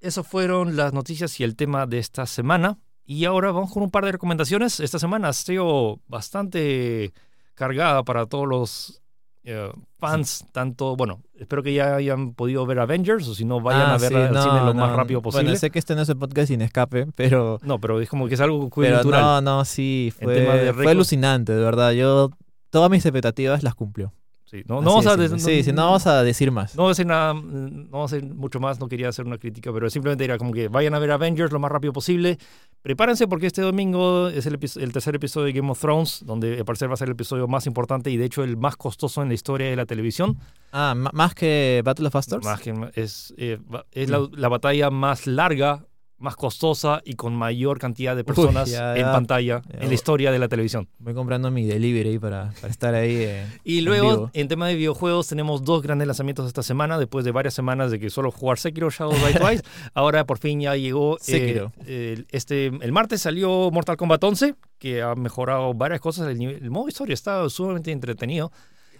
esas 0.00 0.26
fueron 0.26 0.74
las 0.76 0.92
noticias 0.92 1.38
y 1.38 1.44
el 1.44 1.54
tema 1.54 1.86
de 1.86 1.98
esta 1.98 2.26
semana. 2.26 2.78
Y 3.04 3.24
ahora 3.24 3.52
vamos 3.52 3.72
con 3.72 3.84
un 3.84 3.90
par 3.92 4.04
de 4.04 4.10
recomendaciones. 4.12 4.80
Esta 4.80 4.98
semana 4.98 5.28
ha 5.28 5.32
sido 5.32 6.00
bastante 6.08 7.12
cargada 7.54 8.02
para 8.02 8.26
todos 8.26 8.48
los 8.48 9.02
eh, 9.46 9.70
fans, 9.98 10.44
tanto, 10.52 10.96
bueno, 10.96 11.22
espero 11.38 11.62
que 11.62 11.72
ya 11.72 11.94
hayan 11.96 12.34
podido 12.34 12.66
ver 12.66 12.80
Avengers 12.80 13.26
o 13.28 13.34
si 13.34 13.44
no, 13.44 13.60
vayan 13.60 13.82
Ah, 13.90 13.94
a 13.94 13.98
ver 13.98 14.08
sí, 14.10 14.14
al 14.16 14.32
no, 14.32 14.42
cine 14.42 14.54
lo 14.60 14.74
no, 14.74 14.80
más 14.80 14.94
rápido 14.96 15.20
Bueno, 15.22 15.32
posible. 15.38 15.56
sé 15.56 15.70
que 15.70 15.78
este 15.78 15.94
no 15.94 16.02
es 16.02 16.08
el 16.08 16.16
podcast 16.18 16.48
sin 16.48 16.60
escape, 16.60 17.06
pero... 17.14 17.58
No, 17.62 17.80
pero 17.80 18.00
es 18.00 18.08
como 18.08 18.28
que 18.28 18.34
es 18.34 18.40
algo 18.40 18.68
Pero 18.74 18.96
cultural. 18.96 19.22
no, 19.22 19.40
no, 19.40 19.64
sí, 19.64 20.12
fue, 20.20 20.72
fue 20.74 20.90
alucinante, 20.90 21.52
de 21.54 21.62
verdad. 21.62 21.92
Yo 21.92 22.30
todas 22.70 22.90
mis 22.90 23.06
expectativas 23.06 23.62
las 23.62 23.74
cumplió. 23.74 24.12
Sí, 24.46 24.62
no, 24.68 24.80
no 24.80 24.90
vamos 24.90 25.06
a 25.08 25.16
simple. 25.16 25.38
sí, 25.40 25.64
sí, 25.64 25.72
no 25.72 25.86
vamos 25.86 26.06
a 26.06 26.22
decir 26.22 26.52
más. 26.52 26.76
No 26.76 26.82
voy 26.82 26.90
a 26.90 26.92
decir 26.92 27.06
nada, 27.06 27.34
mm, 27.34 27.90
no 27.90 27.98
voy 27.98 28.00
a 28.00 28.14
decir 28.14 28.32
mucho 28.32 28.60
más, 28.60 28.78
no 28.78 28.88
quería 28.88 29.08
hacer 29.08 29.26
una 29.26 29.38
crítica, 29.38 29.72
pero 29.72 29.90
simplemente 29.90 30.24
era 30.24 30.38
como 30.38 30.52
que 30.52 30.68
vayan 30.68 30.94
a 30.94 31.00
ver 31.00 31.10
Avengers 31.10 31.50
lo 31.52 31.58
más 31.58 31.70
rápido 31.72 31.92
posible. 31.92 32.38
Prepárense 32.80 33.26
porque 33.26 33.48
este 33.48 33.62
domingo 33.62 34.28
es 34.28 34.46
el, 34.46 34.56
tercer 34.92 35.16
episodio 35.16 35.46
de 35.46 35.52
Game 35.52 35.68
of 35.68 35.80
Thrones, 35.80 36.22
donde 36.24 36.58
al 36.58 36.64
parecer 36.64 36.88
va 36.88 36.94
a 36.94 36.96
ser 36.96 37.08
el 37.08 37.14
episodio 37.14 37.48
más 37.48 37.66
importante 37.66 38.08
y 38.10 38.16
de 38.16 38.24
hecho 38.24 38.44
el 38.44 38.56
más 38.56 38.76
costoso 38.76 39.20
en 39.20 39.28
la 39.28 39.34
historia 39.34 39.68
de 39.68 39.74
la 39.74 39.84
televisión. 39.84 40.38
Ah, 40.70 40.94
más 40.94 41.34
que 41.34 41.82
Battle 41.84 42.06
of 42.06 42.12
Bastards. 42.12 42.44
Más 42.44 42.60
que- 42.60 42.90
es 42.94 43.34
eh, 43.38 43.58
es 43.90 44.08
la, 44.08 44.28
la 44.30 44.48
batalla 44.48 44.90
más 44.90 45.26
larga, 45.26 45.84
más 46.18 46.34
costosa 46.34 47.02
y 47.04 47.12
con 47.14 47.34
mayor 47.34 47.78
cantidad 47.78 48.16
de 48.16 48.24
personas 48.24 48.70
ya, 48.70 48.96
en 48.96 49.02
pantalla 49.04 49.60
Ya, 49.70 49.80
en 49.80 49.88
la 49.88 49.94
historia 49.94 50.32
de 50.32 50.38
la 50.38 50.48
televisión. 50.48 50.88
Voy 50.98 51.12
comprando 51.12 51.50
mi 51.50 51.66
delivery 51.66 52.18
para, 52.18 52.52
para 52.60 52.70
estar 52.70 52.94
ahí. 52.94 53.16
eh, 53.16 53.46
Y 53.64 53.78
en 53.80 53.84
luego, 53.84 54.10
vivo. 54.10 54.30
en 54.32 54.48
tema 54.48 54.66
de 54.68 54.76
videojuegos, 54.76 55.28
tenemos 55.28 55.62
dos 55.64 55.82
grandes 55.82 56.06
lanzamientos 56.06 56.46
esta 56.46 56.62
semana, 56.62 56.98
después 56.98 57.24
de 57.26 57.32
varias 57.32 57.52
semanas 57.52 57.90
de 57.90 58.00
que 58.00 58.08
solo 58.08 58.30
jugar 58.30 58.58
Sekiro 58.58 58.88
Shadow 58.90 59.12
Die 59.14 59.34
Twice. 59.38 59.62
Ahora 59.92 60.24
por 60.24 60.38
fin 60.38 60.60
ya 60.60 60.74
llegó. 60.74 61.16
eh, 61.16 61.20
Sekiro. 61.20 61.72
el, 61.86 62.26
este, 62.30 62.66
el 62.66 62.92
martes 62.92 63.20
salió 63.20 63.70
Mortal 63.70 63.98
Kombat 63.98 64.24
11, 64.24 64.54
que 64.78 65.02
ha 65.02 65.14
mejorado 65.16 65.74
varias 65.74 66.00
cosas. 66.00 66.28
El, 66.28 66.38
nivel- 66.38 66.62
el 66.62 66.70
modo 66.70 66.88
historia 66.88 67.12
está 67.14 67.48
sumamente 67.50 67.92
entretenido. 67.92 68.50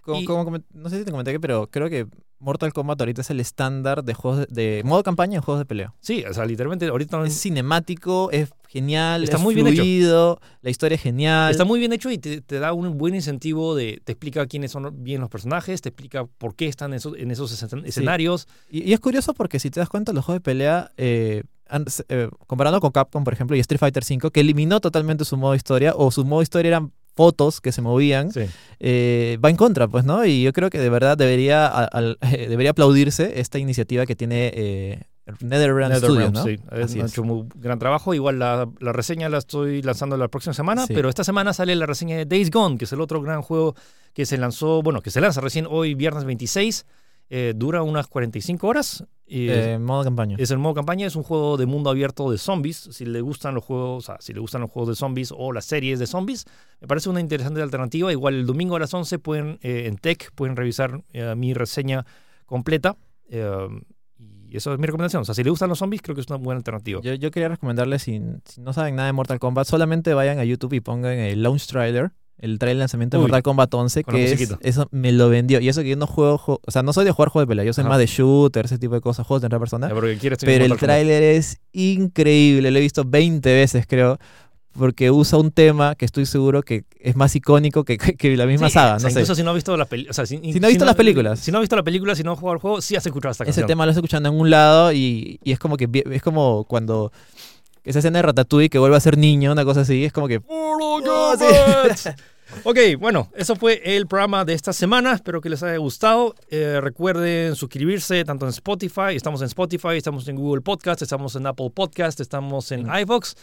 Como- 0.03 0.21
y- 0.21 0.25
como 0.25 0.45
comen- 0.45 0.65
no 0.75 0.89
sé 0.91 0.99
si 0.99 1.05
te 1.05 1.11
comenté, 1.11 1.41
pero 1.41 1.67
creo 1.69 1.89
que 1.89 2.07
Mortal 2.39 2.73
Kombat 2.73 3.01
ahorita 3.01 3.23
es 3.23 3.31
el 3.31 3.41
estándar 3.41 4.05
de 4.05 4.15
juegos 4.15 4.47
de, 4.49 4.77
de 4.77 4.83
modo 4.85 5.03
campaña 5.03 5.37
en 5.37 5.43
juegos 5.43 5.61
de 5.61 5.65
pelea. 5.67 5.95
Sí, 6.01 6.25
o 6.29 6.35
sea, 6.35 6.45
literalmente 6.45 6.87
ahorita 6.87 7.17
no 7.17 7.25
Es 7.25 7.41
cinemático, 7.41 8.31
es 8.31 8.51
genial, 8.69 9.25
Está 9.25 9.37
es 9.37 9.43
muy 9.43 9.55
bien 9.55 9.67
hecho. 9.69 9.77
fluido, 9.83 10.41
la 10.61 10.71
historia 10.71 10.97
es 10.97 11.03
genial. 11.03 11.51
Está 11.51 11.65
muy 11.65 11.79
bien 11.79 11.93
hecho 11.93 12.11
y 12.11 12.19
te, 12.19 12.41
te 12.43 12.59
da 12.59 12.73
un 12.73 12.99
buen 12.99 13.15
incentivo 13.15 13.75
de, 13.75 14.01
te 14.05 14.13
explica 14.13 14.47
quiénes 14.47 14.71
son 14.71 15.03
bien 15.03 15.21
los 15.21 15.31
personajes, 15.31 15.81
te 15.81 15.89
explica 15.89 16.27
por 16.27 16.55
qué 16.55 16.67
están 16.67 16.93
en 16.93 16.99
esos, 16.99 17.15
en 17.17 17.31
esos 17.31 17.53
escen- 17.63 17.87
escenarios. 17.87 18.47
Y, 18.71 18.83
y 18.89 18.93
es 18.93 19.01
curioso 19.01 19.33
porque 19.35 19.59
si 19.59 19.71
te 19.71 19.81
das 19.81 19.89
cuenta, 19.89 20.13
los 20.13 20.25
juegos 20.25 20.41
de 20.41 20.45
pelea, 20.45 20.93
eh, 20.99 21.43
eh, 22.09 22.29
comparando 22.47 22.81
con 22.81 22.91
Capcom, 22.93 23.25
por 23.25 23.33
ejemplo, 23.33 23.57
y 23.57 23.61
Street 23.61 23.81
Fighter 23.81 24.05
V, 24.09 24.31
que 24.31 24.41
eliminó 24.41 24.81
totalmente 24.81 25.25
su 25.25 25.37
modo 25.37 25.55
historia, 25.55 25.95
o 25.97 26.11
su 26.11 26.25
modo 26.25 26.43
historia 26.43 26.69
eran 26.69 26.93
fotos 27.17 27.61
que 27.63 27.73
se 27.73 27.81
movían, 27.83 28.31
Sí. 28.31 28.43
eh, 28.79 29.39
va 29.45 29.49
en 29.51 29.57
contra, 29.57 29.89
pues, 29.89 30.05
¿no? 30.05 30.25
Y 30.27 30.43
yo 30.43 30.53
creo 30.53 30.69
que 30.71 30.79
de 30.79 30.91
verdad 30.91 31.17
debería, 31.17 31.67
al- 31.67 32.19
debería 32.49 32.71
aplaudirse 32.71 33.41
esta 33.41 33.59
iniciativa 33.59 34.05
que 34.07 34.15
tiene 34.15 34.53
eh, 34.55 35.01
NetherRealm 35.41 35.97
Studios, 35.97 36.33
¿no? 36.33 36.45
sí, 36.45 36.59
Así 36.71 37.01
han 37.01 37.07
es. 37.07 37.13
hecho 37.13 37.23
un 37.23 37.49
gran 37.57 37.79
trabajo. 37.79 38.15
Igual 38.15 38.39
la, 38.39 38.69
la 38.79 38.93
reseña 38.93 39.29
la 39.29 39.39
estoy 39.39 39.83
lanzando 39.83 40.17
la 40.17 40.29
próxima 40.29 40.53
semana, 40.55 40.87
Sí. 40.87 40.93
pero 40.95 41.09
esta 41.09 41.25
semana 41.25 41.53
sale 41.53 41.75
la 41.75 41.87
reseña 41.87 42.17
de 42.19 42.27
Days 42.27 42.51
Gone, 42.51 42.77
que 42.79 42.85
es 42.85 42.93
el 42.93 43.01
otro 43.01 43.21
gran 43.23 43.41
juego 43.43 43.75
que 44.13 44.27
se 44.27 44.37
lanzó, 44.39 44.83
bueno, 44.83 45.01
que 45.01 45.11
se 45.11 45.21
lanza 45.21 45.41
recién 45.41 45.67
hoy, 45.69 45.95
viernes 45.95 46.25
26. 46.25 46.85
Eh, 47.29 47.55
dura 47.57 47.83
unas 47.83 48.07
45 48.07 48.67
horas. 48.67 49.05
y 49.27 49.49
Eh, 49.49 49.79
modo 49.79 50.05
campaña. 50.05 50.37
Es 50.39 50.51
el 50.53 50.59
modo 50.59 50.75
campaña, 50.75 51.07
es 51.07 51.17
un 51.17 51.25
juego 51.25 51.57
de 51.57 51.67
mundo 51.67 51.91
abierto 51.91 52.31
de 52.31 52.39
zombies. 52.39 52.89
Si 52.93 53.05
le 53.05 53.21
gustan 53.21 53.55
los 53.55 53.65
juegos, 53.65 54.05
o 54.05 54.07
sea, 54.07 54.17
si 54.21 54.33
le 54.33 54.41
gustan 54.41 54.61
los 54.61 54.71
juegos 54.71 54.91
de 54.91 54.95
zombies 54.95 55.33
o 55.37 55.53
las 55.53 55.65
series 55.65 55.99
de 55.99 56.07
zombies, 56.07 56.45
me 56.81 56.87
parece 56.87 57.09
una 57.09 57.21
interesante 57.21 57.61
alternativa. 57.61 58.13
Igual 58.13 58.35
el 58.35 58.47
domingo 58.47 58.77
a 58.77 58.79
las 58.79 58.95
11 58.95 59.19
pueden, 59.19 59.59
eh, 59.63 59.87
en 59.87 59.97
Tech, 59.97 60.31
pueden 60.35 60.55
revisar 60.55 61.03
eh, 61.13 61.35
mi 61.37 61.55
reseña 61.55 62.07
completa. 62.47 62.97
y 63.29 64.57
eso 64.57 64.73
es 64.73 64.79
mi 64.79 64.87
recomendación. 64.87 65.23
O 65.23 65.25
sea, 65.25 65.35
si 65.35 65.43
le 65.43 65.51
gustan 65.51 65.69
los 65.69 65.81
zombies, 65.81 66.01
creo 66.01 66.15
que 66.15 66.21
es 66.21 66.29
una 66.29 66.37
buena 66.37 66.59
alternativa. 66.59 67.01
Yo, 67.03 67.15
yo 67.15 67.33
quería 67.33 67.49
recomendarles, 67.49 68.03
si, 68.03 68.23
si 68.45 68.61
no 68.61 68.73
saben 68.73 68.95
nada 68.95 69.07
de 69.07 69.13
Mortal 69.13 69.41
Kombat, 69.41 69.67
solamente 69.67 70.15
vayan 70.15 70.39
a 70.39 70.45
YouTube 70.45 70.75
y 70.75 70.81
pongan 70.81 71.19
el 71.19 71.43
launch 71.43 71.67
trailer, 71.67 72.13
el 72.39 72.59
trailer 72.59 72.77
de 72.77 72.81
lanzamiento 72.81 73.17
de 73.17 73.21
Uy, 73.21 73.23
Mortal 73.29 73.43
Kombat 73.43 73.73
11, 73.75 74.05
con 74.05 74.15
la 74.15 74.21
que 74.21 74.33
es, 74.33 74.55
eso 74.61 74.89
me 74.91 75.11
lo 75.13 75.29
vendió. 75.29 75.61
Y 75.61 75.69
eso 75.69 75.83
que 75.83 75.89
yo 75.91 75.97
no 75.97 76.07
juego, 76.07 76.61
o 76.65 76.71
sea, 76.71 76.83
no 76.83 76.93
soy 76.93 77.05
de 77.05 77.11
jugar 77.13 77.31
juegos 77.31 77.47
de 77.47 77.51
pelea, 77.53 77.65
yo 77.65 77.73
soy 77.73 77.83
Ajá. 77.83 77.91
más 77.91 77.99
de 77.99 78.07
shooter, 78.07 78.65
ese 78.67 78.79
tipo 78.79 78.95
de 78.95 79.01
cosas, 79.01 79.27
juegos 79.27 79.43
de 79.43 79.47
tercera 79.49 79.59
persona. 79.59 79.89
Ya, 79.89 79.95
Pero 80.41 80.65
el 80.65 80.77
tráiler 80.77 81.23
es 81.23 81.59
increíble, 81.73 82.71
lo 82.71 82.79
he 82.79 82.81
visto 82.83 83.05
20 83.05 83.55
veces 83.55 83.87
creo, 83.89 84.19
porque 84.79 85.11
usa 85.11 85.39
un 85.39 85.51
tema 85.51 85.95
que 85.95 86.05
estoy 86.05 86.27
seguro 86.27 86.63
que 86.63 86.85
es 87.01 87.17
más 87.17 87.35
icónico 87.35 87.85
que, 87.85 87.97
que- 87.97 88.15
que 88.17 88.37
la 88.37 88.45
misma 88.47 88.69
Sí, 88.69 88.75
saga, 88.75 88.97
o 88.97 89.01
sea, 89.01 89.09
no 89.09 89.13
sé. 89.15 89.21
Incluso 89.21 89.35
si 89.35 89.43
no 89.43 89.51
has 89.51 89.55
visto 89.55 89.75
la 89.77 89.87
película. 89.87 90.11
O 90.11 90.15
sea, 90.15 90.27
si, 90.27 90.37
Si 90.53 90.61
no 90.61 90.67
has 90.67 90.73
visto 90.73 90.85
las 90.85 90.95
películas. 90.97 91.41
Si 91.41 91.51
no 91.51 91.59
has 91.59 91.63
visto 91.63 91.77
la 91.77 91.83
película, 91.83 92.15
si 92.15 92.23
no 92.23 92.33
has 92.33 92.39
jugado 92.39 92.55
el 92.57 92.61
juego, 92.61 92.83
sí 92.83 92.95
has 92.97 93.07
escuchado 93.07 93.33
esta 93.33 93.45
Ese 93.45 93.53
canción. 93.53 93.67
tema 93.69 93.87
lo 93.87 93.93
estoy 93.93 94.01
escuchando 94.01 94.29
en 94.29 94.35
un 94.39 94.51
lado 94.51 94.93
y, 94.93 95.41
y 95.43 95.53
es 95.53 95.59
como 95.59 95.79
que 95.79 95.89
es 96.11 96.23
como 96.23 96.65
cuando 96.65 97.11
esa 97.87 98.01
escena 98.01 98.19
de 98.19 98.23
Ratatouille 98.23 98.69
que 98.69 98.79
vuelve 98.79 98.97
a 98.97 99.01
ser 99.01 99.17
niño, 99.17 99.53
una 99.53 99.65
cosa 99.65 99.83
así, 99.83 100.05
es 100.05 100.13
como 100.13 100.29
que 100.29 100.43
Oh, 100.49 101.33
ok, 102.65 102.79
bueno, 102.99 103.31
eso 103.35 103.55
fue 103.57 103.81
el 103.85 104.07
programa 104.07 104.45
de 104.45 104.55
esta 104.55 104.73
semana. 104.73 105.15
Espero 105.15 105.41
que 105.41 105.49
les 105.49 105.63
haya 105.63 105.77
gustado. 105.79 106.35
Eh, 106.51 106.81
recuerden 106.83 107.55
suscribirse 107.55 108.25
tanto 108.25 108.45
en 108.45 108.51
Spotify, 108.51 109.15
estamos 109.15 109.41
en 109.41 109.47
Spotify, 109.47 109.97
estamos 109.97 110.27
en 110.29 110.37
Google 110.37 110.63
Podcast, 110.63 111.03
estamos 111.03 111.37
en 111.37 111.47
Apple 111.47 111.71
Podcast, 111.73 112.21
estamos 112.21 112.73
en 112.73 112.87
iVoox. 112.87 113.35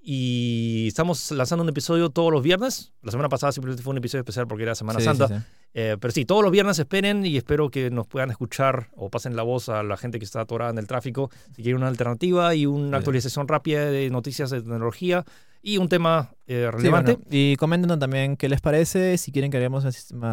Y 0.00 0.86
estamos 0.88 1.30
lanzando 1.32 1.62
un 1.62 1.68
episodio 1.68 2.08
todos 2.10 2.32
los 2.32 2.42
viernes. 2.42 2.92
La 3.02 3.10
semana 3.10 3.28
pasada 3.28 3.52
simplemente 3.52 3.82
fue 3.82 3.90
un 3.90 3.98
episodio 3.98 4.20
especial 4.20 4.46
porque 4.46 4.62
era 4.62 4.74
Semana 4.74 5.00
Sí, 5.00 5.04
Santa. 5.04 5.28
sí, 5.28 5.34
sí. 5.34 5.40
Eh, 5.74 5.96
pero 6.00 6.12
sí, 6.12 6.24
todos 6.24 6.42
los 6.42 6.50
viernes 6.50 6.78
esperen 6.78 7.26
y 7.26 7.36
espero 7.36 7.68
que 7.70 7.90
nos 7.90 8.06
puedan 8.06 8.30
escuchar 8.30 8.88
o 8.96 9.10
pasen 9.10 9.36
la 9.36 9.42
voz 9.42 9.68
a 9.68 9.82
la 9.82 9.96
gente 9.96 10.18
que 10.18 10.24
está 10.24 10.40
atorada 10.40 10.70
en 10.70 10.78
el 10.78 10.86
tráfico. 10.86 11.30
Si 11.54 11.62
quieren 11.62 11.76
una 11.78 11.88
alternativa 11.88 12.54
y 12.54 12.64
una 12.66 12.96
actualización 12.96 13.48
rápida 13.48 13.84
de 13.90 14.08
noticias 14.08 14.50
de 14.50 14.60
tecnología 14.62 15.24
y 15.60 15.76
un 15.76 15.88
tema 15.88 16.30
eh, 16.46 16.70
relevante. 16.72 17.14
bueno, 17.14 17.26
y 17.30 17.56
coméntenos 17.56 17.98
también 17.98 18.36
qué 18.36 18.48
les 18.48 18.60
parece, 18.60 19.18
si 19.18 19.32
quieren 19.32 19.50
que 19.50 19.56
hagamos 19.58 19.84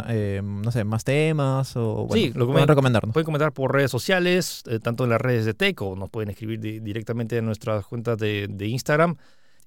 eh, 0.08 0.42
no 0.44 0.72
sé, 0.72 0.84
más 0.84 1.04
temas 1.04 1.76
o 1.76 2.06
bueno, 2.06 2.14
Sí, 2.14 2.32
lo 2.34 2.46
pueden 2.46 2.64
comen- 2.64 2.68
recomendarnos. 2.68 3.14
Pueden 3.14 3.26
comentar 3.26 3.52
por 3.52 3.74
redes 3.74 3.92
sociales, 3.92 4.64
eh, 4.68 4.80
tanto 4.80 5.04
en 5.04 5.10
las 5.10 5.20
redes 5.20 5.46
de 5.46 5.54
Tech 5.56 5.82
o 5.82 5.96
nos 5.96 6.10
pueden 6.12 6.30
escribir 6.30 6.60
di- 6.62 6.80
directamente 6.80 7.38
en 7.38 7.46
nuestras 7.46 7.86
cuentas 7.86 8.18
de, 8.20 8.48
de 8.50 8.68
Instagram. 8.68 9.18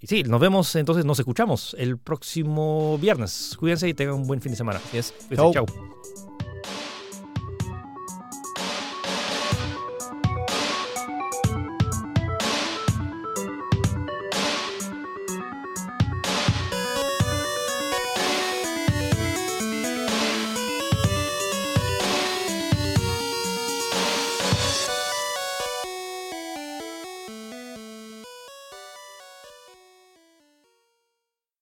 Y 0.01 0.07
sí, 0.07 0.23
nos 0.23 0.41
vemos, 0.41 0.75
entonces 0.77 1.05
nos 1.05 1.19
escuchamos 1.19 1.75
el 1.79 1.99
próximo 1.99 2.99
viernes. 2.99 3.57
Cuídense 3.59 3.89
y 3.89 3.95
tengan 3.95 4.15
un 4.17 4.27
buen 4.27 4.41
fin 4.41 4.53
de 4.53 4.57
semana. 4.57 4.81
Así 4.85 4.99
es. 4.99 5.13
Cuídense, 5.29 5.53
Chau. 5.53 5.67